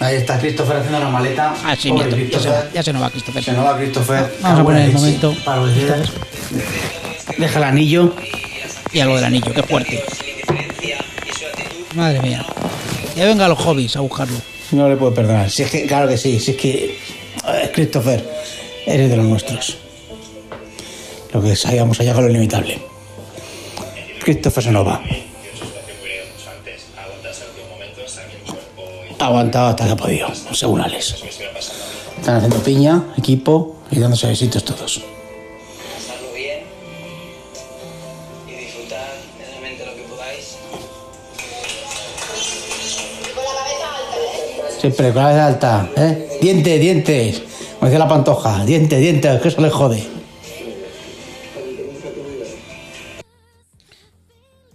Ahí 0.00 0.16
está 0.16 0.38
Christopher 0.38 0.76
haciendo 0.76 1.00
la 1.00 1.08
maleta. 1.08 1.54
Ah, 1.64 1.74
sí, 1.76 1.88
Pobre 1.88 2.28
ya, 2.30 2.40
se 2.40 2.48
va, 2.48 2.70
ya 2.72 2.82
se 2.82 2.92
nos 2.92 3.02
va 3.02 3.10
Christopher. 3.10 3.44
Se 3.44 3.52
nos 3.52 3.64
va 3.64 3.76
Christopher. 3.76 4.32
Vamos 4.42 4.60
a 4.60 4.64
poner 4.64 4.88
el 4.88 4.92
momento. 4.92 5.34
Para. 5.44 5.62
Deja 7.38 7.58
el 7.58 7.64
anillo. 7.64 8.14
Y 8.92 9.00
algo 9.00 9.16
del 9.16 9.24
anillo, 9.24 9.52
qué 9.52 9.62
fuerte. 9.62 10.02
Madre 11.94 12.20
mía. 12.20 12.44
Ya 13.16 13.24
venga 13.26 13.48
los 13.48 13.58
hobbies 13.58 13.96
a 13.96 14.00
buscarlo. 14.00 14.36
No 14.72 14.88
le 14.88 14.96
puedo 14.96 15.14
perdonar. 15.14 15.50
Si 15.50 15.62
es 15.62 15.70
que, 15.70 15.86
claro 15.86 16.08
que 16.08 16.16
sí. 16.18 16.38
Si 16.40 16.52
es 16.52 16.56
que. 16.56 16.98
eh, 17.48 17.70
Christopher, 17.74 18.24
eres 18.86 19.10
de 19.10 19.16
los 19.16 19.26
nuestros. 19.26 19.78
Lo 21.32 21.42
que 21.42 21.54
sabíamos 21.56 21.98
allá 22.00 22.14
con 22.14 22.24
lo 22.26 22.32
limitable. 22.32 22.78
Christopher 24.22 24.64
se 24.64 24.70
nos 24.72 24.86
va. 24.86 25.02
Ha 29.18 29.26
aguantado 29.26 29.68
hasta 29.68 29.86
que 29.86 29.90
ha 29.92 29.96
podido, 29.96 30.28
según 30.52 30.80
Alex. 30.80 31.16
Están 32.18 32.36
haciendo 32.36 32.58
piña, 32.62 33.04
equipo 33.16 33.76
y 33.90 33.98
dándose 33.98 34.26
besitos 34.26 34.64
todos. 34.64 35.02
Siempre 44.80 45.12
con 45.12 45.22
la 45.22 45.28
cabeza 45.30 45.46
alta, 45.46 45.90
¿eh? 45.96 46.38
Dientes, 46.40 46.80
dientes. 46.80 47.42
Como 47.78 47.86
decía 47.86 47.98
la 47.98 48.08
pantoja, 48.08 48.64
dientes, 48.64 49.00
dientes, 49.00 49.40
que 49.40 49.48
eso 49.48 49.60
le 49.60 49.70
jode. 49.70 50.02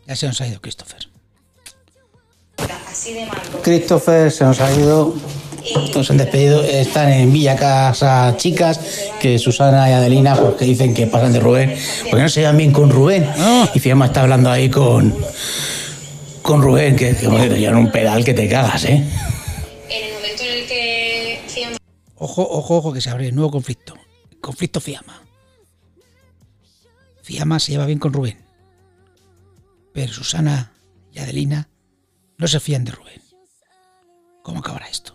Ya 0.08 0.16
se 0.16 0.28
nos 0.28 0.42
ha 0.42 0.48
ido 0.48 0.60
Christopher. 0.60 1.08
Así 2.90 3.14
de 3.14 3.26
mal. 3.26 3.38
Christopher 3.64 4.32
se 4.32 4.44
nos 4.44 4.60
ha 4.60 4.72
ido. 4.74 5.14
Nos 5.96 6.10
han 6.10 6.18
despedido. 6.18 6.64
Están 6.64 7.12
en 7.12 7.32
Villa 7.32 7.56
Casa 7.56 8.34
Chicas, 8.38 8.80
que 9.20 9.38
Susana 9.38 9.90
y 9.90 9.94
Adelina, 9.94 10.36
pues 10.36 10.56
que 10.56 10.66
dicen 10.66 10.94
que 10.94 11.08
pasan 11.08 11.32
de 11.32 11.40
Rubén, 11.40 11.76
porque 12.10 12.24
no 12.24 12.30
se 12.30 12.42
llevan 12.42 12.58
bien 12.58 12.72
con 12.72 12.90
Rubén. 12.90 13.30
Y 13.74 13.80
Fiamma 13.80 14.08
está 14.08 14.22
hablando 14.22 14.50
ahí 14.50 14.70
con. 14.70 15.16
con 16.42 16.62
Rubén, 16.62 16.96
que, 16.96 17.16
que 17.16 17.28
te 17.28 17.60
llevan 17.60 17.78
un 17.78 17.92
pedal 17.92 18.26
que 18.26 18.34
te 18.34 18.50
cagas, 18.50 18.86
¿eh? 18.86 19.04
Ojo, 22.24 22.48
ojo, 22.48 22.78
ojo, 22.78 22.94
que 22.94 23.02
se 23.02 23.10
abre 23.10 23.30
el 23.30 23.36
nuevo 23.36 23.50
conflicto. 23.50 23.96
Conflicto 24.42 24.80
Fiamma. 24.80 25.24
Fiamma 27.24 27.60
se 27.60 27.72
lleva 27.72 27.88
bien 27.88 27.98
con 27.98 28.14
Rubén. 28.14 28.46
Pero 29.92 30.14
Susana 30.14 30.72
y 31.12 31.18
Adelina 31.18 31.68
no 32.38 32.48
se 32.48 32.60
fían 32.60 32.86
de 32.86 32.92
Rubén. 32.92 33.24
¿Cómo 34.44 34.60
acabará 34.60 34.88
esto? 34.88 35.14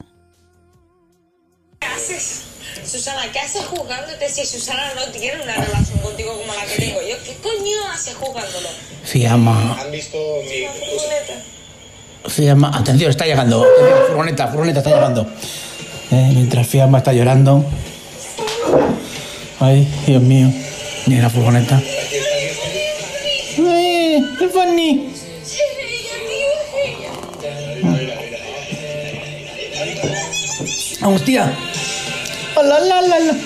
¿Qué 1.78 1.86
haces? 1.86 2.42
Susana, 2.84 3.30
¿qué 3.30 3.38
haces 3.38 3.64
juzgándote 3.66 4.28
si 4.28 4.44
Susana 4.44 4.92
no 4.96 5.04
tiene 5.12 5.40
una 5.44 5.54
relación 5.54 6.00
contigo 6.00 6.36
como 6.36 6.54
la 6.54 6.66
que 6.66 6.74
tengo 6.74 7.02
yo? 7.02 7.16
¿Qué 7.24 7.36
coño 7.36 7.88
haces 7.92 8.16
juzgándolo? 8.16 8.68
Fiamma. 9.04 9.80
¿Han 9.80 9.92
visto 9.92 10.18
mi 10.42 10.66
Fiamma. 12.28 12.76
Atención, 12.76 13.11
está 13.11 13.26
llegando. 13.26 13.64
Furgoneta, 14.09 14.48
furgoneta 14.48 14.80
está 14.80 14.90
llegando. 14.90 15.30
Eh, 16.11 16.30
mientras 16.34 16.66
Fiamma 16.66 16.98
está 16.98 17.12
llorando. 17.12 17.64
Ay, 19.61 19.86
Dios 20.07 20.22
mío. 20.22 20.48
Ni 21.07 21.16
la 21.16 21.30
furgoneta. 21.30 21.80
¡Eh! 23.59 24.22
¡Es 24.40 24.52
Fanny! 24.52 25.09
¡Vamos, 31.00 31.24
tía! 31.24 31.52
¡Hola, 32.57 32.80
la, 32.80 33.00
la, 33.02 33.18
la! 33.20 33.36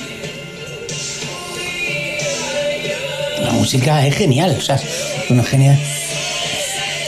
La 3.42 3.50
música 3.52 4.06
es 4.06 4.14
genial, 4.16 4.56
o 4.58 4.60
sea, 4.60 4.76
es 4.76 5.30
una 5.30 5.44
genial. 5.44 5.78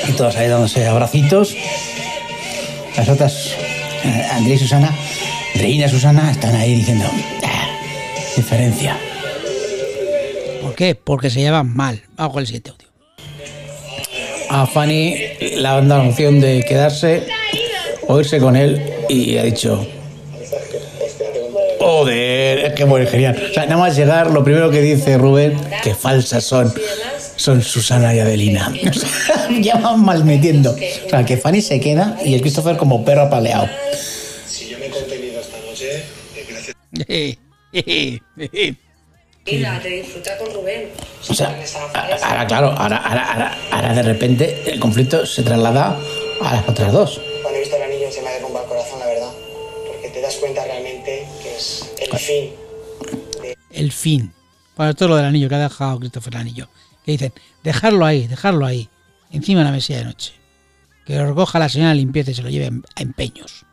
Y 0.08 0.12
todos 0.12 0.36
ahí 0.36 0.48
dándose 0.48 0.86
abracitos. 0.86 1.54
Las 2.96 3.08
otras, 3.08 3.52
eh, 4.04 4.26
Andrés 4.32 4.60
y 4.60 4.64
Susana, 4.64 4.94
Reina 5.62 5.86
y 5.86 5.88
Susana, 5.88 6.28
están 6.28 6.56
ahí 6.56 6.74
diciendo, 6.74 7.04
"Ah, 7.44 7.68
diferencia. 8.36 8.96
¿Por 10.60 10.74
qué? 10.74 10.96
Porque 10.96 11.30
se 11.30 11.38
llevan 11.38 11.72
mal. 11.72 12.02
Vamos 12.16 12.32
con 12.32 12.40
el 12.40 12.46
siguiente 12.48 12.70
audio. 12.70 12.88
a 14.50 14.66
Fanny 14.66 15.14
le 15.40 15.66
han 15.68 15.88
dado 15.88 16.02
la 16.02 16.08
opción 16.10 16.40
de 16.40 16.64
quedarse 16.68 17.22
o 18.08 18.18
irse 18.18 18.38
con 18.40 18.56
él 18.56 18.82
y 19.08 19.38
ha 19.38 19.44
dicho, 19.44 19.86
joder, 21.78 22.58
es 22.66 22.72
que 22.74 22.84
muy 22.84 23.06
genial. 23.06 23.40
O 23.50 23.54
sea, 23.54 23.64
nada 23.66 23.78
más 23.78 23.96
llegar, 23.96 24.30
lo 24.30 24.42
primero 24.44 24.68
que 24.70 24.80
dice 24.82 25.16
Rubén, 25.16 25.56
que 25.84 25.94
falsas 25.94 26.44
son, 26.44 26.74
son 27.36 27.62
Susana 27.62 28.14
y 28.14 28.18
Adelina. 28.18 28.74
O 28.90 28.92
sea, 28.92 29.48
ya 29.60 29.76
van 29.76 30.04
mal 30.04 30.24
metiendo. 30.24 30.72
O 30.72 31.08
sea, 31.08 31.24
que 31.24 31.36
Fanny 31.36 31.62
se 31.62 31.78
queda 31.80 32.18
y 32.24 32.34
el 32.34 32.40
Christopher 32.42 32.76
como 32.76 33.04
perro 33.04 33.22
apaleado. 33.22 33.68
Disfruta 39.88 40.38
con 40.38 40.54
Rubén. 40.54 40.90
O 41.28 41.34
sea, 41.34 41.48
ahora 42.24 42.46
claro, 42.46 42.68
ahora, 42.72 42.96
ahora, 42.98 43.32
ahora, 43.32 43.58
ahora 43.70 43.94
de 43.94 44.02
repente 44.02 44.72
el 44.72 44.78
conflicto 44.78 45.26
se 45.26 45.42
traslada 45.42 45.98
a 46.40 46.54
las 46.54 46.68
otras 46.68 46.92
dos. 46.92 47.20
Cuando 47.42 47.58
he 47.58 47.60
visto 47.60 47.76
el 47.76 47.82
anillo 47.82 48.10
se 48.10 48.22
me 48.22 48.28
ha 48.28 48.32
derrumbado 48.32 48.64
el 48.64 48.68
corazón, 48.68 48.98
la 49.00 49.06
verdad. 49.06 49.32
Porque 49.86 50.08
te 50.08 50.20
das 50.20 50.36
cuenta 50.36 50.64
realmente 50.64 51.26
que 51.42 51.56
es 51.56 51.92
el 51.98 52.18
fin. 52.18 52.50
El 53.70 53.92
fin. 53.92 54.32
Bueno, 54.76 54.90
esto 54.90 55.04
es 55.04 55.10
lo 55.10 55.16
del 55.16 55.26
anillo 55.26 55.48
que 55.48 55.54
ha 55.54 55.58
dejado 55.58 55.98
Christopher 55.98 56.34
el 56.34 56.40
anillo. 56.40 56.68
Que 57.04 57.12
dicen, 57.12 57.32
dejarlo 57.62 58.06
ahí, 58.06 58.26
dejarlo 58.26 58.64
ahí, 58.64 58.88
encima 59.32 59.60
de 59.60 59.64
la 59.66 59.72
mesilla 59.72 59.98
de 59.98 60.04
noche. 60.04 60.32
Que 61.04 61.16
lo 61.16 61.26
recoja 61.26 61.58
la 61.58 61.68
señora 61.68 61.90
de 61.90 61.96
limpieza 61.96 62.30
y 62.30 62.34
se 62.34 62.42
lo 62.42 62.48
lleve 62.48 62.70
a 62.94 63.02
empeños. 63.02 63.66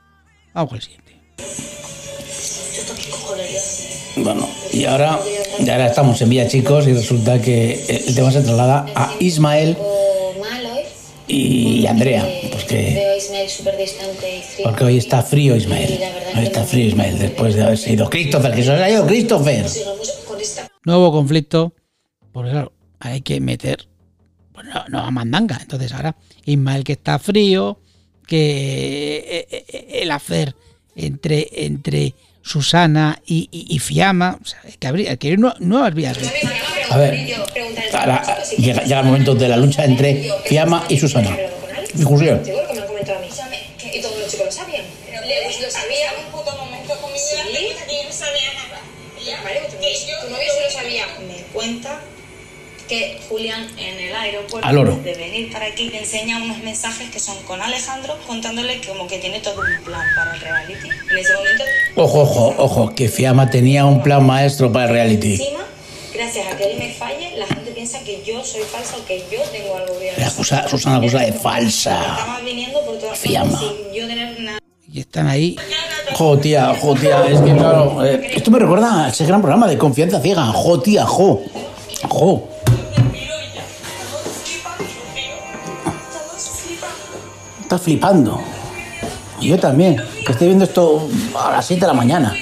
Vamos 0.53 0.69
con 0.69 0.77
el 0.77 0.81
siguiente. 0.81 1.15
Bueno, 4.23 4.49
y 4.73 4.85
ahora, 4.85 5.19
y 5.59 5.69
ahora 5.69 5.87
estamos 5.87 6.21
en 6.21 6.29
Villa 6.29 6.47
Chicos 6.47 6.87
y 6.87 6.93
resulta 6.93 7.41
que 7.41 7.85
el 8.07 8.15
tema 8.15 8.31
se 8.31 8.41
traslada 8.41 8.85
a 8.95 9.13
Ismael 9.19 9.77
y 11.27 11.85
Andrea. 11.87 12.27
Porque, 12.51 13.19
frío. 13.47 14.63
porque 14.63 14.83
hoy 14.83 14.97
está 14.97 15.21
frío 15.21 15.55
Ismael. 15.55 15.99
Hoy 16.35 16.43
está 16.43 16.63
frío 16.63 16.87
Ismael 16.87 17.17
después 17.19 17.55
de 17.55 17.63
haberse 17.63 17.93
ido 17.93 18.09
Christopher, 18.09 18.53
que 18.53 18.63
se 18.63 18.71
ha 18.71 18.89
ido 18.89 19.05
Christopher. 19.05 19.65
Nuevo 20.83 21.11
conflicto. 21.11 21.73
Porque 22.31 22.51
claro, 22.51 22.73
hay 22.99 23.21
que 23.21 23.39
meter. 23.39 23.87
Pues 24.53 24.65
no, 24.67 24.85
no 24.89 24.99
a 24.99 25.11
mandanga. 25.11 25.59
Entonces 25.61 25.93
ahora, 25.93 26.15
Ismael 26.45 26.83
que 26.83 26.93
está 26.93 27.19
frío. 27.19 27.79
Que 28.27 29.25
eh, 29.27 29.47
eh, 29.49 29.65
eh, 29.67 29.87
el 30.03 30.11
hacer 30.11 30.55
entre, 30.95 31.47
entre 31.65 32.13
Susana 32.41 33.21
y, 33.25 33.47
y- 33.51 33.65
y 33.75 33.79
Fiamma. 33.79 34.37
O 34.41 34.45
sea, 34.45 34.59
que 34.79 34.87
habría 34.87 35.15
que 35.17 35.27
ir 35.29 35.39
nue- 35.39 35.55
nuevas 35.59 35.93
vías. 35.93 36.17
A 36.89 36.97
ver, 36.97 37.35
ahora 37.93 38.43
llega, 38.57 38.83
llega 38.83 38.99
el 38.99 39.05
momento 39.05 39.35
de 39.35 39.47
la 39.47 39.57
lucha 39.57 39.85
entre 39.85 40.29
Fiamma 40.45 40.85
y 40.89 40.97
Susana. 40.99 41.35
Discusión. 41.93 42.43
Seguro 42.45 42.67
que 42.67 42.73
me 42.73 42.79
lo 42.81 42.87
comentó 42.87 43.15
a 43.15 43.19
mí. 43.19 43.27
Y 43.93 44.01
todos 44.01 44.17
los 44.19 44.29
chicos 44.31 44.45
lo 44.45 44.51
sabían. 44.51 44.83
Le 45.25 45.61
lo 45.61 45.71
sabía 45.71 46.11
un 46.25 46.31
puto 46.31 46.55
momento 46.57 46.93
con 47.01 47.11
mi 47.11 47.19
vida. 47.19 47.43
¿Sí? 47.53 47.93
Y 48.01 48.05
no 48.07 48.11
sabía 48.13 48.53
nada. 48.53 48.81
Vale, 49.43 49.59
tu, 49.69 49.75
tu 49.77 50.31
novio 50.31 50.47
sí 50.53 50.59
lo 50.65 50.71
sabía. 50.79 51.05
Me 51.27 51.43
cuenta 51.53 51.99
que 52.89 53.19
Julián 53.29 53.67
en 53.77 53.99
el 53.99 54.15
aeropuerto 54.15 54.67
de 55.03 55.13
venir 55.13 55.51
para 55.53 55.67
aquí 55.67 55.89
le 55.89 55.99
enseña 55.99 56.41
unos 56.43 56.57
mensajes 56.57 57.09
que 57.11 57.19
son 57.19 57.37
con 57.43 57.61
Alejandro 57.61 58.17
contándole 58.25 58.81
que 58.81 58.89
como 58.89 59.07
que 59.07 59.19
tiene 59.19 59.39
todo 59.39 59.61
un 59.61 59.83
plan 59.85 60.05
para 60.15 60.33
el 60.33 60.41
reality. 60.41 60.89
En 61.11 61.17
ese 61.17 61.33
momento, 61.35 61.63
Ojo, 61.95 62.21
ojo, 62.21 62.55
ojo, 62.57 62.95
que 62.95 63.07
Fiamma 63.07 63.49
tenía 63.49 63.85
un 63.85 64.01
plan 64.01 64.25
maestro 64.25 64.71
para 64.71 64.85
el 64.85 64.91
reality. 64.91 65.33
encima, 65.33 65.59
gracias 66.13 66.47
a 66.51 66.57
que 66.57 66.63
él 66.71 66.79
me 66.79 66.89
falle, 66.91 67.37
la 67.37 67.45
gente 67.45 67.71
piensa 67.71 67.99
que 68.03 68.23
yo 68.25 68.43
soy 68.43 68.61
falsa 68.63 68.97
o 68.97 69.05
que 69.05 69.19
yo 69.31 69.39
tengo 69.51 69.77
algo 69.77 69.97
bien. 69.99 70.15
Le 70.17 70.25
acusa, 70.25 70.67
Susana 70.67 70.97
acusa 70.97 71.19
de 71.19 71.31
falsa. 71.33 72.39
Viniendo 72.43 72.81
por 72.83 72.97
todas 72.97 73.17
Fiamma. 73.19 73.57
sin 73.59 73.93
yo 73.93 74.07
tener 74.07 74.39
nada. 74.39 74.59
Y 74.91 75.01
están 75.01 75.27
ahí. 75.27 75.55
Jo, 76.15 76.39
tía, 76.39 76.75
jo, 76.81 76.95
tía, 76.95 77.23
es 77.29 77.39
que 77.39 77.53
claro, 77.53 78.03
eh, 78.03 78.31
esto 78.33 78.49
me 78.49 78.57
recuerda 78.57 79.05
a 79.05 79.09
ese 79.09 79.23
gran 79.25 79.41
programa 79.41 79.67
de 79.67 79.77
confianza 79.77 80.19
ciega. 80.19 80.43
Jo, 80.47 80.79
tía, 80.81 81.05
jo. 81.05 81.43
Jo. 82.07 82.49
Estás 87.69 87.83
flipando. 87.83 88.41
Yo 89.39 89.59
también, 89.59 90.01
que 90.25 90.31
estoy 90.31 90.47
viendo 90.47 90.65
esto 90.65 91.07
a 91.37 91.51
las 91.51 91.67
7 91.67 91.81
de 91.81 91.85
la 91.85 91.93
mañana. 91.93 92.33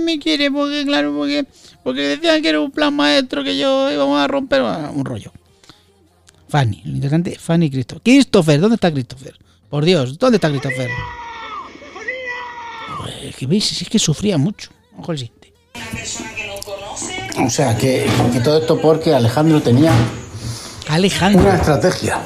Me 0.00 0.18
quiere 0.18 0.50
porque, 0.50 0.86
claro, 0.86 1.14
porque, 1.14 1.44
porque 1.82 2.00
decían 2.00 2.40
que 2.40 2.48
era 2.48 2.60
un 2.60 2.70
plan 2.70 2.94
maestro 2.94 3.44
que 3.44 3.58
yo 3.58 3.92
íbamos 3.92 4.18
a 4.18 4.26
romper 4.26 4.62
bueno, 4.62 4.90
un 4.90 5.04
rollo. 5.04 5.30
Fanny, 6.48 6.80
lo 6.86 6.94
interesante, 6.94 7.38
Fanny 7.38 7.66
y 7.66 7.70
Christopher. 7.70 8.60
¿dónde 8.60 8.76
está 8.76 8.90
Christopher? 8.90 9.36
Por 9.68 9.84
Dios, 9.84 10.18
¿dónde 10.18 10.38
está 10.38 10.48
Christopher? 10.48 10.88
Joder, 12.96 13.24
Es 13.26 13.36
que 13.36 13.46
veis, 13.46 13.82
es 13.82 13.86
que 13.90 13.98
sufría 13.98 14.38
mucho. 14.38 14.70
Ojo. 14.96 15.12
O 17.36 17.50
sea, 17.50 17.76
que, 17.76 18.06
que 18.32 18.40
todo 18.40 18.58
esto 18.60 18.80
porque 18.80 19.12
Alejandro 19.14 19.60
tenía 19.60 19.92
Alejandro. 20.88 21.42
una 21.42 21.56
estrategia. 21.56 22.18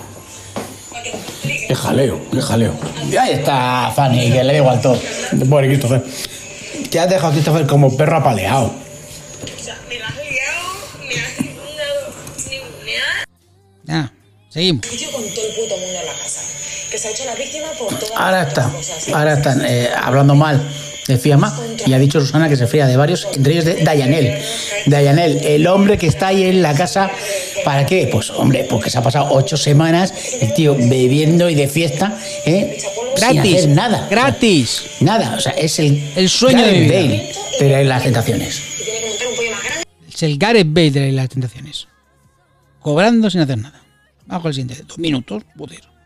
Qué 1.43 1.75
jaleo, 1.75 2.21
qué 2.33 2.41
jaleo. 2.41 2.75
Y 3.11 3.17
ahí 3.17 3.35
está 3.35 3.93
Fanny, 3.95 4.31
que 4.31 4.45
le 4.45 4.53
da 4.53 4.59
igual 4.59 4.81
todo. 4.81 5.01
Pobre 5.49 5.69
Christopher. 5.69 6.05
Que 6.91 7.01
has 7.01 7.09
dejado 7.09 7.29
a 7.29 7.33
Christopher 7.33 7.67
como 7.67 7.95
perro 7.97 8.17
apaleado. 8.17 8.73
Ah, 13.89 14.11
seguimos. 14.51 14.87
Ahora 18.17 18.43
está, 18.43 18.71
ahora 19.15 19.35
están 19.35 19.65
eh, 19.65 19.91
hablando 19.95 20.35
mal 20.35 20.61
de 21.09 21.19
Fiamma 21.19 21.59
y 21.87 21.93
ha 21.95 21.99
dicho 21.99 22.21
Susana 22.21 22.49
que 22.49 22.57
se 22.57 22.67
fría 22.67 22.87
de 22.87 22.97
varios, 22.97 23.27
entre 23.35 23.55
ellos 23.55 23.65
de 23.65 23.83
Dayanel. 23.83 24.39
Dayanel, 24.87 25.39
el 25.43 25.67
hombre 25.67 25.99
que 25.99 26.07
está 26.07 26.29
ahí 26.29 26.45
en 26.45 26.63
la 26.63 26.75
casa, 26.75 27.11
¿para 27.65 27.85
qué? 27.87 28.09
Pues 28.13 28.31
hombre, 28.31 28.67
porque 28.69 28.91
se 28.91 28.99
ha 28.99 29.03
pasado 29.03 29.29
ocho 29.31 29.57
semanas 29.57 30.13
el 30.41 30.55
tío 30.55 30.77
bebiendo 30.77 31.49
y 31.49 31.55
de 31.55 31.67
fiesta, 31.67 32.17
¿eh? 32.45 32.79
Sin 33.17 33.35
Gratis, 33.35 33.57
hacer 33.57 33.69
nada. 33.71 34.07
Gratis. 34.09 34.83
Nada, 35.01 35.35
o 35.37 35.41
sea, 35.41 35.53
es 35.53 35.79
el, 35.81 36.01
El 36.15 36.29
sueño 36.29 36.65
de 36.65 36.87
Gareth 36.87 36.89
vida. 36.89 36.99
Bale 37.61 37.77
de 37.77 37.85
las 37.85 38.03
tentaciones. 38.05 38.63
Es 40.09 40.23
el 40.23 40.39
Gareth 40.39 40.69
Bale 40.71 40.91
de 40.91 41.13
las 41.13 41.29
tentaciones. 41.29 41.89
Cobrando 42.81 43.29
sin 43.29 43.41
hacer 43.41 43.59
nada. 43.59 43.83
Bajo 44.27 44.49
el 44.49 44.55
siguiente. 44.55 44.85
Dos 44.87 44.99
minutos, 44.99 45.43
joder. 45.57 45.98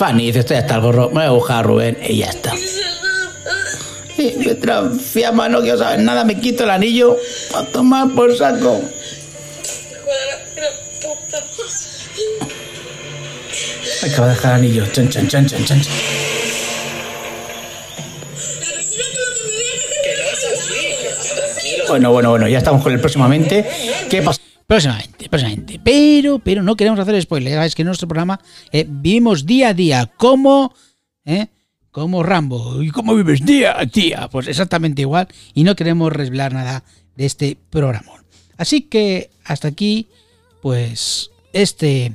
Fanny 0.00 0.28
dice, 0.28 0.38
esto 0.38 0.54
ya 0.54 0.60
está 0.60 0.76
el 0.76 0.80
gorro, 0.80 1.08
me 1.08 1.16
voy 1.16 1.24
a 1.24 1.30
buscar 1.30 1.56
a 1.58 1.62
Rubén 1.62 1.98
y 2.08 2.16
ya 2.16 2.30
está. 2.30 2.54
Y 4.16 4.32
mientras 4.38 4.98
Fiamma 4.98 5.46
no 5.50 5.60
quiero 5.60 5.76
saber 5.76 6.00
nada, 6.00 6.24
me 6.24 6.40
quito 6.40 6.64
el 6.64 6.70
anillo 6.70 7.18
a 7.54 7.64
tomar 7.64 8.08
por 8.14 8.34
saco. 8.34 8.80
Acaba 14.02 14.28
de 14.28 14.34
dejar 14.34 14.52
el 14.52 14.58
anillo. 14.64 14.86
Chan, 14.86 15.10
chan, 15.10 15.28
chan, 15.28 15.46
chan, 15.46 15.64
chan. 15.66 15.82
chan. 15.82 15.92
Bueno, 21.88 22.10
bueno, 22.10 22.30
bueno, 22.30 22.48
ya 22.48 22.56
estamos 22.56 22.82
con 22.82 22.94
el 22.94 23.00
próximamente. 23.00 23.68
¿Qué 24.08 24.22
pasa? 24.22 24.39
Próximamente, 24.70 25.28
próximamente. 25.28 25.80
Pero, 25.82 26.38
pero 26.38 26.62
no 26.62 26.76
queremos 26.76 27.00
hacer 27.00 27.20
spoilers. 27.20 27.66
Es 27.66 27.74
que 27.74 27.82
en 27.82 27.86
nuestro 27.86 28.06
programa 28.06 28.40
eh, 28.70 28.86
vivimos 28.88 29.44
día 29.44 29.70
a 29.70 29.74
día 29.74 30.06
como, 30.16 30.72
¿eh? 31.24 31.48
Rambo. 31.92 32.80
¿Y 32.80 32.90
cómo 32.90 33.16
vives 33.16 33.44
día 33.44 33.76
a 33.76 33.84
día? 33.84 34.28
Pues 34.30 34.46
exactamente 34.46 35.02
igual. 35.02 35.26
Y 35.54 35.64
no 35.64 35.74
queremos 35.74 36.12
revelar 36.12 36.52
nada 36.52 36.84
de 37.16 37.26
este 37.26 37.58
programa. 37.68 38.22
Así 38.58 38.82
que 38.82 39.30
hasta 39.42 39.66
aquí, 39.66 40.06
pues, 40.62 41.32
este 41.52 42.14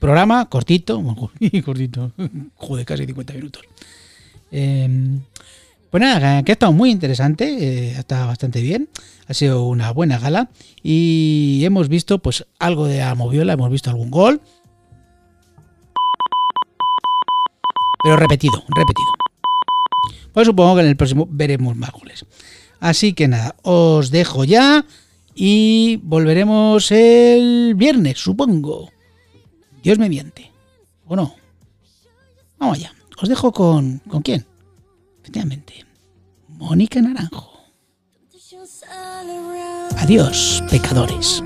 programa 0.00 0.48
cortito. 0.48 1.00
cortito. 1.64 2.10
Joder, 2.56 2.84
casi 2.84 3.06
50 3.06 3.32
minutos. 3.32 3.62
Eh, 4.50 5.20
pues 5.90 6.00
nada, 6.00 6.42
que 6.42 6.52
ha 6.52 6.54
estado 6.54 6.72
muy 6.72 6.90
interesante, 6.90 7.90
eh, 7.90 7.96
ha 7.96 8.00
estado 8.00 8.26
bastante 8.26 8.60
bien, 8.60 8.88
ha 9.28 9.34
sido 9.34 9.64
una 9.64 9.92
buena 9.92 10.18
gala 10.18 10.50
y 10.82 11.62
hemos 11.64 11.88
visto 11.88 12.18
pues 12.18 12.46
algo 12.58 12.86
de 12.86 12.98
la 12.98 13.14
moviola, 13.14 13.52
hemos 13.52 13.70
visto 13.70 13.90
algún 13.90 14.10
gol, 14.10 14.40
pero 18.02 18.16
repetido, 18.16 18.62
repetido. 18.68 19.08
Pues 20.32 20.46
supongo 20.46 20.76
que 20.76 20.82
en 20.82 20.88
el 20.88 20.96
próximo 20.96 21.26
veremos 21.30 21.76
más 21.76 21.90
goles. 21.92 22.26
Así 22.78 23.14
que 23.14 23.26
nada, 23.26 23.56
os 23.62 24.10
dejo 24.10 24.44
ya 24.44 24.84
y 25.34 25.96
volveremos 26.02 26.90
el 26.92 27.74
viernes, 27.74 28.18
supongo. 28.18 28.90
Dios 29.82 29.98
mediante. 29.98 30.50
¿O 31.06 31.16
no? 31.16 31.34
Vamos 32.58 32.78
allá. 32.78 32.92
Os 33.20 33.28
dejo 33.28 33.52
con... 33.52 33.98
¿Con 34.08 34.22
quién? 34.22 34.46
Efectivamente. 35.26 35.84
Mónica 36.48 37.02
Naranjo. 37.02 37.50
Adiós, 39.98 40.62
pecadores. 40.70 41.42